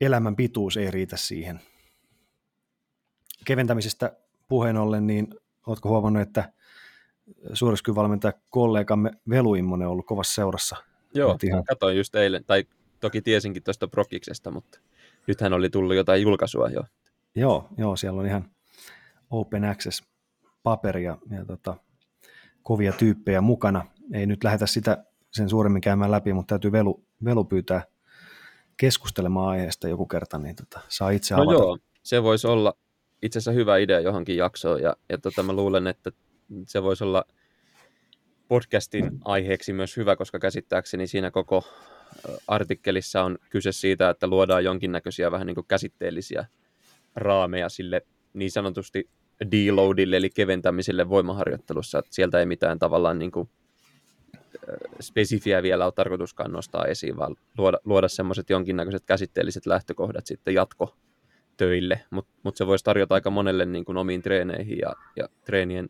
Elämän 0.00 0.36
pituus 0.36 0.76
ei 0.76 0.90
riitä 0.90 1.16
siihen. 1.16 1.60
Keventämisestä 3.44 4.16
puheen 4.48 4.76
ollen, 4.76 5.06
niin 5.06 5.34
oletko 5.66 5.88
huomannut, 5.88 6.22
että 6.22 6.52
suorituskyvalmentaja 7.52 8.32
kollegamme 8.50 9.10
Velu 9.28 9.54
Immonen 9.54 9.86
on 9.86 9.92
ollut 9.92 10.06
kovassa 10.06 10.34
seurassa? 10.34 10.76
Joo, 11.14 11.38
ihan... 11.42 11.64
katsoin 11.64 11.96
just 11.96 12.14
eilen, 12.14 12.44
tai 12.44 12.64
toki 13.00 13.22
tiesinkin 13.22 13.62
tuosta 13.62 13.88
Prokiksesta, 13.88 14.50
mutta 14.50 14.80
nythän 15.26 15.52
oli 15.52 15.70
tullut 15.70 15.96
jotain 15.96 16.22
julkaisua 16.22 16.68
jo. 16.68 16.82
Joo, 17.34 17.68
joo, 17.78 17.96
siellä 17.96 18.20
on 18.20 18.26
ihan 18.26 18.50
open 19.30 19.64
access 19.64 20.02
paperia 20.62 21.18
ja 21.30 21.44
tota, 21.44 21.76
kovia 22.62 22.92
tyyppejä 22.92 23.40
mukana. 23.40 23.86
Ei 24.14 24.26
nyt 24.26 24.44
lähdetä 24.44 24.66
sitä 24.66 25.04
sen 25.32 25.48
suuremmin 25.48 25.80
käymään 25.80 26.10
läpi, 26.10 26.32
mutta 26.32 26.52
täytyy 26.52 26.72
Velu, 26.72 27.04
Velu 27.24 27.44
pyytää 27.44 27.82
keskustelemaan 28.76 29.48
aiheesta 29.48 29.88
joku 29.88 30.06
kerta, 30.06 30.38
niin 30.38 30.56
tota, 30.56 30.80
saa 30.88 31.10
itse 31.10 31.34
no 31.34 31.42
avata. 31.42 31.58
joo, 31.58 31.78
se 32.02 32.22
voisi 32.22 32.46
olla 32.46 32.74
itse 33.22 33.38
asiassa 33.38 33.58
hyvä 33.58 33.76
idea 33.76 34.00
johonkin 34.00 34.36
jaksoon, 34.36 34.82
ja, 34.82 34.96
ja 35.08 35.18
tota, 35.18 35.42
mä 35.42 35.52
luulen, 35.52 35.86
että 35.86 36.10
se 36.66 36.82
voisi 36.82 37.04
olla 37.04 37.24
podcastin 38.48 39.10
aiheeksi 39.24 39.72
myös 39.72 39.96
hyvä, 39.96 40.16
koska 40.16 40.38
käsittääkseni 40.38 41.06
siinä 41.06 41.30
koko 41.30 41.64
artikkelissa 42.48 43.22
on 43.22 43.38
kyse 43.50 43.72
siitä, 43.72 44.10
että 44.10 44.26
luodaan 44.26 44.64
jonkinnäköisiä 44.64 45.30
vähän 45.30 45.46
niin 45.46 45.54
kuin 45.54 45.66
käsitteellisiä 45.68 46.46
raameja 47.16 47.68
sille 47.68 48.06
niin 48.32 48.50
sanotusti 48.50 49.10
deloadille, 49.50 50.16
eli 50.16 50.30
keventämiselle 50.30 51.08
voimaharjoittelussa, 51.08 51.98
että 51.98 52.14
sieltä 52.14 52.40
ei 52.40 52.46
mitään 52.46 52.78
tavallaan 52.78 53.18
niin 53.18 53.30
kuin 53.30 53.48
spesifiä 55.00 55.62
vielä 55.62 55.84
ole 55.84 55.92
tarkoituskaan 55.92 56.52
nostaa 56.52 56.84
esiin, 56.84 57.16
vaan 57.16 57.36
luoda, 57.58 57.78
luoda 57.84 58.08
semmoiset 58.08 58.50
jonkinnäköiset 58.50 59.04
käsitteelliset 59.06 59.66
lähtökohdat 59.66 60.26
sitten 60.26 60.54
jatkotöille, 60.54 62.00
mutta 62.10 62.32
mut 62.42 62.56
se 62.56 62.66
voisi 62.66 62.84
tarjota 62.84 63.14
aika 63.14 63.30
monelle 63.30 63.66
niin 63.66 63.84
kuin 63.84 63.98
omiin 63.98 64.22
treeneihin 64.22 64.78
ja, 64.78 64.92
ja 65.16 65.28
treenien 65.44 65.88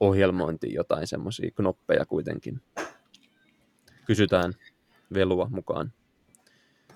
ohjelmointiin 0.00 0.74
jotain 0.74 1.06
semmoisia 1.06 1.50
knoppeja 1.50 2.06
kuitenkin. 2.06 2.60
Kysytään 4.06 4.52
velua 5.14 5.48
mukaan 5.50 5.92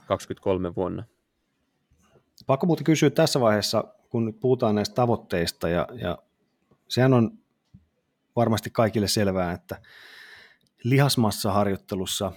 23 0.07 0.75
vuonna. 0.75 1.05
Pakko 2.47 2.67
muuten 2.67 2.85
kysyä 2.85 3.11
tässä 3.11 3.41
vaiheessa, 3.41 3.85
kun 4.13 4.25
nyt 4.25 4.41
puhutaan 4.41 4.75
näistä 4.75 4.95
tavoitteista, 4.95 5.69
ja, 5.69 5.89
ja 5.95 6.19
sehän 6.89 7.15
on 7.15 7.39
varmasti 8.37 8.71
kaikille 8.71 9.09
selvää, 9.09 9.53
että 9.53 9.81
lihasmassaharjoittelussa 10.85 12.33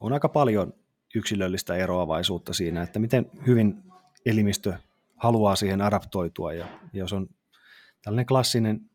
on 0.00 0.12
aika 0.12 0.28
paljon 0.28 0.74
yksilöllistä 1.14 1.74
eroavaisuutta 1.74 2.52
siinä, 2.52 2.82
että 2.82 2.98
miten 2.98 3.30
hyvin 3.46 3.82
elimistö 4.26 4.74
haluaa 5.16 5.56
siihen 5.56 5.80
adaptoitua, 5.80 6.52
ja 6.52 6.66
jos 6.92 7.12
on 7.12 7.28
tällainen 8.02 8.26
klassinen 8.26 8.90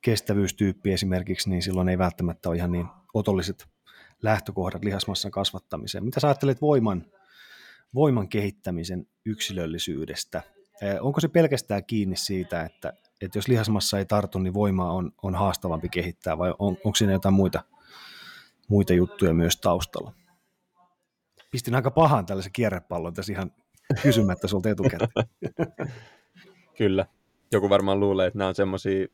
kestävyystyyppi 0.00 0.92
esimerkiksi, 0.92 1.50
niin 1.50 1.62
silloin 1.62 1.88
ei 1.88 1.98
välttämättä 1.98 2.48
ole 2.48 2.56
ihan 2.56 2.72
niin 2.72 2.86
otolliset 3.14 3.68
lähtökohdat 4.22 4.84
lihasmassan 4.84 5.30
kasvattamiseen. 5.30 6.04
Mitä 6.04 6.20
sä 6.20 6.28
ajattelet 6.28 6.60
voiman, 6.60 7.06
voiman 7.94 8.28
kehittämisen 8.28 9.06
yksilöllisyydestä? 9.24 10.55
Onko 11.00 11.20
se 11.20 11.28
pelkästään 11.28 11.84
kiinni 11.84 12.16
siitä, 12.16 12.62
että, 12.62 12.92
että 13.20 13.38
jos 13.38 13.48
lihasmassa 13.48 13.98
ei 13.98 14.04
tartu, 14.04 14.38
niin 14.38 14.54
voimaa 14.54 14.92
on, 14.92 15.12
on 15.22 15.34
haastavampi 15.34 15.88
kehittää, 15.88 16.38
vai 16.38 16.54
on, 16.58 16.76
onko 16.84 16.94
siinä 16.94 17.12
jotain 17.12 17.34
muita, 17.34 17.62
muita 18.68 18.94
juttuja 18.94 19.34
myös 19.34 19.56
taustalla? 19.56 20.12
Pistin 21.50 21.74
aika 21.74 21.90
pahan 21.90 22.26
tällaisen 22.26 22.52
kierrepallon 22.52 23.14
tässä 23.14 23.32
ihan 23.32 23.52
kysymättä 24.02 24.48
sulta 24.48 24.68
etukäteen. 24.68 25.10
Kyllä. 26.78 27.06
Joku 27.52 27.70
varmaan 27.70 28.00
luulee, 28.00 28.26
että 28.26 28.38
nämä 28.38 28.48
on 28.48 28.54
semmoisia 28.54 29.06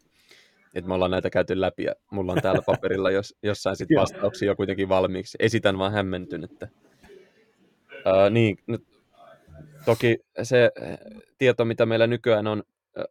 että 0.75 0.89
me 0.89 0.95
ollaan 0.95 1.11
näitä 1.11 1.31
käyty 1.31 1.61
läpi 1.61 1.85
ja 1.85 1.95
mulla 2.11 2.33
on 2.33 2.43
täällä 2.43 2.63
paperilla 2.67 3.11
jos, 3.11 3.35
jossain 3.43 3.77
sitten 3.77 4.01
vastauksia 4.01 4.47
jo 4.47 4.57
kuitenkin 4.57 4.89
valmiiksi. 4.89 5.39
Esitän 5.41 5.79
vaan 5.79 5.93
hämmentynyttä. 5.93 6.69
Uh, 7.93 8.31
niin, 8.31 8.59
nyt, 8.67 8.85
toki 9.85 10.19
se 10.43 10.71
tieto, 11.39 11.65
mitä 11.65 11.87
meillä 11.87 12.07
nykyään 12.07 12.47
on 12.47 12.63
uh, 12.99 13.05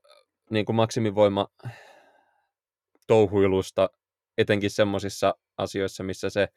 niin 0.50 0.66
kuin 0.66 0.76
maksimivoima 0.76 1.48
touhuilusta, 3.08 3.90
etenkin 4.38 4.72
semmoisissa 4.72 5.36
asioissa, 5.58 6.04
missä 6.04 6.30
se 6.30 6.48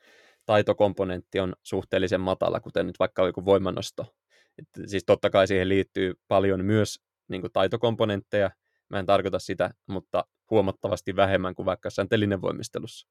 taitokomponentti 0.46 1.40
on 1.40 1.54
suhteellisen 1.62 2.20
matala, 2.20 2.60
kuten 2.60 2.86
nyt 2.86 2.98
vaikka 2.98 3.26
joku 3.26 3.44
voimanosto. 3.44 4.14
Et 4.58 4.68
siis 4.86 5.04
totta 5.04 5.30
kai 5.30 5.46
siihen 5.46 5.68
liittyy 5.68 6.14
paljon 6.28 6.64
myös 6.64 7.00
niin 7.28 7.40
kuin 7.40 7.52
taitokomponentteja, 7.52 8.50
Mä 8.88 8.98
en 8.98 9.06
tarkoita 9.06 9.38
sitä, 9.38 9.70
mutta 9.86 10.24
huomattavasti 10.50 11.16
vähemmän 11.16 11.54
kuin 11.54 11.66
vaikka 11.66 11.86
jossain 11.86 12.08
telinevoimistelussa. 12.08 13.08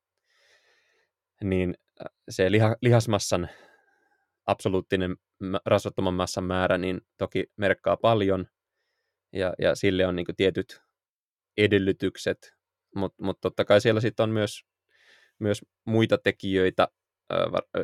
Niin 1.43 1.75
äh, 2.01 2.05
se 2.29 2.51
liha, 2.51 2.75
lihasmassan 2.81 3.49
absoluuttinen 4.45 5.15
rasvattoman 5.65 6.13
massan 6.13 6.43
määrä 6.43 6.77
niin 6.77 7.01
toki 7.17 7.45
merkkaa 7.57 7.97
paljon, 7.97 8.47
ja, 9.33 9.53
ja 9.59 9.75
sille 9.75 10.07
on 10.07 10.15
niin 10.15 10.25
tietyt 10.37 10.81
edellytykset, 11.57 12.53
mutta 12.95 13.23
mut 13.23 13.41
totta 13.41 13.65
kai 13.65 13.81
siellä 13.81 14.01
sitten 14.01 14.23
on 14.23 14.29
myös, 14.29 14.61
myös 15.39 15.61
muita 15.85 16.17
tekijöitä. 16.17 16.87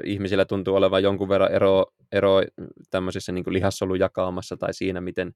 Ihmisillä 0.04 0.46
tuntuu 0.46 0.76
olevan 0.76 1.04
jonkun 1.04 1.30
verran 1.30 1.52
eroa, 1.52 1.86
eroa 2.12 2.42
tämmöisessä 2.90 3.32
niin 3.32 3.44
lihassolujakaamassa 3.48 4.58
tai 4.58 4.74
siinä, 4.74 5.02
miten 5.02 5.34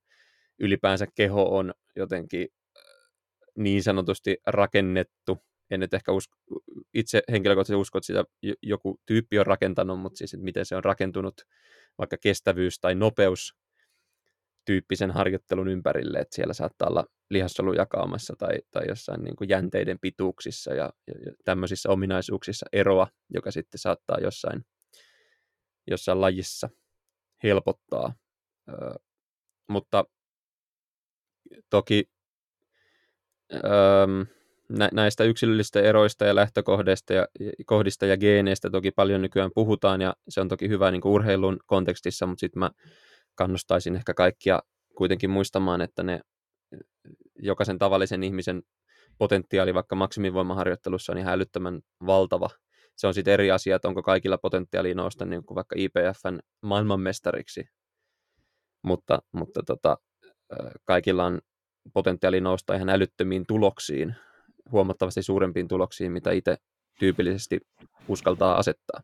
ylipäänsä 0.59 1.07
keho 1.15 1.57
on 1.57 1.73
jotenkin 1.95 2.47
niin 3.57 3.83
sanotusti 3.83 4.37
rakennettu. 4.47 5.37
En 5.73 5.79
nyt 5.79 5.93
ehkä 5.93 6.11
usko, 6.11 6.37
itse 6.93 7.21
henkilökohtaisesti 7.31 7.81
usko, 7.81 7.97
että 7.97 8.05
sitä 8.05 8.23
joku 8.61 8.99
tyyppi 9.05 9.39
on 9.39 9.45
rakentanut, 9.45 9.99
mutta 9.99 10.17
siis 10.17 10.33
että 10.33 10.43
miten 10.43 10.65
se 10.65 10.75
on 10.75 10.83
rakentunut 10.83 11.41
vaikka 11.97 12.17
kestävyys 12.17 12.79
tai 12.79 12.95
nopeus 12.95 13.55
tyyppisen 14.65 15.11
harjoittelun 15.11 15.67
ympärille, 15.67 16.19
että 16.19 16.35
siellä 16.35 16.53
saattaa 16.53 16.87
olla 16.89 17.05
lihassolu 17.29 17.73
jakaamassa 17.73 18.33
tai, 18.37 18.57
tai 18.71 18.83
jossain 18.87 19.23
niin 19.23 19.35
kuin 19.35 19.49
jänteiden 19.49 19.99
pituuksissa 19.99 20.73
ja, 20.73 20.93
ja, 21.07 21.13
ja 21.25 21.31
tämmöisissä 21.45 21.89
ominaisuuksissa 21.89 22.65
eroa, 22.73 23.07
joka 23.29 23.51
sitten 23.51 23.79
saattaa 23.79 24.17
jossain, 24.21 24.65
jossain 25.87 26.21
lajissa 26.21 26.69
helpottaa. 27.43 28.13
Ö, 28.69 28.73
mutta 29.69 30.05
toki 31.69 32.09
öö, 33.53 34.25
näistä 34.91 35.23
yksilöllisistä 35.23 35.81
eroista 35.81 36.25
ja 36.25 36.35
lähtökohdista 36.35 37.13
ja, 37.13 37.27
kohdista 37.65 38.05
ja 38.05 38.17
geeneistä 38.17 38.69
toki 38.69 38.91
paljon 38.91 39.21
nykyään 39.21 39.51
puhutaan 39.55 40.01
ja 40.01 40.15
se 40.29 40.41
on 40.41 40.47
toki 40.47 40.69
hyvä 40.69 40.91
niin 40.91 41.01
kuin 41.01 41.11
urheilun 41.11 41.57
kontekstissa, 41.65 42.25
mutta 42.25 42.39
sitten 42.39 42.59
mä 42.59 42.71
kannustaisin 43.35 43.95
ehkä 43.95 44.13
kaikkia 44.13 44.59
kuitenkin 44.97 45.29
muistamaan, 45.29 45.81
että 45.81 46.03
ne 46.03 46.21
jokaisen 47.39 47.77
tavallisen 47.77 48.23
ihmisen 48.23 48.63
potentiaali 49.17 49.73
vaikka 49.73 49.95
maksimivoimaharjoittelussa 49.95 51.11
on 51.11 51.17
ihan 51.17 51.33
älyttömän 51.33 51.81
valtava. 52.05 52.49
Se 52.95 53.07
on 53.07 53.13
sitten 53.13 53.33
eri 53.33 53.51
asia, 53.51 53.75
että 53.75 53.87
onko 53.87 54.03
kaikilla 54.03 54.37
potentiaalia 54.37 54.95
nousta 54.95 55.25
niin 55.25 55.45
kuin 55.45 55.55
vaikka 55.55 55.75
IPFn 55.79 56.39
maailmanmestariksi, 56.61 57.65
mutta, 58.83 59.19
mutta 59.31 59.63
tota, 59.65 59.97
kaikilla 60.85 61.25
on 61.25 61.39
potentiaali 61.93 62.41
nousta 62.41 62.75
ihan 62.75 62.89
älyttömiin 62.89 63.43
tuloksiin, 63.47 64.15
huomattavasti 64.71 65.23
suurempiin 65.23 65.67
tuloksiin, 65.67 66.11
mitä 66.11 66.31
itse 66.31 66.57
tyypillisesti 66.99 67.59
uskaltaa 68.07 68.57
asettaa. 68.57 69.01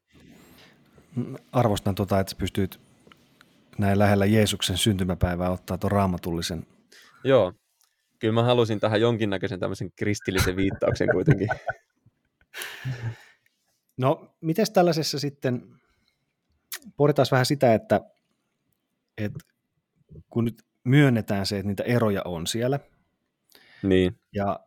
Arvostan 1.52 1.96
tuota, 1.96 2.20
että 2.20 2.36
pystyt 2.38 2.80
näin 3.78 4.00
lähellä 4.00 4.26
Jeesuksen 4.26 4.78
syntymäpäivää 4.78 5.50
ottaa 5.50 5.78
tuon 5.78 5.92
raamatullisen. 5.92 6.68
Joo, 7.24 7.54
kyllä 8.20 8.34
mä 8.34 8.44
halusin 8.44 8.80
tähän 8.80 9.02
jonkinnäköisen 9.02 9.60
tämmöisen 9.60 9.92
kristillisen 9.96 10.56
viittauksen 10.56 11.10
kuitenkin. 11.12 11.48
No, 13.98 14.36
miten 14.42 14.66
tällaisessa 14.74 15.20
sitten, 15.20 15.62
pohditaan 16.98 17.26
vähän 17.32 17.46
sitä, 17.46 17.74
että, 17.74 18.02
että 19.18 19.40
kun 20.30 20.46
nyt 20.46 20.64
myönnetään 20.84 21.46
se, 21.46 21.58
että 21.58 21.68
niitä 21.68 21.84
eroja 21.84 22.22
on 22.26 22.48
siellä. 22.48 22.80
Niin. 23.84 24.20
Ja 24.34 24.60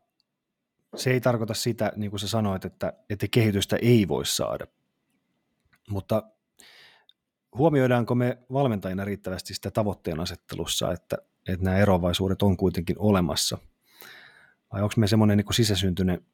se 0.96 1.10
ei 1.10 1.20
tarkoita 1.20 1.54
sitä, 1.54 1.92
niin 1.96 2.10
kuin 2.10 2.20
sä 2.20 2.28
sanoit, 2.28 2.64
että, 2.64 2.92
että 3.10 3.26
kehitystä 3.30 3.76
ei 3.82 4.08
voi 4.08 4.26
saada. 4.26 4.66
Mutta 5.90 6.22
huomioidaanko 7.58 8.14
me 8.14 8.38
valmentajina 8.52 9.04
riittävästi 9.04 9.54
sitä 9.54 9.70
tavoitteen 9.70 10.20
asettelussa, 10.20 10.92
että, 10.92 11.16
että 11.48 11.64
nämä 11.64 11.76
eroavaisuudet 11.76 12.42
on 12.42 12.56
kuitenkin 12.56 12.96
olemassa? 12.98 13.58
Vai 14.72 14.82
onko 14.82 14.94
me 14.96 15.06
semmoinen 15.06 15.36
niin 15.36 15.54
sisäsyntyinen 15.54 16.26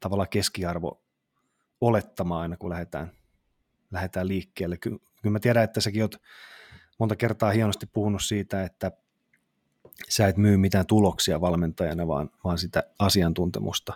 tavalla 0.00 0.26
keskiarvo 0.26 1.02
olettamaan 1.80 2.42
aina, 2.42 2.56
kun 2.56 2.70
lähdetään, 2.70 3.12
lähdetään 3.90 4.28
liikkeelle? 4.28 4.76
Kyllä, 4.76 4.98
kyllä 5.22 5.32
mä 5.32 5.40
tiedän, 5.40 5.64
että 5.64 5.80
säkin 5.80 6.02
oot 6.02 6.16
monta 6.98 7.16
kertaa 7.16 7.50
hienosti 7.50 7.86
puhunut 7.86 8.22
siitä, 8.22 8.64
että 8.64 8.92
sä 10.08 10.28
et 10.28 10.36
myy 10.36 10.56
mitään 10.56 10.86
tuloksia 10.86 11.40
valmentajana, 11.40 12.06
vaan, 12.06 12.30
vaan 12.44 12.58
sitä 12.58 12.82
asiantuntemusta. 12.98 13.92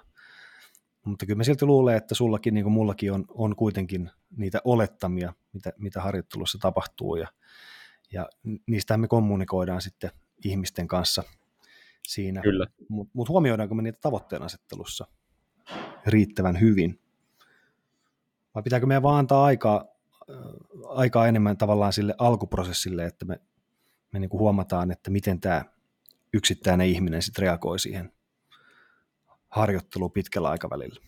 Mutta 1.04 1.26
kyllä 1.26 1.36
mä 1.36 1.44
silti 1.44 1.66
luulen, 1.66 1.96
että 1.96 2.14
sullakin 2.14 2.54
niin 2.54 2.64
kuin 2.64 2.72
mullakin 2.72 3.12
on, 3.12 3.24
on 3.28 3.56
kuitenkin 3.56 4.10
niitä 4.36 4.60
olettamia, 4.64 5.32
mitä, 5.52 5.72
mitä 5.78 6.00
harjoittelussa 6.00 6.58
tapahtuu, 6.58 7.16
ja, 7.16 7.28
ja 8.12 8.28
niistä 8.66 8.96
me 8.96 9.08
kommunikoidaan 9.08 9.80
sitten 9.82 10.10
ihmisten 10.44 10.88
kanssa 10.88 11.22
siinä. 12.08 12.40
Kyllä. 12.40 12.66
Mutta 12.88 13.10
mut 13.14 13.28
huomioidaanko 13.28 13.74
me 13.74 13.82
niitä 13.82 13.98
tavoitteen 14.00 14.42
asettelussa 14.42 15.06
riittävän 16.06 16.60
hyvin? 16.60 17.00
Vai 18.54 18.62
pitääkö 18.62 18.86
meidän 18.86 19.02
vaan 19.02 19.18
antaa 19.18 19.44
aikaa, 19.44 19.84
äh, 20.30 20.36
aikaa 20.88 21.26
enemmän 21.26 21.56
tavallaan 21.56 21.92
sille 21.92 22.14
alkuprosessille, 22.18 23.06
että 23.06 23.24
me, 23.24 23.40
me 24.12 24.18
niin 24.18 24.30
kuin 24.30 24.40
huomataan, 24.40 24.90
että 24.90 25.10
miten 25.10 25.40
tämä 25.40 25.64
yksittäinen 26.32 26.86
ihminen 26.86 27.22
sitten 27.22 27.42
reagoi 27.42 27.78
siihen 27.78 28.12
harjoitteluun 29.48 30.12
pitkällä 30.12 30.48
aikavälillä. 30.48 31.00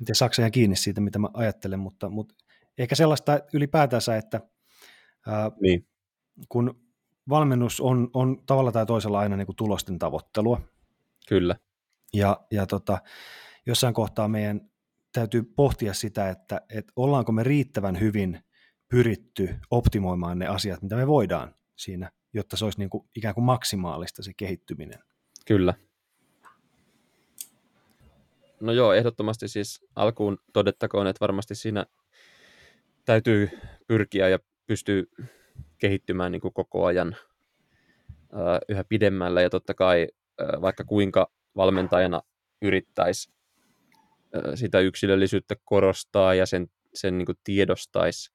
Miten 0.00 0.14
saako 0.14 0.34
ihan 0.38 0.50
kiinni 0.50 0.76
siitä, 0.76 1.00
mitä 1.00 1.18
mä 1.18 1.28
ajattelen, 1.34 1.78
mutta, 1.78 2.10
mutta 2.10 2.34
ehkä 2.78 2.94
sellaista 2.94 3.40
ylipäätänsä, 3.52 4.16
että 4.16 4.40
ää, 5.26 5.50
Niin. 5.60 5.86
kun 6.48 6.80
valmennus 7.28 7.80
on, 7.80 8.10
on 8.14 8.42
tavalla 8.46 8.72
tai 8.72 8.86
toisella 8.86 9.18
aina 9.18 9.36
niin 9.36 9.46
kuin 9.46 9.56
tulosten 9.56 9.98
tavoittelua, 9.98 10.60
Kyllä. 11.28 11.56
ja, 12.12 12.40
ja 12.50 12.66
tota, 12.66 12.98
jossain 13.66 13.94
kohtaa 13.94 14.28
meidän 14.28 14.70
täytyy 15.12 15.42
pohtia 15.42 15.94
sitä, 15.94 16.30
että, 16.30 16.60
että 16.70 16.92
ollaanko 16.96 17.32
me 17.32 17.42
riittävän 17.42 18.00
hyvin 18.00 18.40
pyritty 18.88 19.54
optimoimaan 19.70 20.38
ne 20.38 20.46
asiat, 20.46 20.82
mitä 20.82 20.96
me 20.96 21.06
voidaan 21.06 21.54
siinä, 21.76 22.10
jotta 22.32 22.56
se 22.56 22.64
olisi 22.64 22.78
niin 22.78 22.90
kuin 22.90 23.08
ikään 23.16 23.34
kuin 23.34 23.44
maksimaalista 23.44 24.22
se 24.22 24.32
kehittyminen. 24.36 24.98
Kyllä. 25.46 25.74
No 28.60 28.72
joo, 28.72 28.92
ehdottomasti 28.92 29.48
siis 29.48 29.86
alkuun 29.96 30.38
todettakoon, 30.52 31.06
että 31.06 31.20
varmasti 31.20 31.54
siinä 31.54 31.86
täytyy 33.04 33.50
pyrkiä 33.86 34.28
ja 34.28 34.38
pystyy 34.66 35.10
kehittymään 35.78 36.32
niin 36.32 36.40
kuin 36.40 36.54
koko 36.54 36.84
ajan 36.84 37.16
ää, 38.32 38.60
yhä 38.68 38.84
pidemmällä 38.84 39.42
ja 39.42 39.50
totta 39.50 39.74
kai 39.74 40.08
ää, 40.38 40.60
vaikka 40.60 40.84
kuinka 40.84 41.30
valmentajana 41.56 42.22
yrittäisi 42.62 43.32
ää, 44.34 44.56
sitä 44.56 44.80
yksilöllisyyttä 44.80 45.56
korostaa 45.64 46.34
ja 46.34 46.46
sen, 46.46 46.70
sen 46.94 47.18
niin 47.18 47.26
kuin 47.26 47.38
tiedostaisi, 47.44 48.30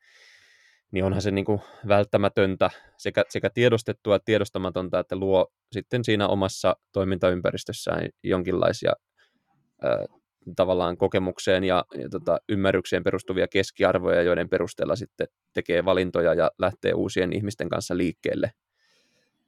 niin 0.93 1.05
onhan 1.05 1.21
se 1.21 1.31
niin 1.31 1.45
kuin 1.45 1.61
välttämätöntä 1.87 2.69
sekä, 2.97 3.23
sekä 3.29 3.49
tiedostettua 3.49 4.15
että 4.15 4.25
tiedostamatonta, 4.25 4.99
että 4.99 5.15
luo 5.15 5.47
sitten 5.71 6.03
siinä 6.03 6.27
omassa 6.27 6.75
toimintaympäristössään 6.91 8.09
jonkinlaisia 8.23 8.93
ää, 9.81 10.05
tavallaan 10.55 10.97
kokemukseen 10.97 11.63
ja, 11.63 11.85
ja 11.97 12.09
tota, 12.09 12.37
ymmärrykseen 12.49 13.03
perustuvia 13.03 13.47
keskiarvoja, 13.47 14.21
joiden 14.21 14.49
perusteella 14.49 14.95
sitten 14.95 15.27
tekee 15.53 15.85
valintoja 15.85 16.33
ja 16.33 16.51
lähtee 16.59 16.93
uusien 16.93 17.33
ihmisten 17.33 17.69
kanssa 17.69 17.97
liikkeelle. 17.97 18.51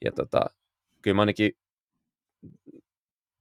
Ja 0.05 0.11
tota, 0.11 0.41
kyllä 1.01 1.15
mä 1.15 1.21
ainakin, 1.21 1.51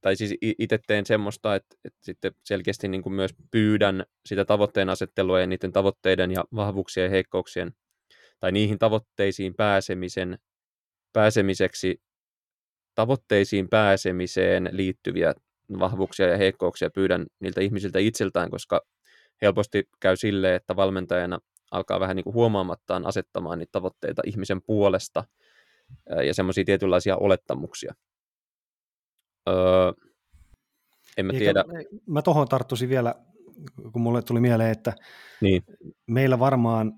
tai 0.01 0.15
siis 0.15 0.33
itse 0.41 0.79
teen 0.87 1.05
semmoista, 1.05 1.55
että, 1.55 1.75
että 1.85 1.99
sitten 2.01 2.31
selkeästi 2.43 2.87
niin 2.87 3.01
kuin 3.01 3.13
myös 3.13 3.31
pyydän 3.51 4.05
sitä 4.25 4.45
tavoitteen 4.45 4.89
asettelua 4.89 5.39
ja 5.39 5.47
niiden 5.47 5.71
tavoitteiden 5.71 6.31
ja 6.31 6.45
vahvuuksien 6.55 7.03
ja 7.03 7.09
heikkouksien, 7.09 7.73
tai 8.39 8.51
niihin 8.51 8.79
tavoitteisiin 8.79 9.53
pääsemisen, 9.55 10.39
pääsemiseksi, 11.13 12.01
tavoitteisiin 12.95 13.69
pääsemiseen 13.69 14.69
liittyviä 14.71 15.33
vahvuuksia 15.79 16.27
ja 16.27 16.37
heikkouksia 16.37 16.89
pyydän 16.89 17.25
niiltä 17.39 17.61
ihmisiltä 17.61 17.99
itseltään, 17.99 18.51
koska 18.51 18.81
helposti 19.41 19.89
käy 19.99 20.15
sille, 20.15 20.55
että 20.55 20.75
valmentajana 20.75 21.39
alkaa 21.71 21.99
vähän 21.99 22.15
niin 22.15 22.23
kuin 22.23 22.33
huomaamattaan 22.33 23.05
asettamaan 23.05 23.59
niitä 23.59 23.71
tavoitteita 23.71 24.21
ihmisen 24.25 24.61
puolesta 24.61 25.23
ja 26.25 26.33
semmoisia 26.33 26.63
tietynlaisia 26.65 27.17
olettamuksia. 27.17 27.93
Öö, 29.49 29.91
en 31.17 31.25
mä 31.25 31.33
Eikä, 31.33 31.43
tiedä. 31.43 31.63
Mä 32.07 32.21
tuohon 32.21 32.47
tarttuisin 32.47 32.89
vielä, 32.89 33.15
kun 33.93 34.01
mulle 34.01 34.21
tuli 34.21 34.39
mieleen, 34.39 34.71
että 34.71 34.93
niin. 35.41 35.63
meillä 36.07 36.39
varmaan 36.39 36.93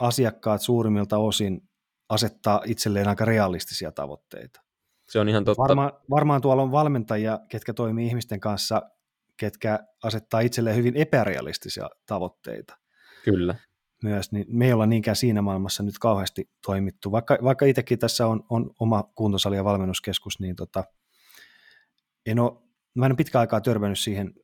asiakkaat 0.00 0.62
suurimmilta 0.62 1.18
osin 1.18 1.68
asettaa 2.08 2.62
itselleen 2.66 3.08
aika 3.08 3.24
realistisia 3.24 3.92
tavoitteita. 3.92 4.60
Se 5.08 5.20
on 5.20 5.28
ihan 5.28 5.44
totta. 5.44 5.62
Varmaan, 5.62 5.92
varmaan 6.10 6.40
tuolla 6.40 6.62
on 6.62 6.72
valmentajia, 6.72 7.38
ketkä 7.48 7.74
toimii 7.74 8.06
ihmisten 8.06 8.40
kanssa, 8.40 8.82
ketkä 9.36 9.78
asettaa 10.02 10.40
itselleen 10.40 10.76
hyvin 10.76 10.96
epärealistisia 10.96 11.90
tavoitteita. 12.06 12.78
Kyllä. 13.24 13.54
Myös, 14.02 14.32
niin 14.32 14.46
me 14.48 14.66
ei 14.66 14.72
olla 14.72 14.86
niinkään 14.86 15.16
siinä 15.16 15.42
maailmassa 15.42 15.82
nyt 15.82 15.98
kauheasti 15.98 16.50
toimittu. 16.66 17.12
Vaikka, 17.12 17.38
vaikka 17.42 17.66
itsekin 17.66 17.98
tässä 17.98 18.26
on, 18.26 18.44
on 18.48 18.70
oma 18.80 19.02
kuntosali 19.14 19.56
ja 19.56 19.64
valmennuskeskus, 19.64 20.40
niin 20.40 20.56
tota, 20.56 20.84
en 22.26 22.38
ole, 22.38 22.52
mä 22.94 23.06
en 23.06 23.12
ole 23.12 23.16
pitkä 23.16 23.40
aikaa 23.40 23.60
törmännyt 23.60 23.98
siihen, 23.98 24.34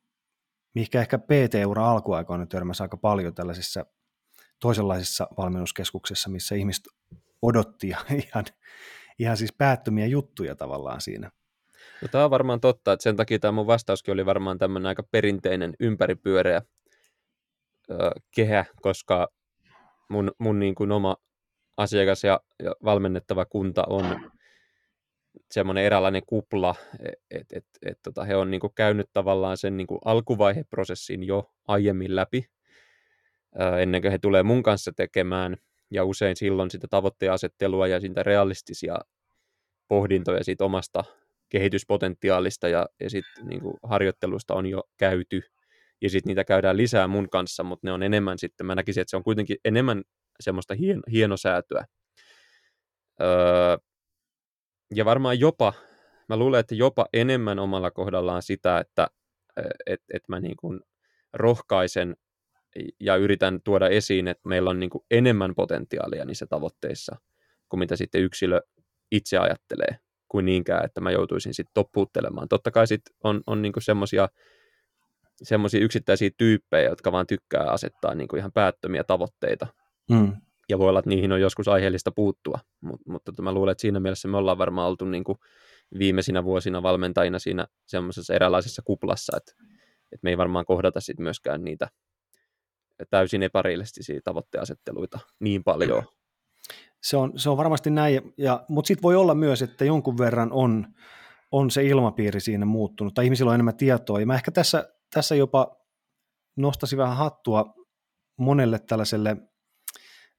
mihinkä 0.74 1.00
ehkä 1.00 1.18
PT-ura 1.18 1.90
alkuaikoina 1.90 2.46
törmäsi 2.46 2.82
aika 2.82 2.96
paljon 2.96 3.34
tällaisissa 3.34 3.86
toisenlaisissa 4.60 5.28
valmennuskeskuksissa, 5.36 6.30
missä 6.30 6.54
ihmiset 6.54 6.84
odotti 7.42 7.88
ihan 8.26 8.44
ihan 9.18 9.36
siis 9.36 9.52
päättömiä 9.58 10.06
juttuja 10.06 10.54
tavallaan 10.56 11.00
siinä. 11.00 11.30
No, 12.02 12.08
tämä 12.08 12.24
on 12.24 12.30
varmaan 12.30 12.60
totta, 12.60 12.92
että 12.92 13.02
sen 13.02 13.16
takia 13.16 13.38
tämä 13.38 13.52
mun 13.52 13.66
vastauskin 13.66 14.14
oli 14.14 14.26
varmaan 14.26 14.58
tämmöinen 14.58 14.86
aika 14.86 15.02
perinteinen 15.02 15.74
ympäripyöreä 15.80 16.62
ö, 17.90 18.10
kehä, 18.36 18.64
koska 18.82 19.28
mun, 20.08 20.32
mun 20.38 20.58
niin 20.58 20.74
kuin 20.74 20.92
oma 20.92 21.16
asiakas 21.76 22.24
ja, 22.24 22.40
ja 22.62 22.74
valmennettava 22.84 23.44
kunta 23.44 23.84
on 23.88 24.30
semmoinen 25.50 25.84
eräänlainen 25.84 26.22
kupla, 26.26 26.74
että 27.30 27.56
et, 27.58 27.64
et, 27.82 27.98
tota, 28.02 28.24
he 28.24 28.36
on 28.36 28.50
niin 28.50 28.60
kuin 28.60 28.72
käynyt 28.74 29.06
tavallaan 29.12 29.56
sen 29.56 29.76
niin 29.76 29.86
kuin 29.86 30.00
alkuvaiheprosessin 30.04 31.24
jo 31.24 31.52
aiemmin 31.68 32.16
läpi, 32.16 32.46
ennen 33.80 34.02
kuin 34.02 34.12
he 34.12 34.18
tulee 34.18 34.42
mun 34.42 34.62
kanssa 34.62 34.92
tekemään 34.96 35.56
ja 35.90 36.04
usein 36.04 36.36
silloin 36.36 36.70
sitä 36.70 36.86
tavoitteasettelua 36.90 37.86
ja 37.86 38.00
sitä 38.00 38.22
realistisia 38.22 38.98
pohdintoja 39.88 40.44
siitä 40.44 40.64
omasta 40.64 41.04
kehityspotentiaalista 41.48 42.68
ja, 42.68 42.86
ja 43.00 43.10
sit, 43.10 43.24
niin 43.42 43.60
kuin, 43.60 43.74
harjoittelusta 43.82 44.54
on 44.54 44.66
jo 44.66 44.82
käyty 44.96 45.42
ja 46.02 46.10
sitten 46.10 46.30
niitä 46.30 46.44
käydään 46.44 46.76
lisää 46.76 47.08
mun 47.08 47.30
kanssa, 47.30 47.62
mutta 47.62 47.86
ne 47.86 47.92
on 47.92 48.02
enemmän 48.02 48.38
sitten, 48.38 48.66
mä 48.66 48.74
näkisin, 48.74 49.00
että 49.00 49.10
se 49.10 49.16
on 49.16 49.24
kuitenkin 49.24 49.56
enemmän 49.64 50.02
semmoista 50.40 50.74
hien, 50.74 51.02
hienosäätöä. 51.12 51.84
Öö, 53.20 53.76
ja 54.94 55.04
varmaan 55.04 55.40
jopa, 55.40 55.72
mä 56.28 56.36
luulen, 56.36 56.60
että 56.60 56.74
jopa 56.74 57.06
enemmän 57.12 57.58
omalla 57.58 57.90
kohdallaan 57.90 58.42
sitä, 58.42 58.78
että 58.78 59.06
et, 59.86 60.00
et 60.14 60.22
mä 60.28 60.40
niin 60.40 60.56
kuin 60.56 60.80
rohkaisen 61.32 62.16
ja 63.00 63.16
yritän 63.16 63.60
tuoda 63.64 63.88
esiin, 63.88 64.28
että 64.28 64.48
meillä 64.48 64.70
on 64.70 64.80
niin 64.80 64.90
kuin 64.90 65.04
enemmän 65.10 65.54
potentiaalia 65.54 66.24
niissä 66.24 66.46
tavoitteissa 66.46 67.16
kuin 67.68 67.78
mitä 67.78 67.96
sitten 67.96 68.22
yksilö 68.22 68.60
itse 69.12 69.38
ajattelee, 69.38 69.98
kuin 70.28 70.44
niinkään, 70.44 70.84
että 70.84 71.00
mä 71.00 71.10
joutuisin 71.10 71.54
sitten 71.54 71.74
toppuuttelemaan. 71.74 72.48
Totta 72.48 72.70
kai 72.70 72.86
sitten 72.86 73.14
on, 73.24 73.42
on 73.46 73.62
niin 73.62 73.72
semmoisia 73.78 74.28
semmoisia 75.42 75.80
yksittäisiä 75.80 76.30
tyyppejä, 76.36 76.88
jotka 76.88 77.12
vaan 77.12 77.26
tykkää 77.26 77.70
asettaa 77.70 78.14
niin 78.14 78.28
kuin 78.28 78.38
ihan 78.38 78.52
päättömiä 78.52 79.04
tavoitteita. 79.04 79.66
Mm. 80.10 80.32
Ja 80.68 80.78
voi 80.78 80.88
olla, 80.88 80.98
että 80.98 81.08
niihin 81.08 81.32
on 81.32 81.40
joskus 81.40 81.68
aiheellista 81.68 82.12
puuttua, 82.12 82.58
Mut, 82.80 83.00
mutta 83.06 83.32
tota, 83.32 83.42
mä 83.42 83.52
luulen, 83.52 83.72
että 83.72 83.82
siinä 83.82 84.00
mielessä 84.00 84.28
me 84.28 84.36
ollaan 84.36 84.58
varmaan 84.58 84.88
oltu 84.88 85.04
niin 85.04 85.24
kuin 85.24 85.38
viimeisinä 85.98 86.44
vuosina 86.44 86.82
valmentajina 86.82 87.38
siinä 87.38 87.66
semmoisessa 87.86 88.34
eräänlaisessa 88.34 88.82
kuplassa, 88.84 89.36
että, 89.36 89.52
että 90.12 90.22
me 90.22 90.30
ei 90.30 90.38
varmaan 90.38 90.64
kohdata 90.64 91.00
sitten 91.00 91.22
myöskään 91.22 91.64
niitä 91.64 91.88
täysin 93.10 93.42
epärealistisia 93.42 94.20
tavoitteasetteluita 94.24 95.18
niin 95.40 95.64
paljon. 95.64 96.02
Se 97.02 97.16
on, 97.16 97.32
se 97.38 97.50
on 97.50 97.56
varmasti 97.56 97.90
näin, 97.90 98.34
ja, 98.38 98.64
mutta 98.68 98.88
sitten 98.88 99.02
voi 99.02 99.16
olla 99.16 99.34
myös, 99.34 99.62
että 99.62 99.84
jonkun 99.84 100.18
verran 100.18 100.52
on, 100.52 100.86
on 101.52 101.70
se 101.70 101.84
ilmapiiri 101.84 102.40
siinä 102.40 102.66
muuttunut, 102.66 103.14
tai 103.14 103.24
ihmisillä 103.24 103.48
on 103.48 103.54
enemmän 103.54 103.76
tietoa, 103.76 104.20
ja 104.20 104.26
mä 104.26 104.34
ehkä 104.34 104.50
tässä, 104.50 104.88
tässä 105.14 105.34
jopa 105.34 105.76
nostasin 106.56 106.98
vähän 106.98 107.16
hattua 107.16 107.74
monelle 108.36 108.78
tällaiselle 108.78 109.30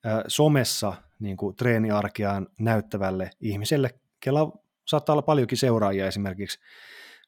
ä, 0.06 0.24
somessa 0.28 0.94
niin 1.20 1.38
kuin 1.38 1.56
treeniarkeaan 1.56 2.48
näyttävälle 2.60 3.30
ihmiselle, 3.40 4.00
kella 4.20 4.52
saattaa 4.88 5.14
olla 5.14 5.22
paljonkin 5.22 5.58
seuraajia 5.58 6.08
esimerkiksi, 6.08 6.60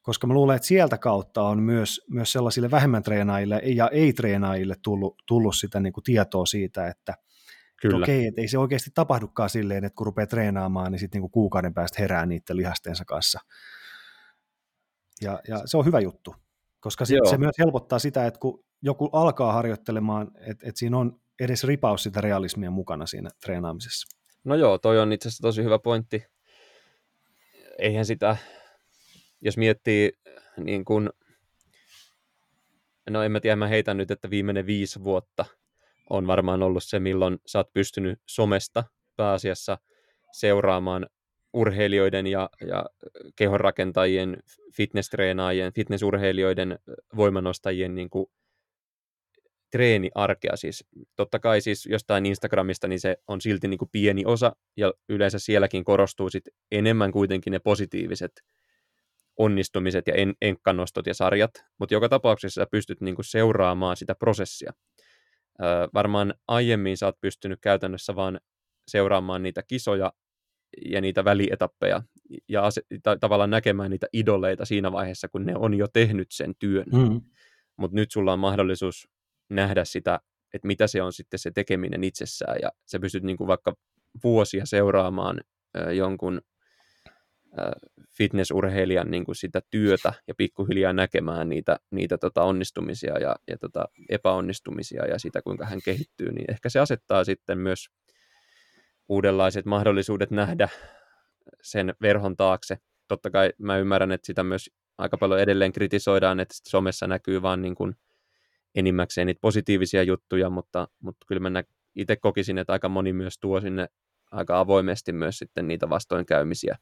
koska 0.02 0.26
mä 0.26 0.34
luulen, 0.34 0.56
että 0.56 0.68
sieltä 0.68 0.98
kautta 0.98 1.42
on 1.42 1.62
myös, 1.62 2.00
myös 2.10 2.32
sellaisille 2.32 2.70
vähemmän 2.70 3.02
treenaajille 3.02 3.62
ja 3.64 3.88
ei-treenaajille 3.88 4.74
tullut, 4.82 5.22
tullut 5.26 5.56
sitä 5.56 5.80
niin 5.80 5.92
kuin 5.92 6.04
tietoa 6.04 6.46
siitä, 6.46 6.88
että 6.88 7.14
Kyllä. 7.80 7.96
Et 7.96 8.02
okei, 8.02 8.26
että 8.26 8.40
ei 8.40 8.48
se 8.48 8.58
oikeasti 8.58 8.90
tapahdukaan 8.94 9.50
silleen, 9.50 9.84
että 9.84 9.96
kun 9.96 10.06
rupeaa 10.06 10.26
treenaamaan, 10.26 10.92
niin 10.92 11.00
sitten 11.00 11.22
niin 11.22 11.30
kuukauden 11.30 11.74
päästä 11.74 12.02
herää 12.02 12.26
niiden 12.26 12.56
lihastensa 12.56 13.04
kanssa. 13.04 13.38
Ja, 15.22 15.40
ja 15.48 15.62
se 15.64 15.76
on 15.76 15.84
hyvä 15.84 16.00
juttu, 16.00 16.34
koska 16.80 17.04
sit 17.04 17.18
se 17.30 17.38
myös 17.38 17.58
helpottaa 17.58 17.98
sitä, 17.98 18.26
että 18.26 18.40
kun 18.40 18.64
joku 18.82 19.06
alkaa 19.12 19.52
harjoittelemaan, 19.52 20.30
että, 20.34 20.68
että 20.68 20.78
siinä 20.78 20.98
on 20.98 21.20
edes 21.40 21.64
ripaus 21.64 22.02
sitä 22.02 22.20
realismia 22.20 22.70
mukana 22.70 23.06
siinä 23.06 23.30
treenaamisessa. 23.42 24.18
No 24.44 24.54
joo, 24.54 24.78
toi 24.78 24.98
on 24.98 25.12
itse 25.12 25.28
asiassa 25.28 25.42
tosi 25.42 25.64
hyvä 25.64 25.78
pointti 25.78 26.24
eihän 27.78 28.04
sitä, 28.04 28.36
jos 29.40 29.56
miettii 29.56 30.12
niin 30.56 30.84
kuin, 30.84 31.10
no 33.10 33.22
en 33.22 33.32
mä 33.32 33.40
tiedä, 33.40 33.56
mä 33.56 33.68
heitän 33.68 33.96
nyt, 33.96 34.10
että 34.10 34.30
viimeinen 34.30 34.66
viisi 34.66 35.04
vuotta 35.04 35.44
on 36.10 36.26
varmaan 36.26 36.62
ollut 36.62 36.84
se, 36.84 37.00
milloin 37.00 37.38
sä 37.46 37.58
oot 37.58 37.72
pystynyt 37.72 38.20
somesta 38.26 38.84
pääasiassa 39.16 39.78
seuraamaan 40.32 41.06
urheilijoiden 41.52 42.26
ja, 42.26 42.50
ja 42.66 42.84
kehonrakentajien, 43.36 44.36
fitnesstreenaajien, 44.76 45.72
fitnessurheilijoiden, 45.72 46.78
voimanostajien 47.16 47.94
niin 47.94 48.10
kuin 48.10 48.26
treeniarkea. 49.70 50.56
Siis, 50.56 50.84
totta 51.16 51.38
kai 51.38 51.60
siis 51.60 51.86
jostain 51.86 52.26
Instagramista 52.26 52.88
niin 52.88 53.00
se 53.00 53.16
on 53.28 53.40
silti 53.40 53.68
niin 53.68 53.78
kuin 53.78 53.88
pieni 53.92 54.24
osa, 54.26 54.56
ja 54.76 54.92
yleensä 55.08 55.38
sielläkin 55.38 55.84
korostuu 55.84 56.30
sit 56.30 56.44
enemmän 56.70 57.12
kuitenkin 57.12 57.50
ne 57.50 57.58
positiiviset 57.58 58.32
onnistumiset 59.40 60.06
ja 60.06 60.14
en, 60.14 60.34
enkkanostot 60.42 61.06
ja 61.06 61.14
sarjat, 61.14 61.50
mutta 61.78 61.94
joka 61.94 62.08
tapauksessa 62.08 62.60
sä 62.60 62.66
pystyt 62.70 63.00
niin 63.00 63.14
kuin 63.14 63.24
seuraamaan 63.24 63.96
sitä 63.96 64.14
prosessia. 64.14 64.72
Öö, 65.62 65.88
varmaan 65.94 66.34
aiemmin 66.48 66.96
sä 66.96 67.06
oot 67.06 67.20
pystynyt 67.20 67.60
käytännössä 67.60 68.16
vaan 68.16 68.40
seuraamaan 68.88 69.42
niitä 69.42 69.62
kisoja 69.62 70.12
ja 70.84 71.00
niitä 71.00 71.24
välietappeja 71.24 72.02
ja 72.48 72.66
ase- 72.66 72.86
ta- 73.02 73.16
tavallaan 73.16 73.50
näkemään 73.50 73.90
niitä 73.90 74.06
idoleita 74.12 74.64
siinä 74.64 74.92
vaiheessa, 74.92 75.28
kun 75.28 75.46
ne 75.46 75.56
on 75.56 75.74
jo 75.74 75.88
tehnyt 75.92 76.28
sen 76.30 76.52
työn. 76.58 76.86
Mm. 76.92 77.20
Mutta 77.76 77.94
nyt 77.94 78.10
sulla 78.10 78.32
on 78.32 78.38
mahdollisuus 78.38 79.08
nähdä 79.50 79.84
sitä, 79.84 80.20
että 80.54 80.66
mitä 80.66 80.86
se 80.86 81.02
on 81.02 81.12
sitten 81.12 81.38
se 81.38 81.50
tekeminen 81.50 82.04
itsessään, 82.04 82.56
ja 82.62 82.70
sä 82.86 82.98
pystyt 83.00 83.22
niin 83.22 83.36
kuin 83.36 83.48
vaikka 83.48 83.74
vuosia 84.24 84.66
seuraamaan 84.66 85.40
äh, 85.78 85.94
jonkun 85.94 86.40
fitnessurheilijan 88.16 89.10
niin 89.10 89.24
kuin 89.24 89.36
sitä 89.36 89.60
työtä 89.70 90.12
ja 90.28 90.34
pikkuhiljaa 90.34 90.92
näkemään 90.92 91.48
niitä, 91.48 91.76
niitä 91.90 92.18
tota 92.18 92.42
onnistumisia 92.42 93.18
ja, 93.18 93.36
ja 93.48 93.58
tota 93.58 93.84
epäonnistumisia 94.08 95.06
ja 95.06 95.18
sitä, 95.18 95.42
kuinka 95.42 95.66
hän 95.66 95.80
kehittyy, 95.84 96.32
niin 96.32 96.44
ehkä 96.50 96.68
se 96.68 96.80
asettaa 96.80 97.24
sitten 97.24 97.58
myös 97.58 97.88
uudenlaiset 99.08 99.66
mahdollisuudet 99.66 100.30
nähdä 100.30 100.68
sen 101.62 101.94
verhon 102.02 102.36
taakse. 102.36 102.78
Totta 103.08 103.30
kai 103.30 103.52
mä 103.58 103.78
ymmärrän, 103.78 104.12
että 104.12 104.26
sitä 104.26 104.44
myös 104.44 104.70
aika 104.98 105.18
paljon 105.18 105.40
edelleen 105.40 105.72
kritisoidaan, 105.72 106.40
että 106.40 106.54
somessa 106.68 107.06
näkyy 107.06 107.42
vaan 107.42 107.62
niin 107.62 107.74
kuin 107.74 107.96
enimmäkseen 108.74 109.26
niitä 109.26 109.40
positiivisia 109.40 110.02
juttuja, 110.02 110.50
mutta, 110.50 110.88
mutta 111.02 111.26
kyllä 111.28 111.50
mä 111.50 111.62
itse 111.96 112.16
kokisin, 112.16 112.58
että 112.58 112.72
aika 112.72 112.88
moni 112.88 113.12
myös 113.12 113.38
tuo 113.38 113.60
sinne 113.60 113.88
aika 114.30 114.60
avoimesti 114.60 115.12
myös 115.12 115.38
sitten 115.38 115.68
niitä 115.68 115.88
vastoinkäymisiä 115.88 116.78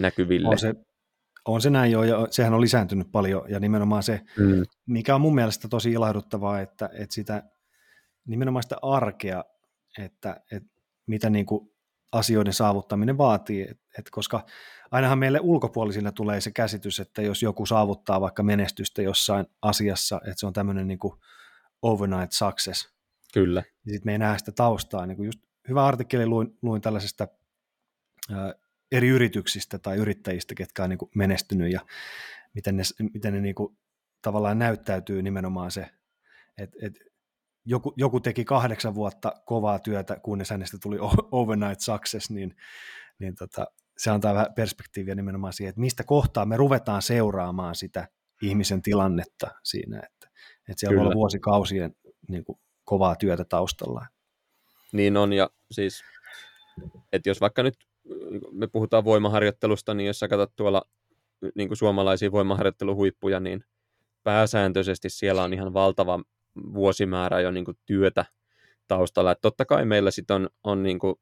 näkyville. 0.00 0.48
On 0.48 0.58
se, 0.58 0.74
on 1.44 1.60
se 1.60 1.70
näin 1.70 1.92
jo, 1.92 2.02
ja 2.02 2.26
sehän 2.30 2.54
on 2.54 2.60
lisääntynyt 2.60 3.12
paljon, 3.12 3.42
ja 3.48 3.60
nimenomaan 3.60 4.02
se, 4.02 4.20
mm. 4.38 4.62
mikä 4.86 5.14
on 5.14 5.20
mun 5.20 5.34
mielestä 5.34 5.68
tosi 5.68 5.92
ilahduttavaa, 5.92 6.60
että, 6.60 6.90
että 6.92 7.14
sitä 7.14 7.42
nimenomaan 8.26 8.62
sitä 8.62 8.76
arkea, 8.82 9.44
että, 9.98 10.40
että 10.52 10.68
mitä 11.06 11.30
niin 11.30 11.46
kuin 11.46 11.70
asioiden 12.12 12.52
saavuttaminen 12.52 13.18
vaatii, 13.18 13.62
et, 13.62 13.80
et 13.98 14.10
koska 14.10 14.46
ainahan 14.90 15.18
meille 15.18 15.40
ulkopuolisille 15.42 16.12
tulee 16.12 16.40
se 16.40 16.50
käsitys, 16.50 17.00
että 17.00 17.22
jos 17.22 17.42
joku 17.42 17.66
saavuttaa 17.66 18.20
vaikka 18.20 18.42
menestystä 18.42 19.02
jossain 19.02 19.46
asiassa, 19.62 20.16
että 20.16 20.40
se 20.40 20.46
on 20.46 20.52
tämmöinen 20.52 20.88
niin 20.88 20.98
kuin 20.98 21.14
overnight 21.82 22.32
success. 22.32 22.88
Kyllä. 23.34 23.62
Ja 23.86 23.92
sitten 23.92 24.08
me 24.08 24.12
ei 24.12 24.18
näe 24.18 24.38
sitä 24.38 24.52
taustaa. 24.52 25.06
Niin 25.06 25.16
kuin 25.16 25.26
just 25.26 25.38
hyvä 25.68 25.86
artikkeli 25.86 26.26
luin, 26.26 26.58
luin 26.62 26.82
tällaisesta 26.82 27.28
eri 28.92 29.08
yrityksistä 29.08 29.78
tai 29.78 29.96
yrittäjistä, 29.96 30.54
ketkä 30.54 30.84
on 30.84 30.90
niin 30.90 30.98
kuin 30.98 31.10
menestynyt 31.14 31.72
ja 31.72 31.80
miten 32.54 32.76
ne, 32.76 32.82
miten 33.14 33.34
ne 33.34 33.40
niin 33.40 33.54
kuin 33.54 33.78
tavallaan 34.22 34.58
näyttäytyy 34.58 35.22
nimenomaan 35.22 35.70
se, 35.70 35.90
että, 36.58 36.76
että 36.82 37.00
joku, 37.64 37.94
joku 37.96 38.20
teki 38.20 38.44
kahdeksan 38.44 38.94
vuotta 38.94 39.32
kovaa 39.46 39.78
työtä, 39.78 40.16
kunnes 40.22 40.50
hänestä 40.50 40.78
tuli 40.82 40.98
overnight 41.32 41.80
success, 41.80 42.30
niin, 42.30 42.56
niin 43.18 43.34
tota, 43.34 43.66
se 43.98 44.10
antaa 44.10 44.34
vähän 44.34 44.54
perspektiiviä 44.56 45.14
nimenomaan 45.14 45.52
siihen, 45.52 45.68
että 45.68 45.80
mistä 45.80 46.04
kohtaa 46.04 46.46
me 46.46 46.56
ruvetaan 46.56 47.02
seuraamaan 47.02 47.74
sitä 47.74 48.08
ihmisen 48.42 48.82
tilannetta 48.82 49.50
siinä, 49.62 49.96
että, 49.96 50.30
että 50.68 50.80
siellä 50.80 50.92
Kyllä. 50.92 51.00
voi 51.00 51.06
olla 51.06 51.14
vuosikausien 51.14 51.94
niin 52.28 52.44
kuin, 52.44 52.58
kovaa 52.84 53.16
työtä 53.16 53.44
taustalla. 53.44 54.06
Niin 54.92 55.16
on, 55.16 55.32
ja 55.32 55.50
siis, 55.70 56.04
että 57.12 57.28
jos 57.28 57.40
vaikka 57.40 57.62
nyt 57.62 57.74
me 58.52 58.66
puhutaan 58.66 59.04
voimaharjoittelusta, 59.04 59.94
niin 59.94 60.06
jos 60.06 60.18
sä 60.18 60.28
katsot 60.28 60.56
tuolla 60.56 60.82
niin 61.54 61.68
kuin 61.68 61.78
suomalaisia 61.78 62.32
voimaharjoitteluhuippuja, 62.32 63.40
niin 63.40 63.64
pääsääntöisesti 64.22 65.10
siellä 65.10 65.42
on 65.42 65.52
ihan 65.52 65.72
valtava 65.72 66.20
vuosimäärä 66.74 67.40
jo 67.40 67.50
niin 67.50 67.64
kuin 67.64 67.78
työtä 67.86 68.24
taustalla. 68.88 69.32
Et 69.32 69.40
totta 69.42 69.64
kai 69.64 69.84
meillä 69.84 70.10
sitten 70.10 70.36
on, 70.36 70.48
on 70.64 70.82
niin 70.82 70.98
kuin, 70.98 71.14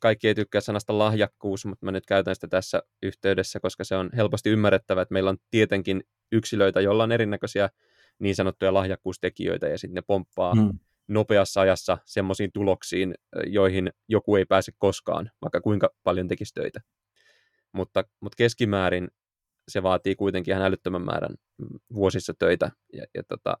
kaikki 0.00 0.28
ei 0.28 0.34
tykkää 0.34 0.60
sanasta 0.60 0.98
lahjakkuus, 0.98 1.66
mutta 1.66 1.86
mä 1.86 1.92
nyt 1.92 2.06
käytän 2.06 2.34
sitä 2.34 2.48
tässä 2.48 2.82
yhteydessä, 3.02 3.60
koska 3.60 3.84
se 3.84 3.96
on 3.96 4.10
helposti 4.16 4.50
ymmärrettävä, 4.50 5.02
että 5.02 5.12
meillä 5.12 5.30
on 5.30 5.38
tietenkin 5.50 6.04
yksilöitä, 6.32 6.80
joilla 6.80 7.02
on 7.02 7.12
erinäköisiä 7.12 7.70
niin 8.18 8.34
sanottuja 8.34 8.74
lahjakkuustekijöitä, 8.74 9.68
ja 9.68 9.78
sitten 9.78 9.94
ne 9.94 10.02
pomppaa 10.06 10.54
hmm. 10.54 10.78
Nopeassa 11.08 11.60
ajassa 11.60 11.98
semmoisiin 12.04 12.52
tuloksiin, 12.52 13.14
joihin 13.46 13.92
joku 14.08 14.36
ei 14.36 14.44
pääse 14.44 14.72
koskaan, 14.78 15.30
vaikka 15.42 15.60
kuinka 15.60 15.90
paljon 16.02 16.28
tekisi 16.28 16.54
töitä. 16.54 16.80
Mutta, 17.72 18.04
mutta 18.20 18.36
keskimäärin 18.36 19.08
se 19.68 19.82
vaatii 19.82 20.14
kuitenkin 20.14 20.52
ihan 20.52 20.64
älyttömän 20.64 21.04
määrän 21.04 21.34
vuosissa 21.94 22.34
töitä, 22.38 22.70
ja, 22.92 23.04
ja 23.14 23.22
tota, 23.22 23.58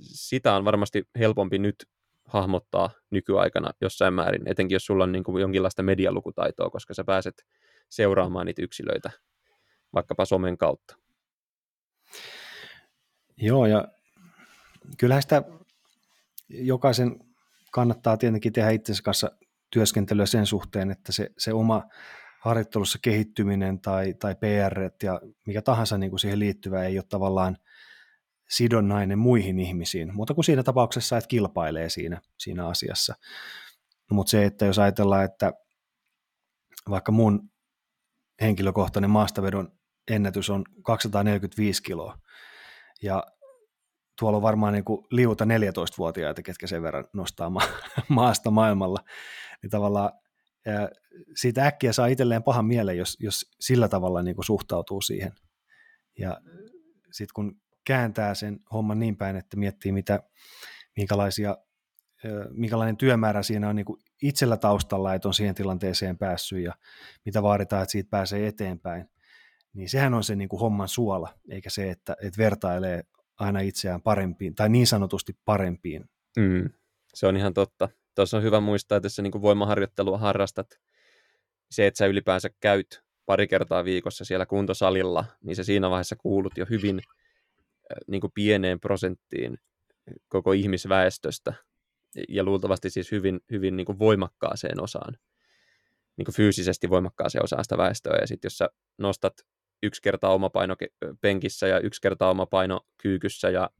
sitä 0.00 0.54
on 0.56 0.64
varmasti 0.64 1.04
helpompi 1.18 1.58
nyt 1.58 1.76
hahmottaa 2.24 2.90
nykyaikana 3.10 3.70
jossain 3.80 4.14
määrin, 4.14 4.48
etenkin 4.48 4.74
jos 4.74 4.86
sulla 4.86 5.04
on 5.04 5.12
niin 5.12 5.24
kuin 5.24 5.40
jonkinlaista 5.40 5.82
medialukutaitoa, 5.82 6.70
koska 6.70 6.94
sä 6.94 7.04
pääset 7.04 7.34
seuraamaan 7.88 8.46
niitä 8.46 8.62
yksilöitä 8.62 9.10
vaikkapa 9.94 10.24
somen 10.24 10.58
kautta. 10.58 10.96
Joo, 13.36 13.66
ja 13.66 13.88
kyllähän 14.98 15.22
sitä 15.22 15.42
jokaisen 16.48 17.16
kannattaa 17.72 18.16
tietenkin 18.16 18.52
tehdä 18.52 18.70
itsensä 18.70 19.02
kanssa 19.02 19.30
työskentelyä 19.70 20.26
sen 20.26 20.46
suhteen, 20.46 20.90
että 20.90 21.12
se, 21.12 21.30
se 21.38 21.52
oma 21.52 21.82
harjoittelussa 22.40 22.98
kehittyminen 23.02 23.80
tai, 23.80 24.14
tai 24.14 24.34
PR 24.34 24.90
ja 25.02 25.20
mikä 25.46 25.62
tahansa 25.62 25.98
niin 25.98 26.10
kuin 26.10 26.20
siihen 26.20 26.38
liittyvä 26.38 26.84
ei 26.84 26.98
ole 26.98 27.04
tavallaan 27.08 27.56
sidonnainen 28.48 29.18
muihin 29.18 29.60
ihmisiin, 29.60 30.14
mutta 30.14 30.34
kuin 30.34 30.44
siinä 30.44 30.62
tapauksessa, 30.62 31.16
että 31.16 31.28
kilpailee 31.28 31.88
siinä, 31.88 32.20
siinä 32.38 32.68
asiassa. 32.68 33.14
No, 34.10 34.14
mutta 34.14 34.30
se, 34.30 34.44
että 34.44 34.66
jos 34.66 34.78
ajatellaan, 34.78 35.24
että 35.24 35.52
vaikka 36.90 37.12
mun 37.12 37.50
henkilökohtainen 38.40 39.10
maastavedon 39.10 39.72
ennätys 40.10 40.50
on 40.50 40.64
245 40.82 41.82
kiloa, 41.82 42.18
ja 43.02 43.24
tuolla 44.18 44.36
on 44.36 44.42
varmaan 44.42 44.72
niin 44.72 44.84
kuin 44.84 45.06
liuta 45.10 45.44
14-vuotiaita, 45.44 46.42
ketkä 46.42 46.66
sen 46.66 46.82
verran 46.82 47.04
nostaa 47.12 47.50
ma- 47.50 47.68
maasta 48.08 48.50
maailmalla, 48.50 48.98
niin 49.62 49.70
tavallaan 49.70 50.12
ja 50.66 50.90
siitä 51.36 51.66
äkkiä 51.66 51.92
saa 51.92 52.06
itselleen 52.06 52.42
pahan 52.42 52.64
mielen, 52.66 52.98
jos, 52.98 53.16
jos 53.20 53.50
sillä 53.60 53.88
tavalla 53.88 54.22
niin 54.22 54.34
kuin 54.34 54.44
suhtautuu 54.44 55.00
siihen. 55.00 55.32
Ja 56.18 56.40
sitten 57.12 57.34
kun 57.34 57.60
kääntää 57.84 58.34
sen 58.34 58.60
homman 58.72 58.98
niin 58.98 59.16
päin, 59.16 59.36
että 59.36 59.56
miettii, 59.56 59.92
mitä, 59.92 60.22
minkälaisia, 60.96 61.56
minkälainen 62.50 62.96
työmäärä 62.96 63.42
siinä 63.42 63.68
on 63.68 63.76
niin 63.76 63.86
kuin 63.86 64.02
itsellä 64.22 64.56
taustalla, 64.56 65.14
että 65.14 65.28
on 65.28 65.34
siihen 65.34 65.54
tilanteeseen 65.54 66.18
päässyt 66.18 66.64
ja 66.64 66.72
mitä 67.24 67.42
vaaditaan, 67.42 67.82
että 67.82 67.92
siitä 67.92 68.10
pääsee 68.10 68.46
eteenpäin, 68.46 69.10
niin 69.72 69.88
sehän 69.88 70.14
on 70.14 70.24
se 70.24 70.36
niin 70.36 70.48
kuin 70.48 70.60
homman 70.60 70.88
suola, 70.88 71.34
eikä 71.50 71.70
se, 71.70 71.90
että, 71.90 72.16
että 72.22 72.38
vertailee 72.38 73.02
aina 73.38 73.60
itseään 73.60 74.02
parempiin 74.02 74.54
tai 74.54 74.68
niin 74.68 74.86
sanotusti 74.86 75.36
parempiin. 75.44 76.04
Mm, 76.36 76.70
se 77.14 77.26
on 77.26 77.36
ihan 77.36 77.54
totta 77.54 77.88
tuossa 78.16 78.36
on 78.36 78.42
hyvä 78.42 78.60
muistaa, 78.60 78.96
että 78.96 79.06
jos 79.06 79.16
sä 79.16 79.22
niin 79.22 79.42
voimaharjoittelua 79.42 80.18
harrastat, 80.18 80.80
se, 81.70 81.86
että 81.86 81.98
sä 81.98 82.06
ylipäänsä 82.06 82.50
käyt 82.60 83.02
pari 83.26 83.48
kertaa 83.48 83.84
viikossa 83.84 84.24
siellä 84.24 84.46
kuntosalilla, 84.46 85.24
niin 85.42 85.56
se 85.56 85.64
siinä 85.64 85.90
vaiheessa 85.90 86.16
kuulut 86.16 86.58
jo 86.58 86.66
hyvin 86.70 87.00
niin 88.06 88.20
kuin 88.20 88.32
pieneen 88.34 88.80
prosenttiin 88.80 89.58
koko 90.28 90.52
ihmisväestöstä 90.52 91.54
ja 92.28 92.44
luultavasti 92.44 92.90
siis 92.90 93.10
hyvin, 93.12 93.40
hyvin 93.50 93.76
niin 93.76 93.84
kuin 93.84 93.98
voimakkaaseen 93.98 94.82
osaan, 94.82 95.16
niin 96.16 96.24
kuin 96.24 96.34
fyysisesti 96.34 96.90
voimakkaaseen 96.90 97.44
osaan 97.44 97.64
sitä 97.64 97.76
väestöä. 97.76 98.18
Ja 98.20 98.26
sitten 98.26 98.46
jos 98.46 98.58
sä 98.58 98.68
nostat 98.98 99.34
yksi 99.82 100.02
kertaa 100.02 100.34
oma 100.34 100.50
paino 100.50 100.76
penkissä 101.20 101.66
ja 101.66 101.80
yksi 101.80 102.00
kertaa 102.00 102.30
oma 102.30 102.46
paino 102.46 102.80
kyykyssä 103.02 103.50
ja 103.50 103.70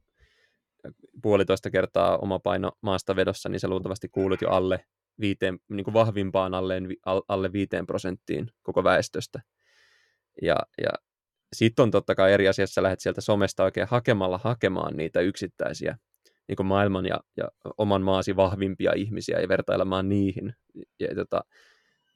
puolitoista 1.21 1.69
kertaa 1.69 2.17
oma 2.17 2.39
paino 2.39 2.71
maastavedossa, 2.81 3.49
niin 3.49 3.59
se 3.59 3.67
luultavasti 3.67 4.09
kuulut 4.09 4.41
jo 4.41 4.49
alle 4.49 4.85
viiteen, 5.19 5.59
niin 5.69 5.83
kuin 5.83 5.93
vahvimpaan 5.93 6.53
alle, 6.53 6.81
alle 7.27 7.53
viiteen 7.53 7.87
prosenttiin 7.87 8.51
koko 8.63 8.83
väestöstä. 8.83 9.41
Ja, 10.41 10.55
ja 10.83 10.89
sitten 11.55 11.83
on 11.83 11.91
totta 11.91 12.15
kai 12.15 12.33
eri 12.33 12.47
asiassa, 12.47 12.83
lähdet 12.83 12.99
sieltä 12.99 13.21
somesta 13.21 13.63
oikein 13.63 13.87
hakemalla 13.87 14.39
hakemaan 14.43 14.97
niitä 14.97 15.21
yksittäisiä 15.21 15.97
niin 16.47 16.55
kuin 16.55 16.67
maailman 16.67 17.05
ja, 17.05 17.19
ja 17.37 17.47
oman 17.77 18.01
maasi 18.01 18.35
vahvimpia 18.35 18.91
ihmisiä 18.95 19.39
ja 19.39 19.47
vertailemaan 19.47 20.09
niihin. 20.09 20.53
Ja, 20.99 21.15
tota, 21.15 21.41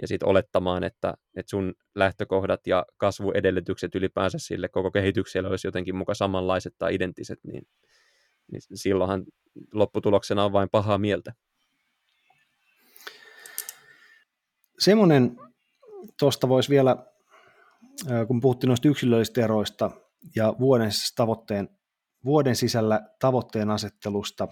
ja 0.01 0.07
sitten 0.07 0.29
olettamaan, 0.29 0.83
että, 0.83 1.13
että 1.35 1.49
sun 1.49 1.73
lähtökohdat 1.95 2.67
ja 2.67 2.85
kasvuedellytykset 2.97 3.95
ylipäänsä 3.95 4.37
sille 4.39 4.69
koko 4.69 4.91
kehitykselle 4.91 5.49
olisi 5.49 5.67
jotenkin 5.67 5.95
muka 5.95 6.13
samanlaiset 6.13 6.75
tai 6.77 6.95
identtiset, 6.95 7.39
niin, 7.43 7.67
niin 8.51 8.61
silloinhan 8.73 9.25
lopputuloksena 9.73 10.45
on 10.45 10.53
vain 10.53 10.69
pahaa 10.69 10.97
mieltä. 10.97 11.33
Semmoinen 14.79 15.37
tuosta 16.19 16.49
voisi 16.49 16.69
vielä, 16.69 17.05
kun 18.27 18.41
puhuttiin 18.41 18.67
noista 18.67 18.87
yksilöllisistä 18.87 19.43
eroista 19.43 19.91
ja 20.35 20.53
vuoden, 20.59 20.91
tavoitteen, 21.15 21.69
vuoden 22.25 22.55
sisällä 22.55 23.01
tavoitteen 23.19 23.69
asettelusta, 23.69 24.47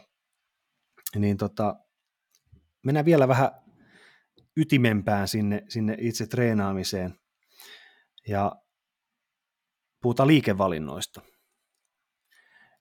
niin 1.15 1.37
tota, 1.37 1.75
mennään 2.83 3.05
vielä 3.05 3.27
vähän 3.27 3.51
ytimempään 4.59 5.27
sinne, 5.27 5.63
sinne 5.69 5.95
itse 5.99 6.27
treenaamiseen. 6.27 7.19
Ja 8.27 8.51
puhutaan 10.01 10.27
liikevalinnoista. 10.27 11.21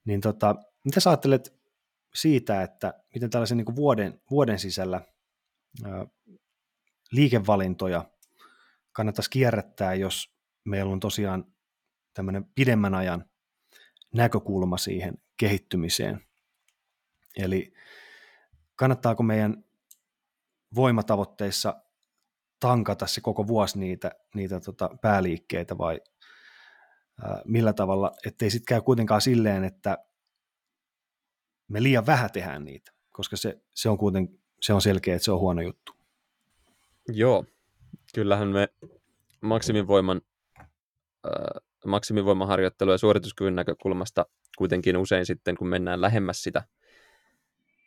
Niin 0.04 0.20
tota, 0.20 0.54
mitä 0.84 1.00
sä 1.00 1.10
ajattelet 1.10 1.54
siitä, 2.14 2.62
että 2.62 2.94
miten 3.14 3.30
tällaisen 3.30 3.56
niin 3.56 3.76
vuoden, 3.76 4.20
vuoden 4.30 4.58
sisällä 4.58 5.00
ää, 5.84 6.06
liikevalintoja 7.12 8.04
kannattaisi 8.92 9.30
kierrättää, 9.30 9.94
jos 9.94 10.34
meillä 10.64 10.92
on 10.92 11.00
tosiaan 11.00 11.44
tämmöinen 12.14 12.44
pidemmän 12.54 12.94
ajan 12.94 13.24
näkökulma 14.14 14.78
siihen 14.78 15.14
kehittymiseen. 15.36 16.20
Eli 17.36 17.72
kannattaako 18.76 19.22
meidän 19.22 19.64
voimatavoitteissa 20.74 21.82
tankata 22.60 23.06
se 23.06 23.20
koko 23.20 23.46
vuosi 23.46 23.78
niitä, 23.78 24.10
niitä 24.34 24.60
tota 24.60 24.90
pääliikkeitä 25.02 25.78
vai 25.78 26.00
ää, 27.22 27.42
millä 27.44 27.72
tavalla, 27.72 28.12
ettei 28.26 28.50
sitten 28.50 28.66
käy 28.74 28.80
kuitenkaan 28.80 29.20
silleen, 29.20 29.64
että 29.64 29.98
me 31.68 31.82
liian 31.82 32.06
vähän 32.06 32.30
tehdään 32.32 32.64
niitä, 32.64 32.92
koska 33.12 33.36
se, 33.36 33.60
se 33.74 33.88
on 33.88 33.98
kuitenkin 33.98 34.38
se 34.60 34.72
on 34.72 34.80
selkeä, 34.80 35.14
että 35.14 35.24
se 35.24 35.32
on 35.32 35.40
huono 35.40 35.62
juttu. 35.62 35.92
Joo, 37.08 37.44
kyllähän 38.14 38.48
me 38.48 38.68
maksimivoiman, 39.40 40.20
äh, 40.58 40.64
maksimivoimaharjoittelu 41.86 42.90
ja 42.90 42.98
suorituskyvyn 42.98 43.54
näkökulmasta 43.54 44.26
kuitenkin 44.58 44.96
usein 44.96 45.26
sitten, 45.26 45.56
kun 45.56 45.68
mennään 45.68 46.00
lähemmäs 46.00 46.42
sitä 46.42 46.62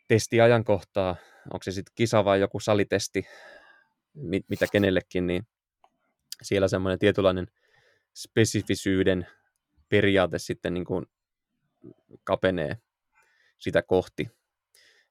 testiajankohtaa, 0.08 1.16
onko 1.44 1.62
se 1.62 1.70
sitten 1.70 1.92
kisa 1.94 2.24
vai 2.24 2.40
joku 2.40 2.60
salitesti, 2.60 3.26
mit, 4.14 4.44
mitä 4.48 4.66
kenellekin, 4.72 5.26
niin 5.26 5.46
siellä 6.42 6.68
semmoinen 6.68 6.98
tietynlainen 6.98 7.46
spesifisyyden 8.14 9.26
periaate 9.88 10.38
sitten 10.38 10.74
niin 10.74 10.84
kuin 10.84 11.06
kapenee 12.24 12.78
sitä 13.58 13.82
kohti. 13.82 14.28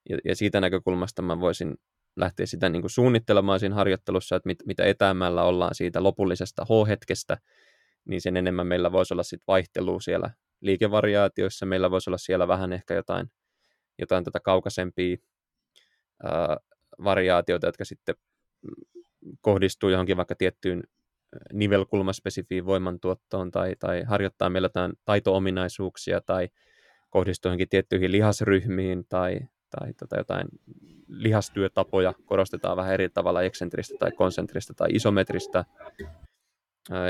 Ja, 0.10 0.18
ja 0.26 0.36
siitä 0.36 0.62
näkökulmasta 0.62 1.22
mä 1.22 1.40
voisin 1.40 1.76
lähteä 2.16 2.46
sitä 2.46 2.70
niin 2.70 2.82
kuin 2.82 2.92
suunnittelemaan 2.92 3.60
siinä 3.60 3.76
harjoittelussa, 3.76 4.36
että 4.36 4.48
mit, 4.48 4.60
mitä 4.66 4.86
etäämällä 4.86 5.44
ollaan 5.44 5.76
siitä 5.76 6.04
lopullisesta 6.04 6.66
H-hetkestä, 6.66 7.38
niin 8.06 8.22
sen 8.22 8.38
enemmän 8.38 8.68
meillä 8.68 8.92
voisi 8.92 9.14
olla 9.14 9.24
sitten 9.24 9.44
vaihtelua 9.48 10.00
siellä 10.00 10.30
liikevariaatioissa, 10.62 11.66
meillä 11.66 11.92
voisi 11.92 12.10
olla 12.10 12.18
siellä 12.18 12.48
vähän 12.48 12.74
ehkä 12.74 12.94
jotain, 12.94 13.32
jotain 14.00 14.24
tätä 14.24 14.40
kaukaisempia 14.40 15.18
variaatioita, 17.04 17.68
jotka 17.68 17.86
sitten 17.86 18.16
kohdistuu 19.42 19.90
johonkin 19.90 20.18
vaikka 20.18 20.36
tiettyyn 20.36 20.84
nivelkulmaspesifiin 21.54 22.66
voimantuottoon 22.66 23.52
tai, 23.52 23.76
tai 23.80 24.04
harjoittaa 24.04 24.50
meillä 24.50 24.66
jotain 24.66 24.94
taito-ominaisuuksia 25.06 26.22
tai 26.26 26.50
kohdistuu 27.10 27.50
johonkin 27.50 27.70
tiettyihin 27.70 28.12
lihasryhmiin 28.12 29.06
tai, 29.10 29.40
tai 29.80 29.94
tota 29.94 30.18
jotain 30.18 30.48
lihastyötapoja 31.08 32.14
korostetaan 32.26 32.78
vähän 32.78 32.94
eri 32.94 33.10
tavalla 33.10 33.42
eksentristä 33.42 33.96
tai 34.00 34.12
konsentrista 34.12 34.74
tai 34.74 34.90
isometristä. 34.92 35.66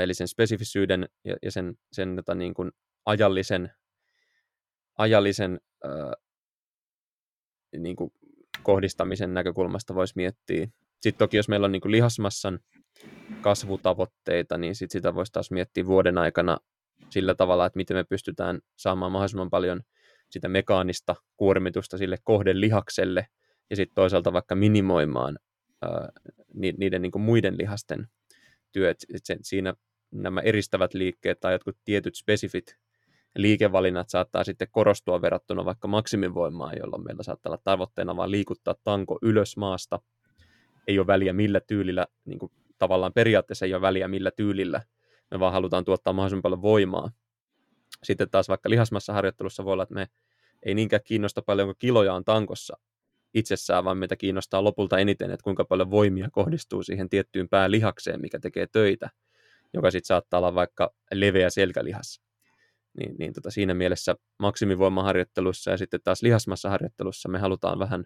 Eli 0.02 0.14
sen 0.14 0.28
spesifisyyden 0.28 1.08
ja, 1.24 1.36
ja 1.42 1.50
sen, 1.50 1.74
sen 1.92 2.16
jota 2.16 2.34
niin 2.34 2.54
kuin 2.54 2.72
ajallisen, 3.06 3.72
ajallisen 4.98 5.60
ää, 5.84 6.12
niin 7.78 7.96
kuin 7.96 8.12
kohdistamisen 8.62 9.34
näkökulmasta 9.34 9.94
voisi 9.94 10.12
miettiä. 10.16 10.66
Sitten 11.00 11.18
toki 11.18 11.36
jos 11.36 11.48
meillä 11.48 11.64
on 11.64 11.72
niin 11.72 11.82
lihasmassan 11.84 12.58
kasvutavoitteita, 13.40 14.58
niin 14.58 14.74
sit 14.74 14.90
sitä 14.90 15.14
voisi 15.14 15.32
taas 15.32 15.50
miettiä 15.50 15.86
vuoden 15.86 16.18
aikana 16.18 16.58
sillä 17.10 17.34
tavalla, 17.34 17.66
että 17.66 17.76
miten 17.76 17.96
me 17.96 18.04
pystytään 18.04 18.60
saamaan 18.76 19.12
mahdollisimman 19.12 19.50
paljon 19.50 19.82
sitä 20.30 20.48
mekaanista 20.48 21.14
kuormitusta 21.36 21.98
sille 21.98 22.16
kohdelihakselle 22.24 23.26
ja 23.70 23.76
sitten 23.76 23.94
toisaalta 23.94 24.32
vaikka 24.32 24.54
minimoimaan 24.54 25.38
ää, 25.82 26.08
niiden 26.54 27.02
niin 27.02 27.12
muiden 27.20 27.58
lihasten 27.58 28.08
työt. 28.72 28.96
Et 29.14 29.22
siinä 29.42 29.74
nämä 30.10 30.40
eristävät 30.40 30.94
liikkeet 30.94 31.40
tai 31.40 31.52
jotkut 31.52 31.76
tietyt 31.84 32.14
spesifit 32.14 32.76
liikevalinnat 33.36 34.08
saattaa 34.08 34.44
sitten 34.44 34.68
korostua 34.70 35.22
verrattuna 35.22 35.64
vaikka 35.64 35.88
maksimivoimaan, 35.88 36.78
jolloin 36.78 37.04
meillä 37.04 37.22
saattaa 37.22 37.50
olla 37.50 37.62
tavoitteena 37.64 38.16
vaan 38.16 38.30
liikuttaa 38.30 38.74
tanko 38.84 39.18
ylös 39.22 39.56
maasta. 39.56 40.00
Ei 40.86 40.98
ole 40.98 41.06
väliä 41.06 41.32
millä 41.32 41.60
tyylillä, 41.60 42.06
niin 42.24 42.38
kuin 42.38 42.52
tavallaan 42.78 43.12
periaatteessa 43.12 43.66
ei 43.66 43.74
ole 43.74 43.82
väliä 43.82 44.08
millä 44.08 44.30
tyylillä, 44.30 44.82
me 45.30 45.40
vaan 45.40 45.52
halutaan 45.52 45.84
tuottaa 45.84 46.12
mahdollisimman 46.12 46.42
paljon 46.42 46.62
voimaa. 46.62 47.10
Sitten 48.02 48.30
taas 48.30 48.48
vaikka 48.48 48.70
lihasmassa 48.70 49.12
harjoittelussa 49.12 49.64
voi 49.64 49.72
olla, 49.72 49.82
että 49.82 49.94
me 49.94 50.08
ei 50.62 50.74
niinkään 50.74 51.02
kiinnosta 51.04 51.42
paljonko 51.42 51.74
kiloja 51.78 52.14
on 52.14 52.24
tankossa 52.24 52.78
itsessään, 53.34 53.84
vaan 53.84 53.98
meitä 53.98 54.16
kiinnostaa 54.16 54.64
lopulta 54.64 54.98
eniten, 54.98 55.30
että 55.30 55.44
kuinka 55.44 55.64
paljon 55.64 55.90
voimia 55.90 56.28
kohdistuu 56.32 56.82
siihen 56.82 57.08
tiettyyn 57.08 57.48
päälihakseen, 57.48 58.20
mikä 58.20 58.38
tekee 58.38 58.66
töitä, 58.66 59.10
joka 59.74 59.90
sitten 59.90 60.06
saattaa 60.06 60.38
olla 60.38 60.54
vaikka 60.54 60.94
leveä 61.14 61.50
selkälihas. 61.50 62.20
Niin, 62.98 63.16
niin 63.18 63.32
tota 63.32 63.50
siinä 63.50 63.74
mielessä 63.74 64.14
maksimivoimaharjoittelussa 64.38 65.70
ja 65.70 65.76
sitten 65.76 66.00
taas 66.04 66.22
lihasmassa 66.22 66.70
harjoittelussa 66.70 67.28
me 67.28 67.38
halutaan 67.38 67.78
vähän 67.78 68.04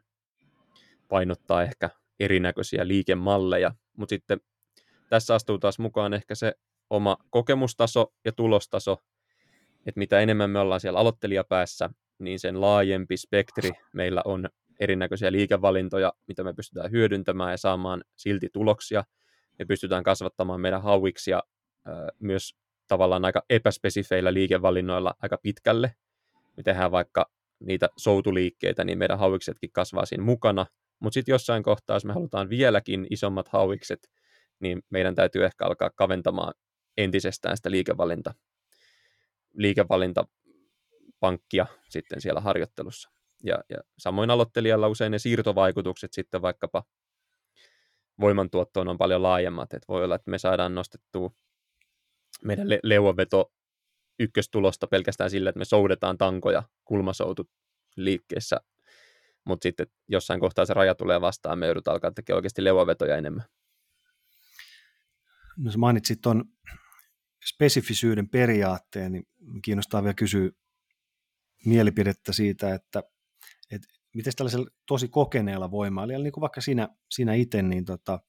painottaa 1.08 1.62
ehkä 1.62 1.90
erinäköisiä 2.20 2.88
liikemalleja, 2.88 3.74
mutta 3.96 4.10
sitten 4.10 4.40
tässä 5.08 5.34
astuu 5.34 5.58
taas 5.58 5.78
mukaan 5.78 6.14
ehkä 6.14 6.34
se 6.34 6.54
oma 6.90 7.16
kokemustaso 7.30 8.12
ja 8.24 8.32
tulostaso, 8.32 8.96
että 9.86 9.98
mitä 9.98 10.20
enemmän 10.20 10.50
me 10.50 10.58
ollaan 10.58 10.80
siellä 10.80 10.98
aloittelijapäässä, 10.98 11.90
niin 12.18 12.38
sen 12.38 12.60
laajempi 12.60 13.16
spektri 13.16 13.70
meillä 13.92 14.22
on 14.24 14.48
erinäköisiä 14.80 15.32
liikevalintoja, 15.32 16.12
mitä 16.28 16.44
me 16.44 16.54
pystytään 16.54 16.90
hyödyntämään 16.90 17.50
ja 17.50 17.56
saamaan 17.56 18.04
silti 18.16 18.48
tuloksia. 18.52 19.04
Me 19.58 19.64
pystytään 19.64 20.02
kasvattamaan 20.02 20.60
meidän 20.60 20.82
hauiksia 20.82 21.42
myös 22.18 22.56
tavallaan 22.88 23.24
aika 23.24 23.42
epäspesifeillä 23.50 24.34
liikevalinnoilla 24.34 25.14
aika 25.22 25.38
pitkälle. 25.42 25.94
Me 26.56 26.62
tehdään 26.62 26.90
vaikka 26.90 27.30
niitä 27.60 27.88
soutuliikkeitä, 27.96 28.84
niin 28.84 28.98
meidän 28.98 29.18
hauiksetkin 29.18 29.72
kasvaa 29.72 30.06
siinä 30.06 30.24
mukana. 30.24 30.66
Mutta 31.00 31.14
sitten 31.14 31.32
jossain 31.32 31.62
kohtaa, 31.62 31.96
jos 31.96 32.04
me 32.04 32.12
halutaan 32.12 32.48
vieläkin 32.48 33.06
isommat 33.10 33.48
hauikset, 33.48 34.10
niin 34.60 34.82
meidän 34.90 35.14
täytyy 35.14 35.44
ehkä 35.44 35.66
alkaa 35.66 35.90
kaventamaan 35.90 36.54
entisestään 36.96 37.56
sitä 37.56 37.70
liikevalinta, 37.70 38.34
liikevalintapankkia 39.54 41.66
sitten 41.88 42.20
siellä 42.20 42.40
harjoittelussa. 42.40 43.10
Ja, 43.44 43.58
ja 43.70 43.78
samoin 43.98 44.30
aloittelijalla 44.30 44.88
usein 44.88 45.12
ne 45.12 45.18
siirtovaikutukset 45.18 46.12
sitten 46.12 46.42
vaikkapa 46.42 46.82
voimantuottoon 48.20 48.88
on 48.88 48.98
paljon 48.98 49.22
laajemmat, 49.22 49.72
että 49.72 49.86
voi 49.88 50.04
olla, 50.04 50.14
että 50.14 50.30
me 50.30 50.38
saadaan 50.38 50.74
nostettua 50.74 51.30
meidän 52.44 52.68
le- 52.68 52.80
leuaveto 52.82 53.52
ykköstulosta 54.18 54.86
pelkästään 54.86 55.30
sillä, 55.30 55.50
että 55.50 55.58
me 55.58 55.64
soudetaan 55.64 56.18
tankoja 56.18 56.62
kulmasoutut 56.84 57.50
liikkeessä, 57.96 58.60
mutta 59.44 59.62
sitten 59.62 59.86
jossain 60.08 60.40
kohtaa 60.40 60.66
se 60.66 60.74
raja 60.74 60.94
tulee 60.94 61.20
vastaan, 61.20 61.58
me 61.58 61.66
joudutaan 61.66 61.92
alkaa 61.92 62.10
tekemään 62.10 62.36
oikeasti 62.36 62.64
leuavetoja 62.64 63.16
enemmän. 63.16 63.44
No 65.56 65.70
sä 65.70 65.78
mainitsit 65.78 66.20
tuon 66.20 66.44
spesifisyyden 67.44 68.28
periaatteen, 68.28 69.12
niin 69.12 69.26
kiinnostaa 69.64 70.02
vielä 70.02 70.14
kysyä 70.14 70.50
mielipidettä 71.64 72.32
siitä, 72.32 72.74
että, 72.74 73.02
että 73.70 73.88
miten 74.14 74.32
tällaisella 74.36 74.70
tosi 74.86 75.08
kokeneella 75.08 75.70
voimailijalla, 75.70 76.24
niin 76.24 76.32
kuin 76.32 76.42
vaikka 76.42 76.60
sinä, 76.60 76.88
sinä 77.10 77.34
itse, 77.34 77.62
niin 77.62 77.84
tota, 77.84 78.20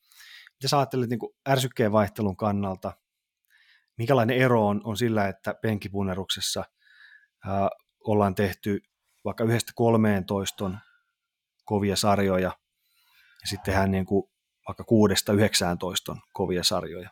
mitä 0.53 0.67
sä 0.67 0.77
ajattelet 0.77 1.09
niin 1.09 1.19
ärsykkeen 1.49 1.91
vaihtelun 1.91 2.37
kannalta, 2.37 2.93
minkälainen 3.97 4.37
ero 4.37 4.67
on, 4.67 4.81
on 4.83 4.97
sillä, 4.97 5.27
että 5.27 5.53
penkipunneruksessa 5.61 6.63
ää, 7.45 7.69
ollaan 8.03 8.35
tehty 8.35 8.79
vaikka 9.25 9.43
yhdestä 9.43 9.71
kolmeen 9.75 10.25
toiston 10.25 10.77
kovia 11.65 11.95
sarjoja, 11.95 12.51
ja 13.41 13.47
sitten 13.47 13.65
tehdään 13.65 13.91
niin 13.91 14.05
kuin 14.05 14.29
vaikka 14.67 14.83
kuudesta 14.83 15.33
yhdeksään 15.33 15.77
toiston 15.77 16.21
kovia 16.33 16.63
sarjoja. 16.63 17.09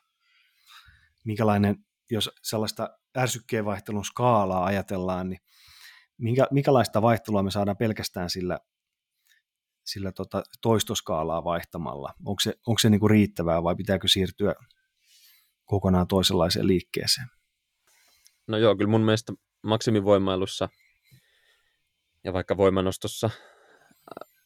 Minkälainen, 1.25 1.85
jos 2.11 2.31
sellaista 2.41 2.89
ärsykkeen 3.17 3.65
vaihtelun 3.65 4.05
skaalaa 4.05 4.65
ajatellaan, 4.65 5.29
niin 5.29 5.39
minkä, 6.17 6.47
minkälaista 6.51 7.01
vaihtelua 7.01 7.43
me 7.43 7.51
saadaan 7.51 7.77
pelkästään 7.77 8.29
sillä, 8.29 8.59
sillä 9.85 10.11
tota 10.11 10.43
toistoskaalaa 10.61 11.43
vaihtamalla? 11.43 12.13
Onko 12.25 12.39
se, 12.39 12.53
onko 12.67 12.79
se 12.79 12.89
niinku 12.89 13.07
riittävää 13.07 13.63
vai 13.63 13.75
pitääkö 13.75 14.07
siirtyä 14.07 14.55
kokonaan 15.65 16.07
toisenlaiseen 16.07 16.67
liikkeeseen? 16.67 17.27
No 18.47 18.57
joo, 18.57 18.75
kyllä 18.75 18.91
mun 18.91 19.05
mielestä 19.05 19.33
maksimivoimailussa 19.63 20.69
ja 22.23 22.33
vaikka 22.33 22.57
voimanostossa, 22.57 23.29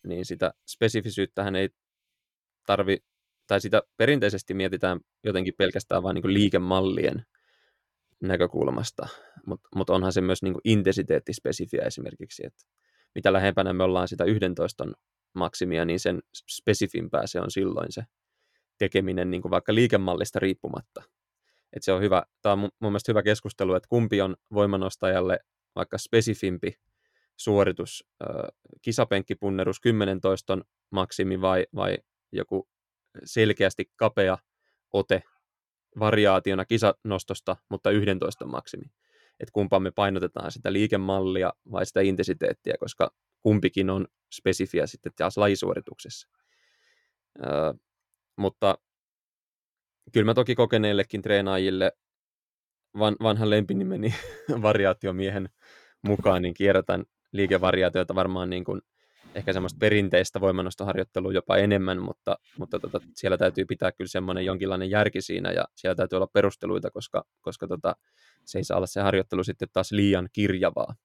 niin 0.08 0.26
sitä 0.26 0.54
spesifisyyttähän 0.68 1.56
ei 1.56 1.70
tarvi, 2.66 2.98
tai 3.48 3.62
sitä 3.62 3.82
perinteisesti 3.98 4.54
mietitään 4.54 5.00
jotenkin 5.24 5.54
pelkästään 5.58 6.04
vain 6.04 6.16
niin 6.16 6.34
liikemallien 6.34 7.26
näkökulmasta, 8.22 9.08
mutta 9.46 9.70
mut 9.76 9.90
onhan 9.90 10.14
se 10.14 10.22
myös 10.22 10.44
niin 10.44 10.56
intensiteettispesifiä 10.64 11.82
esimerkiksi, 11.86 12.46
että 12.46 12.64
mitä 13.16 13.34
lähempänä 13.34 13.74
me 13.74 13.84
ollaan 13.84 14.08
sitä 14.08 14.24
11 14.24 14.88
maksimia, 15.34 15.86
niin 15.86 16.00
sen 16.00 16.22
spesifimpää 16.50 17.28
se 17.28 17.40
on 17.40 17.52
silloin 17.52 17.92
se 17.92 18.04
tekeminen 18.80 19.32
niin 19.32 19.42
kuin 19.42 19.50
vaikka 19.50 19.76
liikemallista 19.76 20.40
riippumatta. 20.40 21.04
Et 21.74 21.84
se 21.84 21.94
on 21.94 22.02
hyvä, 22.02 22.24
tämä 22.42 22.54
on 22.54 22.60
mun, 22.60 22.72
mielestä 22.80 23.12
hyvä 23.12 23.24
keskustelu, 23.24 23.74
että 23.74 23.90
kumpi 23.90 24.22
on 24.22 24.36
voimanostajalle 24.54 25.40
vaikka 25.76 25.98
spesifimpi 25.98 26.74
suoritus, 27.38 28.08
kisapenkkipunnerus 28.82 29.80
10 29.80 30.22
toiston 30.22 30.64
maksimi 30.90 31.42
vai, 31.42 31.68
vai 31.76 31.98
joku 32.32 32.68
selkeästi 33.24 33.92
kapea 33.96 34.38
ote 34.94 35.24
variaationa 36.00 36.66
kisanostosta, 36.66 37.56
mutta 37.70 37.92
11 37.92 38.46
maksimi. 38.46 38.86
Että 39.40 39.54
kumpaan 39.54 39.84
me 39.84 39.92
painotetaan 39.92 40.52
sitä 40.52 40.74
liikemallia 40.74 41.54
vai 41.72 41.86
sitä 41.86 42.02
intensiteettiä, 42.02 42.74
koska 42.80 43.12
kumpikin 43.42 43.90
on 43.90 44.08
spesifiä 44.34 44.88
sitten 44.88 45.12
taas 45.16 45.38
lajisuorituksessa. 45.38 46.28
Öö, 47.46 47.74
mutta 48.40 48.78
kyllä 50.14 50.26
mä 50.26 50.34
toki 50.34 50.56
kokeneillekin 50.56 51.22
treenaajille 51.22 51.92
van, 53.00 53.16
vanhan 53.24 53.50
lempinimeni 53.50 54.14
variaatiomiehen 54.62 55.50
mukaan 56.02 56.42
niin 56.42 56.54
kierrätän 56.54 57.04
liikevariaatioita 57.32 58.16
varmaan 58.16 58.50
niin 58.50 58.64
kuin 58.64 58.82
ehkä 59.36 59.54
semmoista 59.54 59.78
perinteistä 59.80 60.42
voimannostoharjoittelua 60.42 61.34
jopa 61.34 61.58
enemmän, 61.58 62.02
mutta, 62.02 62.38
mutta 62.58 62.80
tota, 62.80 63.00
siellä 63.16 63.38
täytyy 63.38 63.66
pitää 63.66 63.92
kyllä 63.92 64.08
semmoinen 64.08 64.46
jonkinlainen 64.46 64.90
järki 64.90 65.22
siinä 65.22 65.52
ja 65.52 65.66
siellä 65.76 65.96
täytyy 65.96 66.16
olla 66.16 66.28
perusteluita, 66.34 66.92
koska, 66.92 67.24
koska 67.42 67.68
tota, 67.68 67.96
se 68.46 68.60
ei 68.60 68.64
saa 68.64 68.78
olla 68.78 68.88
se 68.88 69.02
harjoittelu 69.02 69.44
sitten 69.44 69.68
taas 69.74 69.92
liian 69.92 70.30
kirjavaa. 70.34 70.96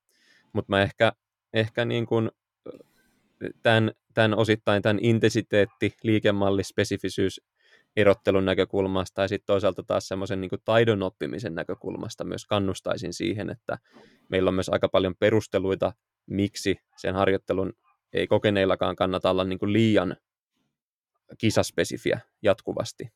Mutta 0.52 0.72
mä 0.72 0.82
ehkä, 0.82 1.12
ehkä 1.52 1.84
niin 1.84 2.06
kuin 2.06 2.30
tämän, 3.62 3.92
tämän 4.14 4.34
osittain 4.34 4.82
tämän 4.82 4.98
intensiteetti, 5.02 5.94
liikemalli, 6.02 6.64
spesifisyys 6.64 7.40
erottelun 7.96 8.44
näkökulmasta 8.44 9.22
ja 9.22 9.28
sitten 9.28 9.46
toisaalta 9.46 9.82
taas 9.82 10.08
semmoisen 10.08 10.40
niin 10.40 10.50
taidon 10.64 11.02
oppimisen 11.02 11.54
näkökulmasta 11.54 12.24
myös 12.24 12.46
kannustaisin 12.46 13.12
siihen, 13.12 13.50
että 13.50 13.78
meillä 14.28 14.48
on 14.48 14.54
myös 14.54 14.68
aika 14.68 14.88
paljon 14.88 15.14
perusteluita, 15.18 15.92
miksi 16.26 16.76
sen 16.96 17.14
harjoittelun 17.14 17.72
ei 18.12 18.26
kokeneillakaan 18.26 18.96
kannata 18.96 19.30
olla 19.30 19.44
niin 19.44 19.58
liian 19.72 20.16
kisaspesifiä 21.38 22.20
jatkuvasti. 22.42 23.08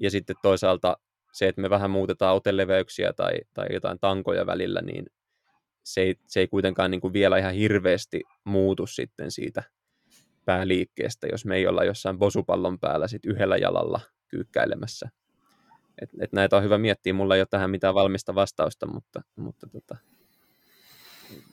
Ja 0.00 0.10
sitten 0.10 0.36
toisaalta 0.42 0.96
se, 1.32 1.48
että 1.48 1.60
me 1.60 1.70
vähän 1.70 1.90
muutetaan 1.90 2.36
oteleveyksiä 2.36 3.12
tai, 3.12 3.32
tai 3.54 3.66
jotain 3.72 3.98
tankoja 4.00 4.46
välillä, 4.46 4.80
niin 4.80 5.06
se 5.84 6.00
ei, 6.00 6.14
se 6.26 6.40
ei 6.40 6.48
kuitenkaan 6.48 6.90
niin 6.90 7.00
kuin 7.00 7.12
vielä 7.12 7.38
ihan 7.38 7.54
hirveästi 7.54 8.22
muutu 8.44 8.86
sitten 8.86 9.30
siitä 9.30 9.62
pääliikkeestä, 10.44 11.26
jos 11.26 11.44
me 11.44 11.56
ei 11.56 11.66
olla 11.66 11.84
jossain 11.84 12.18
bosupallon 12.18 12.78
päällä 12.78 13.08
sit 13.08 13.26
yhdellä 13.26 13.56
jalalla 13.56 14.00
kyykkäilemässä. 14.28 15.08
Et, 16.02 16.10
et 16.20 16.32
näitä 16.32 16.56
on 16.56 16.62
hyvä 16.62 16.78
miettiä. 16.78 17.12
Mulla 17.12 17.34
ei 17.34 17.40
ole 17.40 17.46
tähän 17.50 17.70
mitään 17.70 17.94
valmista 17.94 18.34
vastausta, 18.34 18.86
mutta, 18.86 19.22
mutta 19.36 19.66
tota, 19.66 19.96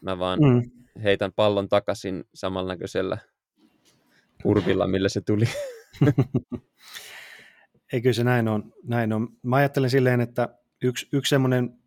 mä 0.01 0.19
vaan 0.19 0.39
mm. 0.39 0.71
heitän 1.03 1.33
pallon 1.35 1.69
takaisin 1.69 2.23
samannäköisellä 2.33 3.17
kurvilla, 4.43 4.87
millä 4.87 5.09
se 5.09 5.21
tuli. 5.21 5.45
Eikö 7.93 8.13
se 8.13 8.23
näin 8.23 8.47
on, 8.47 8.73
näin 8.83 9.13
on. 9.13 9.27
Mä 9.43 9.55
ajattelen 9.55 9.89
silleen, 9.89 10.21
että 10.21 10.49
yksi, 10.83 11.07
yksi 11.13 11.29
semmoinen 11.29 11.79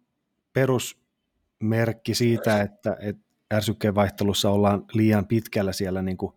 perusmerkki 1.63 2.15
siitä, 2.15 2.63
että, 2.63 2.97
että 3.01 3.23
ärsykkeen 3.55 3.95
vaihtelussa 3.95 4.51
ollaan 4.51 4.85
liian 4.93 5.27
pitkällä 5.27 5.73
siellä 5.73 6.03
niin 6.03 6.17
kuin 6.17 6.33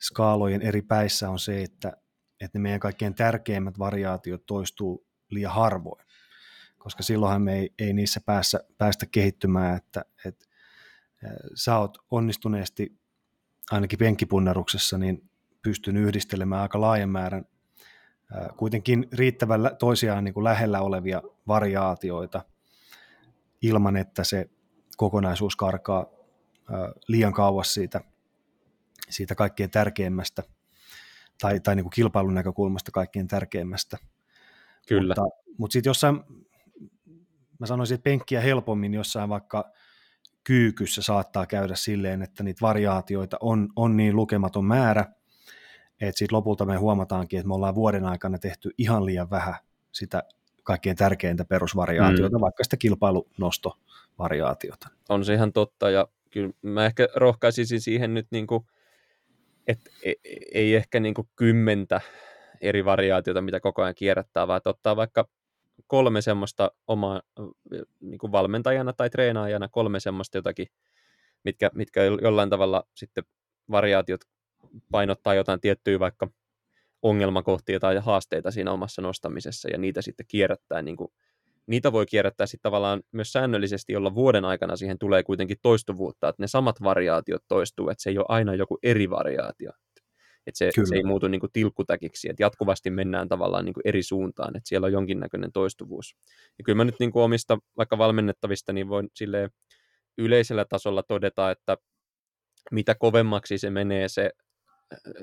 skaalojen 0.00 0.62
eri 0.62 0.82
päissä 0.82 1.30
on 1.30 1.38
se, 1.38 1.62
että, 1.62 1.92
että 2.40 2.58
ne 2.58 2.62
meidän 2.62 2.80
kaikkein 2.80 3.14
tärkeimmät 3.14 3.78
variaatiot 3.78 4.46
toistuu 4.46 5.06
liian 5.30 5.52
harvoin, 5.52 6.06
koska 6.78 7.02
silloinhan 7.02 7.42
me 7.42 7.58
ei, 7.58 7.74
ei 7.78 7.92
niissä 7.92 8.20
päässä, 8.26 8.60
päästä 8.78 9.06
kehittymään, 9.06 9.76
että, 9.76 10.04
että 10.24 10.46
sä 11.54 11.78
oot 11.78 11.98
onnistuneesti 12.10 12.92
ainakin 13.70 13.98
penkkipunneruksessa 13.98 14.98
niin 14.98 15.30
pystynyt 15.62 16.06
yhdistelemään 16.06 16.62
aika 16.62 16.80
laajan 16.80 17.10
määrän 17.10 17.44
kuitenkin 18.56 19.08
riittävän 19.12 19.60
toisiaan 19.78 20.24
niin 20.24 20.34
kuin 20.34 20.44
lähellä 20.44 20.80
olevia 20.80 21.22
variaatioita 21.48 22.44
ilman, 23.62 23.96
että 23.96 24.24
se 24.24 24.50
kokonaisuus 24.96 25.56
karkaa 25.56 26.06
liian 27.08 27.32
kauas 27.32 27.74
siitä, 27.74 28.00
siitä 29.10 29.34
kaikkein 29.34 29.70
tärkeimmästä 29.70 30.42
tai, 31.40 31.60
tai 31.60 31.76
niin 31.76 31.84
kuin 31.84 31.90
kilpailun 31.90 32.34
näkökulmasta 32.34 32.90
kaikkein 32.90 33.28
tärkeimmästä. 33.28 33.98
Kyllä. 34.88 35.14
Mutta, 35.18 35.36
mutta 35.58 35.72
sitten 35.72 35.90
jossain, 35.90 36.20
mä 37.58 37.66
sanoisin, 37.66 37.94
että 37.94 38.04
penkkiä 38.04 38.40
helpommin 38.40 38.94
jossain 38.94 39.28
vaikka 39.28 39.72
kyykyssä 40.44 41.02
saattaa 41.02 41.46
käydä 41.46 41.74
silleen, 41.74 42.22
että 42.22 42.42
niitä 42.42 42.60
variaatioita 42.60 43.36
on, 43.40 43.68
on 43.76 43.96
niin 43.96 44.16
lukematon 44.16 44.64
määrä, 44.64 45.06
että 46.00 46.18
sitten 46.18 46.36
lopulta 46.36 46.64
me 46.64 46.76
huomataankin, 46.76 47.38
että 47.38 47.48
me 47.48 47.54
ollaan 47.54 47.74
vuoden 47.74 48.04
aikana 48.04 48.38
tehty 48.38 48.70
ihan 48.78 49.06
liian 49.06 49.30
vähän 49.30 49.54
sitä 49.92 50.22
kaikkein 50.62 50.96
tärkeintä 50.96 51.44
perusvariaatiota, 51.44 52.38
mm. 52.38 52.40
vaikka 52.40 52.64
sitä 52.64 52.76
kilpailunostovariaatiota. 52.76 54.88
On 55.08 55.24
se 55.24 55.34
ihan 55.34 55.52
totta, 55.52 55.90
ja 55.90 56.08
kyllä 56.30 56.50
mä 56.62 56.86
ehkä 56.86 57.08
rohkaisisin 57.16 57.80
siihen 57.80 58.14
nyt, 58.14 58.26
niin 58.30 58.46
kuin, 58.46 58.66
että 59.66 59.90
e, 60.02 60.12
ei 60.54 60.74
ehkä 60.74 61.00
niin 61.00 61.14
kuin 61.14 61.28
kymmentä 61.36 62.00
eri 62.60 62.84
variaatiota, 62.84 63.42
mitä 63.42 63.60
koko 63.60 63.82
ajan 63.82 63.94
kierrättää, 63.94 64.48
vaan 64.48 64.56
että 64.56 64.70
ottaa 64.70 64.96
vaikka 64.96 65.28
kolme 65.86 66.22
semmoista 66.22 66.72
omaa 66.86 67.22
niin 68.00 68.18
kuin 68.18 68.32
valmentajana 68.32 68.92
tai 68.92 69.10
treenaajana, 69.10 69.68
kolme 69.68 70.00
semmoista 70.00 70.38
jotakin, 70.38 70.66
mitkä, 71.44 71.70
mitkä 71.74 72.02
jollain 72.02 72.50
tavalla 72.50 72.88
sitten 72.94 73.24
variaatiot 73.70 74.20
painottaa 74.90 75.34
jotain 75.34 75.60
tiettyä 75.60 75.98
vaikka 75.98 76.28
ongelmakohtia 77.02 77.80
tai 77.80 77.96
haasteita 77.96 78.50
siinä 78.50 78.72
omassa 78.72 79.02
nostamisessa 79.02 79.68
ja 79.70 79.78
niitä 79.78 80.02
sitten 80.02 80.26
kierrättää 80.28 80.82
niin 80.82 80.96
kuin, 80.96 81.08
niitä 81.66 81.92
voi 81.92 82.06
kierrättää 82.06 82.46
sitten 82.46 82.62
tavallaan 82.62 83.02
myös 83.12 83.32
säännöllisesti, 83.32 83.92
jolla 83.92 84.14
vuoden 84.14 84.44
aikana 84.44 84.76
siihen 84.76 84.98
tulee 84.98 85.22
kuitenkin 85.22 85.56
toistuvuutta, 85.62 86.28
että 86.28 86.42
ne 86.42 86.46
samat 86.46 86.82
variaatiot 86.82 87.42
toistuu, 87.48 87.88
että 87.88 88.02
se 88.02 88.10
ei 88.10 88.18
ole 88.18 88.26
aina 88.28 88.54
joku 88.54 88.78
eri 88.82 89.10
variaatio. 89.10 89.70
Että 90.46 90.58
se, 90.58 90.70
se 90.84 90.94
ei 90.94 91.02
muutu 91.02 91.28
niin 91.28 91.40
kuin 91.40 91.52
tilkkutäkiksi, 91.52 92.30
että 92.30 92.42
jatkuvasti 92.42 92.90
mennään 92.90 93.28
tavallaan 93.28 93.64
niin 93.64 93.74
kuin 93.74 93.82
eri 93.84 94.02
suuntaan, 94.02 94.56
että 94.56 94.68
siellä 94.68 94.86
on 94.86 94.92
jonkinnäköinen 94.92 95.52
toistuvuus. 95.52 96.16
Ja 96.58 96.64
kyllä 96.64 96.76
mä 96.76 96.84
nyt 96.84 96.94
niin 97.00 97.12
kuin 97.12 97.22
omista 97.22 97.58
vaikka 97.76 97.98
valmennettavista, 97.98 98.72
niin 98.72 98.88
voin 98.88 99.08
sille 99.16 99.50
yleisellä 100.18 100.64
tasolla 100.64 101.02
todeta, 101.02 101.50
että 101.50 101.76
mitä 102.70 102.94
kovemmaksi 102.94 103.58
se 103.58 103.70
menee 103.70 104.08
se 104.08 104.30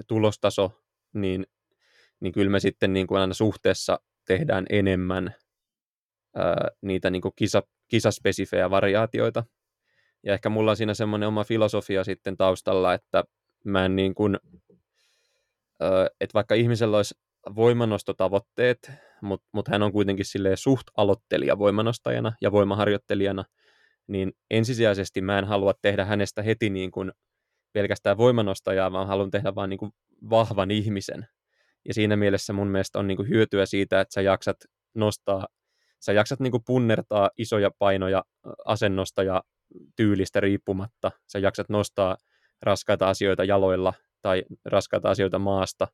tulostaso, 0.08 0.72
niin, 1.14 1.46
niin 2.20 2.34
kyllä 2.34 2.52
me 2.52 2.60
sitten 2.60 2.94
niin 2.94 3.08
kuin 3.08 3.22
aina 3.22 3.34
suhteessa 3.34 4.00
tehdään 4.26 4.66
enemmän 4.70 5.36
ää, 6.36 6.68
niitä 6.82 7.10
niin 7.10 7.22
kuin 7.22 7.34
kisa, 7.36 7.64
kisaspesifejä 7.88 8.70
variaatioita. 8.70 9.44
Ja 10.24 10.34
ehkä 10.34 10.50
mulla 10.50 10.72
on 10.72 10.78
siinä 10.78 10.94
semmoinen 10.94 11.28
oma 11.28 11.44
filosofia 11.44 12.04
sitten 12.04 12.38
taustalla, 12.38 12.94
että 12.94 13.24
mä 13.64 13.86
en 13.86 13.96
niin 13.96 14.16
kuin, 14.16 14.38
että 16.22 16.34
vaikka 16.34 16.56
ihmisellä 16.56 16.98
olisi 16.98 17.16
voimanostotavoitteet, 17.56 18.92
mutta 19.22 19.48
mut 19.52 19.68
hän 19.68 19.84
on 19.84 19.92
kuitenkin 19.92 20.26
sille 20.26 20.56
suht 20.56 20.84
aloittelija 20.98 21.58
voimanostajana 21.58 22.34
ja 22.42 22.52
voimaharjoittelijana, 22.52 23.46
niin 24.08 24.34
ensisijaisesti 24.52 25.22
mä 25.22 25.40
en 25.40 25.46
halua 25.46 25.74
tehdä 25.82 26.06
hänestä 26.06 26.42
heti 26.42 26.70
niin 26.70 26.92
kuin 26.92 27.12
pelkästään 27.74 28.18
voimanostajaa, 28.18 28.92
vaan 28.92 29.08
haluan 29.08 29.32
tehdä 29.32 29.56
vain 29.56 29.70
niin 29.70 29.78
kuin 29.78 29.92
vahvan 30.30 30.72
ihmisen. 30.72 31.28
Ja 31.88 31.94
siinä 31.94 32.16
mielessä 32.16 32.54
mun 32.54 32.68
mielestä 32.68 33.00
on 33.00 33.08
niin 33.08 33.16
kuin 33.16 33.30
hyötyä 33.30 33.66
siitä, 33.66 34.02
että 34.02 34.14
sä 34.14 34.22
jaksat 34.22 34.58
nostaa, 34.94 35.48
sä 36.00 36.14
jaksat 36.14 36.40
niin 36.40 36.52
kuin 36.52 36.64
punnertaa 36.66 37.30
isoja 37.38 37.72
painoja 37.80 38.24
asennosta 38.66 39.24
ja 39.24 39.44
tyylistä 39.96 40.40
riippumatta. 40.40 41.12
Sä 41.28 41.40
jaksat 41.40 41.70
nostaa 41.70 42.18
raskaita 42.62 43.10
asioita 43.10 43.44
jaloilla 43.44 43.94
tai 44.22 44.44
raskaita 44.66 45.10
asioita 45.10 45.40
maasta 45.40 45.88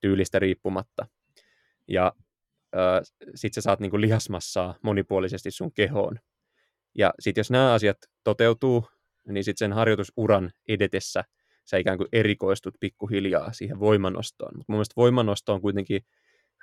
tyylistä 0.00 0.38
riippumatta. 0.38 1.06
Ja 1.88 2.12
äh, 2.76 3.02
sit 3.34 3.54
sä 3.54 3.60
saat 3.60 3.80
niin 3.80 3.90
kuin 3.90 4.00
lihasmassaa 4.00 4.74
monipuolisesti 4.82 5.50
sun 5.50 5.72
kehoon. 5.72 6.18
Ja 6.98 7.14
sitten 7.20 7.40
jos 7.40 7.50
nämä 7.50 7.72
asiat 7.72 7.98
toteutuu, 8.24 8.86
niin 9.28 9.44
sitten 9.44 9.58
sen 9.58 9.72
harjoitusuran 9.72 10.50
edetessä 10.68 11.24
sä 11.70 11.76
ikään 11.76 11.98
kuin 11.98 12.08
erikoistut 12.12 12.74
pikkuhiljaa 12.80 13.52
siihen 13.52 13.80
voimanostoon. 13.80 14.52
Mutta 14.56 14.72
mun 14.72 14.76
mielestä 14.76 14.94
voimanosto 14.96 15.54
on 15.54 15.60
kuitenkin 15.60 16.02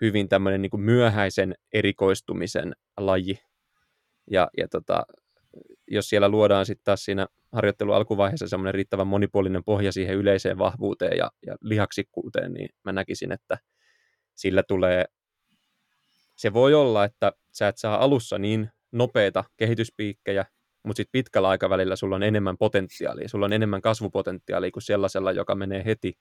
hyvin 0.02 0.30
tämmöinen 0.30 0.62
niin 0.62 0.82
myöhäisen 0.82 1.56
erikoistumisen 1.74 2.74
laji. 2.98 3.40
Ja, 4.32 4.50
ja 4.58 4.68
tota, 4.68 5.04
jos 5.88 6.10
siellä 6.10 6.30
luodaan 6.30 6.66
sitten 6.66 6.84
taas 6.84 7.06
siinä 7.06 7.28
harjoittelun 7.52 7.96
alkuvaiheessa 7.96 8.48
semmoinen 8.48 8.74
riittävän 8.74 9.08
monipuolinen 9.08 9.64
pohja 9.64 9.92
siihen 9.92 10.16
yleiseen 10.16 10.58
vahvuuteen 10.58 11.18
ja, 11.18 11.32
ja 11.46 11.56
lihaksikkuuteen, 11.62 12.54
niin 12.54 12.70
mä 12.84 12.92
näkisin, 12.92 13.32
että 13.32 13.58
sillä 14.36 14.64
tulee, 14.68 15.06
se 16.36 16.54
voi 16.54 16.74
olla, 16.74 17.06
että 17.06 17.32
sä 17.52 17.68
et 17.68 17.78
saa 17.78 18.04
alussa 18.04 18.38
niin 18.38 18.70
nopeita 18.92 19.44
kehityspiikkejä, 19.58 20.46
mutta 20.88 20.98
sitten 20.98 21.20
pitkällä 21.20 21.50
aikavälillä 21.50 21.96
sulla 21.96 22.16
on 22.16 22.24
enemmän 22.24 22.58
potentiaalia, 22.58 23.30
sulla 23.30 23.46
on 23.46 23.54
enemmän 23.54 23.82
kasvupotentiaalia 23.82 24.72
kuin 24.72 24.84
sellaisella, 24.84 25.32
joka 25.32 25.56
menee 25.56 25.86
heti 25.86 26.14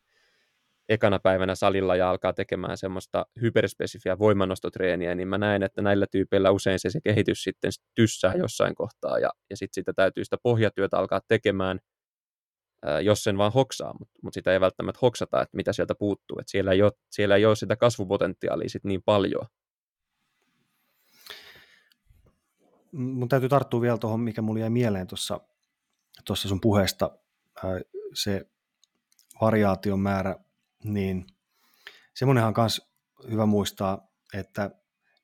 ekana 0.89 1.19
päivänä 1.19 1.55
salilla 1.55 1.97
ja 1.97 2.11
alkaa 2.11 2.33
tekemään 2.33 2.77
semmoista 2.77 3.27
hyperspesifiä 3.41 4.19
voimannostotreeniä, 4.19 5.15
niin 5.15 5.29
mä 5.29 5.39
näen, 5.39 5.63
että 5.63 5.83
näillä 5.83 6.07
tyypeillä 6.11 6.51
usein 6.51 6.79
se, 6.79 6.91
se 6.91 7.01
kehitys 7.05 7.43
sitten 7.43 7.71
tyssää 7.95 8.35
jossain 8.35 8.75
kohtaa 8.75 9.19
ja, 9.19 9.31
ja 9.51 9.57
sitten 9.57 9.75
sitä 9.75 9.93
täytyy 9.93 10.25
sitä 10.25 10.37
pohjatyötä 10.43 10.99
alkaa 10.99 11.21
tekemään, 11.29 11.81
ää, 12.85 13.01
jos 13.01 13.25
sen 13.25 13.39
vaan 13.39 13.53
hoksaa, 13.53 13.95
mutta 13.99 14.19
mut 14.23 14.35
sitä 14.35 14.53
ei 14.53 14.61
välttämättä 14.61 14.99
hoksata, 15.03 15.43
että 15.43 15.57
mitä 15.57 15.73
sieltä 15.73 15.95
puuttuu, 15.99 16.39
että 16.41 16.51
siellä 16.51 16.73
ei 16.73 16.83
ole, 16.83 16.93
siellä 17.11 17.37
ei 17.37 17.47
ole 17.47 17.57
sitä 17.57 17.77
kasvupotentiaalia 17.77 18.69
sit 18.69 18.85
niin 18.85 19.03
paljon. 19.05 19.47
Mun 22.97 23.29
täytyy 23.29 23.49
tarttua 23.49 23.81
vielä 23.81 23.99
tuohon, 23.99 24.21
mikä 24.21 24.43
mulle 24.43 24.61
jäi 24.61 24.71
mieleen 24.71 25.07
tuossa 25.07 25.41
sun 26.49 26.61
puheesta, 26.61 27.19
se 28.15 28.47
variaation 29.41 30.01
määrä 30.01 30.37
niin 30.85 31.27
semmoinenhan 32.15 32.55
on 32.57 32.63
myös 32.63 32.91
hyvä 33.31 33.47
muistaa, 33.47 34.09
että, 34.35 34.71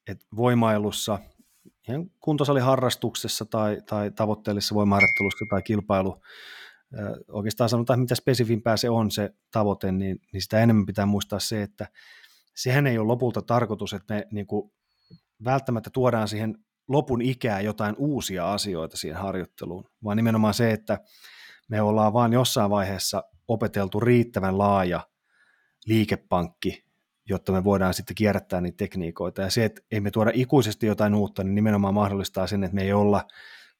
että 0.07 0.27
voimailussa, 0.37 1.19
ihan 1.89 2.11
kuntosaliharrastuksessa 2.21 3.45
tai, 3.45 3.83
tai 3.89 4.11
tavoitteellisessa 4.11 4.75
voimaharjoittelussa 4.75 5.45
tai 5.51 5.63
kilpailu, 5.63 6.23
oikeastaan 7.29 7.69
sanotaan, 7.69 8.01
mitä 8.01 8.15
spesifimpää 8.15 8.77
se 8.77 8.91
on 8.91 9.11
se 9.11 9.31
tavoite, 9.51 9.93
niin, 9.93 10.21
niin 10.33 10.43
sitä 10.43 10.61
enemmän 10.61 10.87
pitää 10.87 11.07
muistaa 11.07 11.39
se, 11.39 11.63
että 11.63 11.89
sehän 12.55 12.87
ei 12.87 12.99
ole 12.99 13.07
lopulta 13.07 13.43
tarkoitus, 13.43 13.93
että 13.93 14.15
me 14.15 14.27
niin 14.33 14.47
kuin, 14.47 14.73
välttämättä 15.45 15.91
tuodaan 15.91 16.29
siihen 16.29 16.59
lopun 16.89 17.23
ikää 17.23 17.61
jotain 17.61 17.95
uusia 17.99 18.53
asioita 18.53 18.97
siihen 18.97 19.21
harjoitteluun, 19.21 19.91
vaan 20.05 20.17
nimenomaan 20.17 20.55
se, 20.55 20.71
että 20.71 20.99
me 21.69 21.83
ollaan 21.83 22.13
vain 22.13 22.33
jossain 22.33 22.71
vaiheessa 22.71 23.25
opeteltu 23.49 24.01
riittävän 24.01 24.59
laaja 24.59 25.01
liikepankki, 25.87 26.85
jotta 27.29 27.53
me 27.53 27.65
voidaan 27.65 27.95
sitten 27.95 28.15
kierrättää 28.15 28.61
niitä 28.61 28.77
tekniikoita. 28.77 29.43
Ja 29.43 29.51
se, 29.51 29.65
että 29.65 29.83
ei 29.91 30.01
me 30.01 30.11
tuoda 30.11 30.31
ikuisesti 30.35 30.87
jotain 30.87 31.15
uutta, 31.15 31.45
niin 31.45 31.55
nimenomaan 31.55 31.95
mahdollistaa 31.95 32.47
sen, 32.47 32.65
että 32.65 32.75
me 32.75 32.83
ei 32.83 32.93
olla 32.93 33.25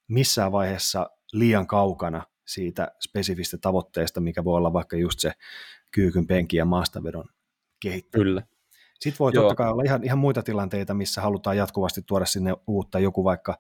missään 0.09 0.53
vaiheessa 0.53 1.11
liian 1.33 1.67
kaukana 1.67 2.23
siitä 2.47 2.93
spesifistä 3.01 3.59
tavoitteesta, 3.59 4.21
mikä 4.21 4.45
voi 4.45 4.57
olla 4.57 4.73
vaikka 4.73 4.97
just 4.97 5.21
se 5.21 5.33
kyykyn 5.91 6.27
penki 6.27 6.57
ja 6.57 6.65
maastavedon 6.65 7.25
kehittäminen. 7.81 8.31
Kyllä. 8.31 8.52
Sitten 9.03 9.19
voi 9.19 9.33
Joo. 9.35 9.43
totta 9.43 9.55
kai 9.55 9.73
olla 9.73 9.83
ihan, 9.83 10.05
ihan 10.05 10.19
muita 10.19 10.43
tilanteita, 10.43 10.95
missä 10.95 11.21
halutaan 11.21 11.57
jatkuvasti 11.57 12.03
tuoda 12.07 12.25
sinne 12.25 12.55
uutta, 12.67 12.99
joku 12.99 13.25
vaikka 13.25 13.59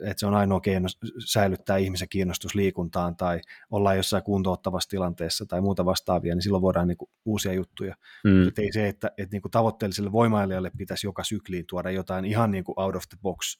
että 0.00 0.14
se 0.16 0.26
on 0.26 0.34
ainoa 0.34 0.60
keino 0.60 0.88
säilyttää 1.26 1.76
ihmisen 1.76 2.08
kiinnostus 2.08 2.54
liikuntaan 2.54 3.16
tai 3.16 3.40
olla 3.70 3.94
jossain 3.94 4.22
kuntouttavassa 4.22 4.90
tilanteessa 4.90 5.46
tai 5.46 5.60
muuta 5.60 5.84
vastaavia, 5.84 6.34
niin 6.34 6.42
silloin 6.42 6.62
voidaan 6.62 6.88
niin 6.88 6.96
kuin 6.96 7.10
uusia 7.24 7.52
juttuja. 7.52 7.94
Mm. 8.24 8.48
Että 8.48 8.62
ei 8.62 8.72
se, 8.72 8.88
että, 8.88 9.10
että 9.18 9.34
niin 9.34 9.42
kuin 9.42 9.52
tavoitteelliselle 9.52 10.12
voimailijalle 10.12 10.70
pitäisi 10.76 11.06
joka 11.06 11.24
sykliin 11.24 11.66
tuoda 11.66 11.90
jotain 11.90 12.24
ihan 12.24 12.50
niin 12.50 12.64
kuin 12.64 12.80
out 12.80 12.96
of 12.96 13.02
the 13.08 13.18
box. 13.22 13.58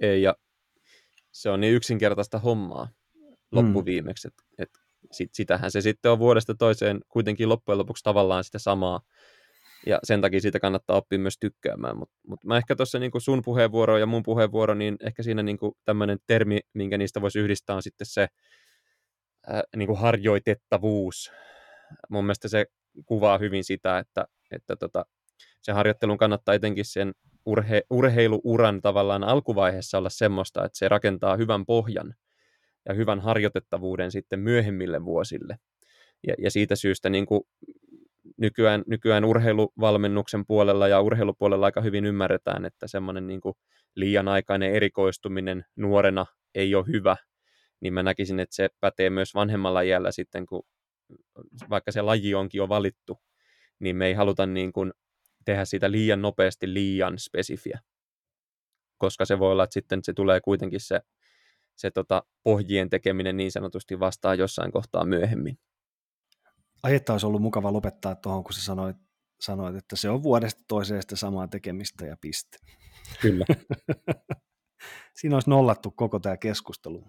Ei, 0.00 0.22
ja 0.22 0.34
se 1.32 1.50
on 1.50 1.60
niin 1.60 1.74
yksinkertaista 1.74 2.38
hommaa 2.38 2.88
loppuviimeksi, 3.52 4.28
mm. 4.28 4.30
että, 4.30 4.44
että 4.58 4.80
sit, 5.12 5.30
sitähän 5.34 5.70
se 5.70 5.80
sitten 5.80 6.12
on 6.12 6.18
vuodesta 6.18 6.54
toiseen 6.54 7.00
kuitenkin 7.08 7.48
loppujen 7.48 7.78
lopuksi 7.78 8.04
tavallaan 8.04 8.44
sitä 8.44 8.58
samaa, 8.58 9.00
ja 9.86 9.98
sen 10.04 10.20
takia 10.20 10.40
siitä 10.40 10.60
kannattaa 10.60 10.96
oppia 10.96 11.18
myös 11.18 11.38
tykkäämään. 11.40 11.96
Mutta 11.96 12.14
mut 12.26 12.44
mä 12.44 12.56
ehkä 12.56 12.76
tuossa 12.76 12.98
niin 12.98 13.10
sun 13.18 13.42
puheenvuoro 13.44 13.98
ja 13.98 14.06
mun 14.06 14.22
puheenvuoro, 14.22 14.74
niin 14.74 14.96
ehkä 15.00 15.22
siinä 15.22 15.42
niin 15.42 15.58
tämmöinen 15.84 16.18
termi, 16.26 16.60
minkä 16.74 16.98
niistä 16.98 17.20
voisi 17.20 17.38
yhdistää, 17.38 17.76
on 17.76 17.82
sitten 17.82 18.06
se 18.06 18.22
äh, 19.50 19.62
niin 19.76 19.96
harjoitettavuus. 19.96 21.32
Mun 22.08 22.24
mielestä 22.24 22.48
se 22.48 22.66
kuvaa 23.06 23.38
hyvin 23.38 23.64
sitä, 23.64 23.98
että, 23.98 24.26
että 24.50 24.76
tota, 24.76 25.04
se 25.62 25.72
harjoittelun 25.72 26.18
kannattaa 26.18 26.54
etenkin 26.54 26.84
sen 26.84 27.12
urhe, 27.46 27.82
urheiluuran 27.90 28.80
tavallaan 28.80 29.24
alkuvaiheessa 29.24 29.98
olla 29.98 30.10
semmoista, 30.10 30.64
että 30.64 30.78
se 30.78 30.88
rakentaa 30.88 31.36
hyvän 31.36 31.66
pohjan 31.66 32.14
ja 32.88 32.94
hyvän 32.94 33.20
harjoitettavuuden 33.20 34.10
sitten 34.12 34.40
myöhemmille 34.40 35.04
vuosille. 35.04 35.58
Ja, 36.26 36.34
ja 36.38 36.50
siitä 36.50 36.76
syystä 36.76 37.10
niin 37.10 37.26
kuin 37.26 37.40
nykyään, 38.36 38.84
nykyään 38.86 39.24
urheiluvalmennuksen 39.24 40.46
puolella 40.46 40.88
ja 40.88 41.00
urheilupuolella 41.00 41.66
aika 41.66 41.80
hyvin 41.80 42.04
ymmärretään, 42.04 42.64
että 42.64 42.86
semmoinen 42.86 43.26
niin 43.26 43.40
liian 43.96 44.28
aikainen 44.28 44.72
erikoistuminen 44.72 45.64
nuorena 45.76 46.26
ei 46.54 46.74
ole 46.74 46.86
hyvä, 46.86 47.16
niin 47.80 47.94
mä 47.94 48.02
näkisin, 48.02 48.40
että 48.40 48.56
se 48.56 48.68
pätee 48.80 49.10
myös 49.10 49.34
vanhemmalla 49.34 49.80
iällä 49.80 50.12
sitten, 50.12 50.46
kun 50.46 50.62
vaikka 51.70 51.92
se 51.92 52.02
laji 52.02 52.34
onkin 52.34 52.58
jo 52.58 52.68
valittu, 52.68 53.18
niin 53.78 53.96
me 53.96 54.06
ei 54.06 54.14
haluta 54.14 54.46
niin 54.46 54.72
kuin 54.72 54.92
tehdä 55.44 55.64
siitä 55.64 55.90
liian 55.90 56.22
nopeasti 56.22 56.74
liian 56.74 57.18
spesifiä, 57.18 57.80
koska 58.98 59.24
se 59.24 59.38
voi 59.38 59.52
olla, 59.52 59.64
että 59.64 59.74
sitten 59.74 60.00
se 60.02 60.12
tulee 60.12 60.40
kuitenkin 60.40 60.80
se, 60.80 61.00
se 61.78 61.90
tota 61.90 62.22
pohjien 62.42 62.90
tekeminen 62.90 63.36
niin 63.36 63.52
sanotusti 63.52 64.00
vastaan 64.00 64.38
jossain 64.38 64.72
kohtaa 64.72 65.04
myöhemmin. 65.04 65.58
Ai 66.82 66.94
että 66.94 67.12
olisi 67.12 67.26
ollut 67.26 67.42
mukava 67.42 67.72
lopettaa 67.72 68.14
tuohon, 68.14 68.44
kun 68.44 68.52
sä 68.52 68.64
sanoit, 68.64 68.96
sanoit, 69.40 69.76
että 69.76 69.96
se 69.96 70.10
on 70.10 70.22
vuodesta 70.22 70.62
toiseen 70.68 71.02
sitä 71.02 71.16
samaa 71.16 71.48
tekemistä 71.48 72.06
ja 72.06 72.16
piste. 72.20 72.58
Kyllä. 73.20 73.44
Siinä 75.20 75.36
olisi 75.36 75.50
nollattu 75.50 75.90
koko 75.90 76.18
tämä 76.20 76.36
keskustelu. 76.36 77.04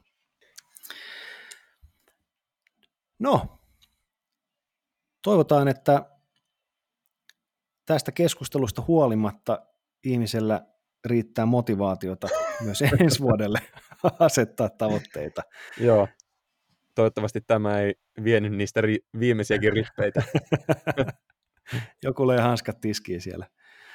No, 3.20 3.60
toivotaan, 5.24 5.68
että 5.68 6.10
tästä 7.86 8.12
keskustelusta 8.12 8.84
huolimatta 8.88 9.66
ihmisellä 10.04 10.66
riittää 11.06 11.46
motivaatiota 11.46 12.28
myös 12.62 12.82
ensi 13.00 13.20
vuodelle 13.20 13.60
asettaa 14.20 14.70
tavoitteita. 14.70 15.42
Joo, 15.80 16.08
toivottavasti 16.96 17.42
tämä 17.42 17.80
ei 17.80 17.96
vienyt 18.24 18.52
niistä 18.52 18.82
ri- 18.82 19.20
viimeisiäkin 19.20 19.74
rippeitä. 19.74 20.24
Joku 22.04 22.28
löi 22.28 22.38
hanskat 22.38 22.82
tiskiin 22.82 23.22
siellä. 23.22 23.48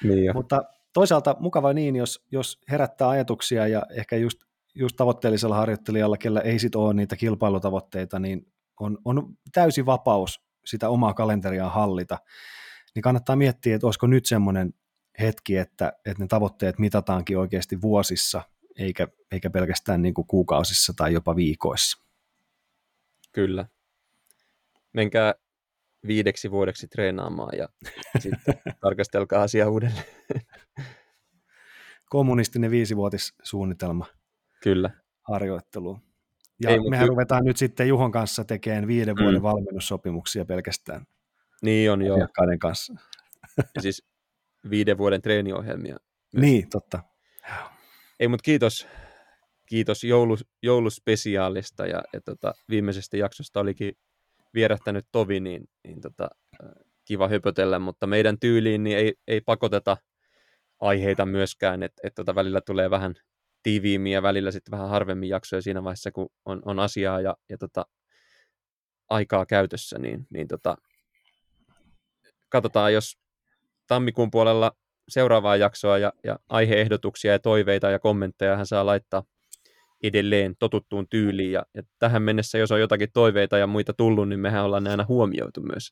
Niin 0.03 0.31
Mutta 0.33 0.63
toisaalta 0.93 1.35
mukava 1.39 1.73
niin, 1.73 1.95
jos, 1.95 2.25
jos 2.31 2.59
herättää 2.71 3.09
ajatuksia 3.09 3.67
ja 3.67 3.83
ehkä 3.89 4.15
just, 4.15 4.39
just 4.75 4.95
tavoitteellisella 4.95 5.55
harjoittelijalla, 5.55 6.17
kellä 6.17 6.41
ei 6.41 6.59
sit 6.59 6.75
ole 6.75 6.93
niitä 6.93 7.15
kilpailutavoitteita, 7.15 8.19
niin 8.19 8.51
on, 8.79 8.97
on 9.05 9.37
täysi 9.53 9.85
vapaus 9.85 10.45
sitä 10.65 10.89
omaa 10.89 11.13
kalenteriaan 11.13 11.71
hallita. 11.71 12.17
Niin 12.95 13.03
kannattaa 13.03 13.35
miettiä, 13.35 13.75
että 13.75 13.87
olisiko 13.87 14.07
nyt 14.07 14.25
semmoinen 14.25 14.73
hetki, 15.19 15.57
että, 15.57 15.93
että 16.05 16.23
ne 16.23 16.27
tavoitteet 16.27 16.79
mitataankin 16.79 17.37
oikeasti 17.37 17.81
vuosissa, 17.81 18.41
eikä, 18.79 19.07
eikä 19.31 19.49
pelkästään 19.49 20.01
niin 20.01 20.13
kuin 20.13 20.27
kuukausissa 20.27 20.93
tai 20.97 21.13
jopa 21.13 21.35
viikoissa. 21.35 22.05
Kyllä. 23.31 23.65
menkää 24.93 25.33
viideksi 26.07 26.51
vuodeksi 26.51 26.87
treenaamaan 26.87 27.57
ja 27.57 27.69
sitten 28.19 28.53
tarkastelkaa 28.79 29.41
asiaa 29.41 29.69
uudelleen. 29.69 30.05
Kommunistinen 32.09 32.71
viisivuotissuunnitelma. 32.71 34.05
Kyllä. 34.63 34.89
Harjoitteluun. 35.21 36.01
Ja 36.61 36.69
Ei, 36.69 36.79
mehän 36.89 37.05
ky- 37.05 37.09
ruvetaan 37.09 37.45
nyt 37.45 37.57
sitten 37.57 37.87
Juhon 37.87 38.11
kanssa 38.11 38.43
tekemään 38.43 38.87
viiden 38.87 39.15
vuoden 39.17 39.39
mm. 39.39 39.43
valmennussopimuksia 39.43 40.45
pelkästään 40.45 41.05
niin 41.61 41.91
on, 41.91 42.01
joo. 42.01 42.27
kanssa. 42.59 42.93
Ja 43.75 43.81
siis 43.81 44.03
viiden 44.69 44.97
vuoden 44.97 45.21
treeniohjelmia. 45.21 45.97
Myös. 46.33 46.41
Niin, 46.41 46.69
totta. 46.69 47.03
Ei, 48.19 48.27
mutta 48.27 48.43
kiitos, 48.43 48.87
kiitos 49.65 50.03
joulu, 50.03 50.37
jouluspesiaalista 50.63 51.85
ja, 51.85 52.01
ja 52.13 52.21
tota, 52.25 52.53
viimeisestä 52.69 53.17
jaksosta 53.17 53.59
olikin 53.59 53.93
vierähtänyt 54.53 55.05
tovi, 55.11 55.39
niin, 55.39 55.63
niin 55.87 56.01
tota, 56.01 56.29
kiva 57.05 57.27
höpötellä, 57.27 57.79
mutta 57.79 58.07
meidän 58.07 58.39
tyyliin 58.39 58.83
niin 58.83 58.97
ei, 58.97 59.13
ei 59.27 59.41
pakoteta 59.41 59.97
aiheita 60.79 61.25
myöskään, 61.25 61.83
että 61.83 62.01
et 62.03 62.15
tota, 62.15 62.35
välillä 62.35 62.61
tulee 62.61 62.89
vähän 62.89 63.15
tiiviimmin 63.63 64.11
ja 64.11 64.23
välillä 64.23 64.51
sitten 64.51 64.71
vähän 64.71 64.89
harvemmin 64.89 65.29
jaksoja 65.29 65.61
siinä 65.61 65.83
vaiheessa, 65.83 66.11
kun 66.11 66.29
on, 66.45 66.61
on 66.65 66.79
asiaa 66.79 67.21
ja, 67.21 67.35
ja 67.49 67.57
tota, 67.57 67.85
aikaa 69.09 69.45
käytössä, 69.45 69.99
niin, 69.99 70.27
niin 70.29 70.47
tota, 70.47 70.77
katsotaan, 72.49 72.93
jos 72.93 73.17
tammikuun 73.87 74.31
puolella 74.31 74.71
seuraavaa 75.09 75.55
jaksoa 75.55 75.97
ja, 75.97 76.13
ja 76.23 76.39
aiheehdotuksia 76.49 77.31
ja 77.31 77.39
toiveita 77.39 77.89
ja 77.89 77.99
kommentteja 77.99 78.57
hän 78.57 78.65
saa 78.65 78.85
laittaa 78.85 79.23
edelleen 80.03 80.55
totuttuun 80.59 81.07
tyyliin. 81.09 81.51
Ja, 81.51 81.65
ja 81.73 81.83
tähän 81.99 82.21
mennessä, 82.21 82.57
jos 82.57 82.71
on 82.71 82.79
jotakin 82.79 83.09
toiveita 83.13 83.57
ja 83.57 83.67
muita 83.67 83.93
tullut, 83.93 84.29
niin 84.29 84.39
mehän 84.39 84.63
ollaan 84.63 84.83
ne 84.83 84.89
aina 84.89 85.05
huomioitu 85.07 85.61
myös. 85.61 85.91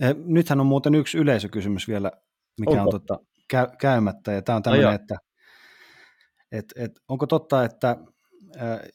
Eh, 0.00 0.14
nythän 0.24 0.60
on 0.60 0.66
muuten 0.66 0.94
yksi 0.94 1.18
yleisökysymys 1.18 1.88
vielä, 1.88 2.12
mikä 2.60 2.70
onko? 2.70 2.82
on 2.82 2.90
tota, 2.90 3.18
käy, 3.48 3.66
käymättä, 3.80 4.32
ja 4.32 4.42
tämä 4.42 4.56
on 4.56 4.62
tämmöinen, 4.62 4.94
että 4.94 5.16
et, 6.52 6.64
et, 6.76 6.92
onko 7.08 7.26
totta, 7.26 7.64
että 7.64 7.96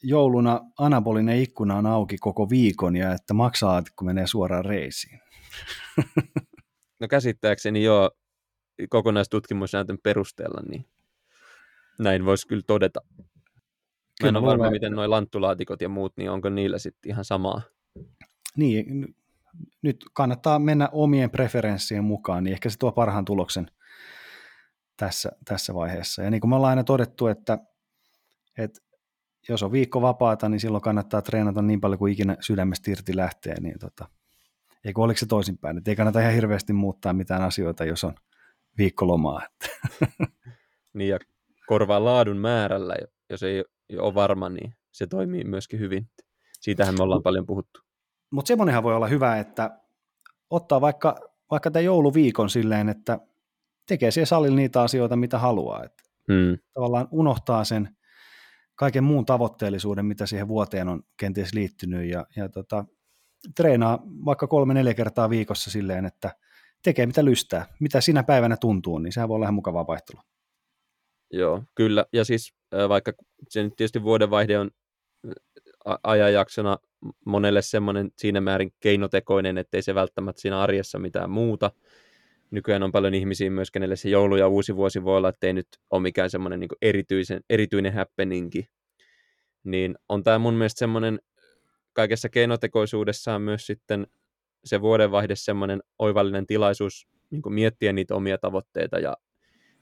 jouluna 0.04 0.62
anabolinen 0.80 1.40
ikkuna 1.40 1.76
on 1.76 1.86
auki 1.86 2.18
koko 2.18 2.50
viikon 2.50 2.96
ja 2.96 3.14
että 3.14 3.34
maksaa, 3.34 3.84
kun 3.98 4.06
menee 4.06 4.28
suoraan 4.28 4.66
reisiin? 4.66 5.20
No 7.00 7.08
käsittääkseni 7.08 7.84
joo, 7.84 8.12
kokonaistutkimusnäytön 8.90 9.98
perusteella, 10.04 10.62
niin 10.70 10.86
näin 12.00 12.26
voisi 12.26 12.48
kyllä 12.48 12.64
todeta. 12.68 13.02
Mä 14.24 14.30
en 14.30 14.36
ole 14.36 14.46
varma, 14.46 14.72
miten 14.72 14.92
nuo 14.92 15.10
lanttulaatikot 15.10 15.82
ja 15.82 15.90
muut, 15.90 16.14
niin 16.18 16.32
onko 16.32 16.50
niillä 16.50 16.78
sitten 16.78 17.12
ihan 17.12 17.26
samaa? 17.26 17.62
Niin, 18.56 19.16
nyt 19.82 20.06
kannattaa 20.14 20.60
mennä 20.60 20.90
omien 20.92 21.30
preferenssien 21.30 22.04
mukaan, 22.04 22.44
niin 22.44 22.54
ehkä 22.54 22.70
se 22.70 22.78
tuo 22.78 22.92
parhaan 22.92 23.26
tuloksen 23.26 23.72
tässä, 24.98 25.32
tässä 25.46 25.74
vaiheessa. 25.74 26.24
Ja 26.24 26.30
niin 26.30 26.42
kuin 26.42 26.50
me 26.50 26.56
ollaan 26.56 26.70
aina 26.70 26.84
todettu, 26.84 27.28
että, 27.28 27.58
että 28.58 28.82
jos 29.50 29.64
on 29.64 29.72
viikko 29.72 30.02
vapaata, 30.02 30.50
niin 30.50 30.60
silloin 30.60 30.82
kannattaa 30.82 31.22
treenata 31.22 31.62
niin 31.62 31.82
paljon 31.82 32.00
kuin 32.00 32.14
ikinä 32.14 32.38
sydämestä 32.40 32.92
irti 32.92 33.16
lähtee, 33.16 33.60
niin 33.60 33.80
tota, 33.80 34.10
Eikö 34.88 35.02
oliko 35.02 35.18
se 35.18 35.26
toisinpäin, 35.26 35.78
että 35.78 35.92
ei 35.92 35.96
kannata 35.96 36.20
ihan 36.20 36.34
hirveästi 36.34 36.74
muuttaa 36.74 37.14
mitään 37.14 37.42
asioita, 37.42 37.86
jos 37.86 38.04
on 38.04 38.16
viikkolomaa. 38.78 39.42
niin 40.94 41.10
ja 41.10 41.20
korvaa 41.68 42.06
laadun 42.06 42.38
määrällä, 42.38 42.96
jos 43.30 43.44
ei 43.44 43.64
ole 43.98 44.16
varma, 44.16 44.50
niin 44.50 44.74
se 44.92 45.08
toimii 45.08 45.44
myöskin 45.44 45.80
hyvin. 45.80 46.10
Siitähän 46.60 46.96
me 46.98 47.04
ollaan 47.04 47.24
paljon 47.24 47.46
puhuttu. 47.46 47.80
Mutta 48.32 48.48
semmoinenhan 48.48 48.84
voi 48.84 48.96
olla 48.96 49.08
hyvä, 49.08 49.38
että 49.38 49.80
ottaa 50.50 50.82
vaikka, 50.82 51.16
vaikka 51.52 51.72
tämän 51.72 51.86
jouluviikon 51.86 52.50
silleen, 52.50 52.90
että 52.90 53.20
tekee 53.88 54.12
siellä 54.12 54.26
salilla 54.26 54.56
niitä 54.56 54.82
asioita, 54.82 55.16
mitä 55.16 55.40
haluaa. 55.40 55.84
Että 55.84 56.04
hmm. 56.32 56.58
Tavallaan 56.74 57.08
unohtaa 57.12 57.64
sen 57.64 57.98
kaiken 58.76 59.04
muun 59.04 59.26
tavoitteellisuuden, 59.26 60.06
mitä 60.06 60.26
siihen 60.26 60.48
vuoteen 60.48 60.88
on 60.88 61.04
kenties 61.18 61.54
liittynyt, 61.54 62.10
ja, 62.10 62.26
ja 62.36 62.50
tota, 62.50 62.86
treenaa 63.56 64.00
vaikka 64.26 64.48
kolme-neljä 64.48 64.94
kertaa 64.94 65.30
viikossa 65.30 65.72
silleen, 65.72 66.06
että 66.06 66.32
tekee 66.88 67.06
mitä 67.06 67.26
lystää, 67.26 67.66
mitä 67.80 68.02
sinä 68.02 68.24
päivänä 68.24 68.58
tuntuu, 68.62 69.00
niin 69.00 69.14
sehän 69.14 69.30
voi 69.30 69.36
olla 69.36 69.46
ihan 69.46 69.54
mukavaa 69.54 69.88
vaihtelua. 69.88 70.22
Joo, 71.32 71.64
kyllä. 71.76 72.06
Ja 72.14 72.26
siis 72.26 72.54
vaikka 72.90 73.14
se 73.50 73.64
nyt 73.64 73.74
tietysti 73.76 74.04
vuodenvaihde 74.04 74.60
on 74.60 74.72
ajanjaksona 76.04 76.78
monelle 77.26 77.62
semmoinen 77.62 78.12
siinä 78.18 78.42
määrin 78.42 78.74
keinotekoinen, 78.80 79.58
ettei 79.58 79.82
se 79.82 79.96
välttämättä 79.96 80.42
siinä 80.42 80.62
arjessa 80.62 81.00
mitään 81.00 81.30
muuta. 81.30 81.72
Nykyään 82.52 82.84
on 82.84 82.92
paljon 82.92 83.14
ihmisiä 83.14 83.50
myös, 83.50 83.72
kenelle 83.72 83.96
se 83.96 84.10
joulu 84.10 84.36
ja 84.36 84.48
uusi 84.48 84.76
vuosi 84.76 85.04
voi 85.04 85.18
olla, 85.18 85.30
ettei 85.30 85.54
nyt 85.54 85.68
ole 85.90 86.02
mikään 86.02 86.30
semmoinen 86.30 86.60
niin 86.60 86.70
erityisen, 86.82 87.42
erityinen 87.50 87.94
happeningi. 87.94 88.70
Niin 89.64 89.96
on 90.10 90.24
tämä 90.24 90.40
mun 90.40 90.54
mielestä 90.54 90.80
semmoinen 90.80 91.20
kaikessa 91.94 92.30
keinotekoisuudessaan 92.30 93.42
myös 93.42 93.66
sitten 93.66 94.08
se 94.68 94.82
vuodenvaihde 94.82 95.36
semmoinen 95.36 95.84
oivallinen 96.00 96.48
tilaisuus 96.48 97.08
niin 97.30 97.42
miettiä 97.50 97.94
niitä 97.94 98.16
omia 98.16 98.38
tavoitteita 98.38 99.00
ja 99.00 99.18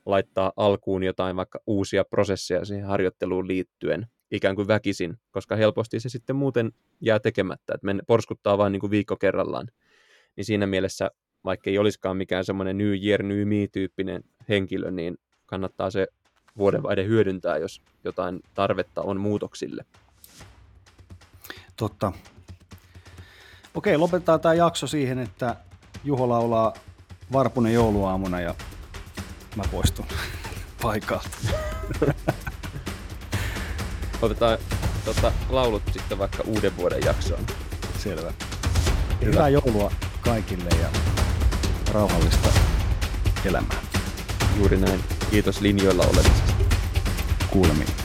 laittaa 0.06 0.52
alkuun 0.58 1.04
jotain 1.04 1.36
vaikka 1.36 1.60
uusia 1.68 2.06
prosesseja 2.06 2.66
siihen 2.66 2.86
harjoitteluun 2.86 3.48
liittyen 3.48 4.08
ikään 4.32 4.56
kuin 4.56 4.68
väkisin, 4.68 5.18
koska 5.32 5.56
helposti 5.56 6.00
se 6.00 6.10
sitten 6.10 6.36
muuten 6.36 6.72
jää 7.02 7.20
tekemättä, 7.20 7.74
että 7.76 7.86
men, 7.86 8.02
porskuttaa 8.08 8.58
vain 8.58 8.72
niin 8.72 8.92
viikko 8.92 9.16
kerrallaan. 9.16 9.68
Niin 10.36 10.46
siinä 10.46 10.68
mielessä, 10.68 11.12
vaikka 11.46 11.70
ei 11.70 11.78
olisikaan 11.78 12.18
mikään 12.18 12.46
semmoinen 12.46 12.78
New 12.78 12.94
Year, 13.04 13.24
New 13.24 13.48
Me-tyyppinen 13.48 14.24
henkilö, 14.50 14.92
niin 14.92 15.18
kannattaa 15.46 15.90
se 15.90 16.08
vuodenvaihde 16.58 17.06
hyödyntää, 17.06 17.58
jos 17.58 17.82
jotain 18.04 18.40
tarvetta 18.54 19.02
on 19.02 19.20
muutoksille. 19.20 19.86
Totta. 21.78 22.12
Okei, 23.76 23.98
lopetetaan 23.98 24.40
tämä 24.40 24.54
jakso 24.54 24.88
siihen, 24.88 25.20
että 25.20 25.56
Juho 26.04 26.30
laulaa 26.30 26.74
Varpunen 27.34 27.74
jouluaamuna 27.74 28.40
ja 28.40 28.56
mä 29.56 29.64
poistun 29.72 30.06
paikalta. 30.82 31.30
Otetaan 34.22 34.58
tota, 35.06 35.32
laulut 35.50 35.84
sitten 35.94 36.20
vaikka 36.20 36.44
uuden 36.46 36.78
vuoden 36.78 37.02
jaksoon. 37.06 37.46
Selvä. 38.04 38.34
Hyvä. 39.22 39.32
Hyvää 39.32 39.50
joulua 39.50 39.92
kaikille 40.22 40.70
ja 40.82 40.88
rauhallista 41.94 42.50
elämää. 43.46 43.82
Juuri 44.58 44.78
näin. 44.78 45.04
Kiitos 45.32 45.62
linjoilla 45.62 46.04
olemisesta. 46.04 46.54
Kuulemiin. 47.52 48.05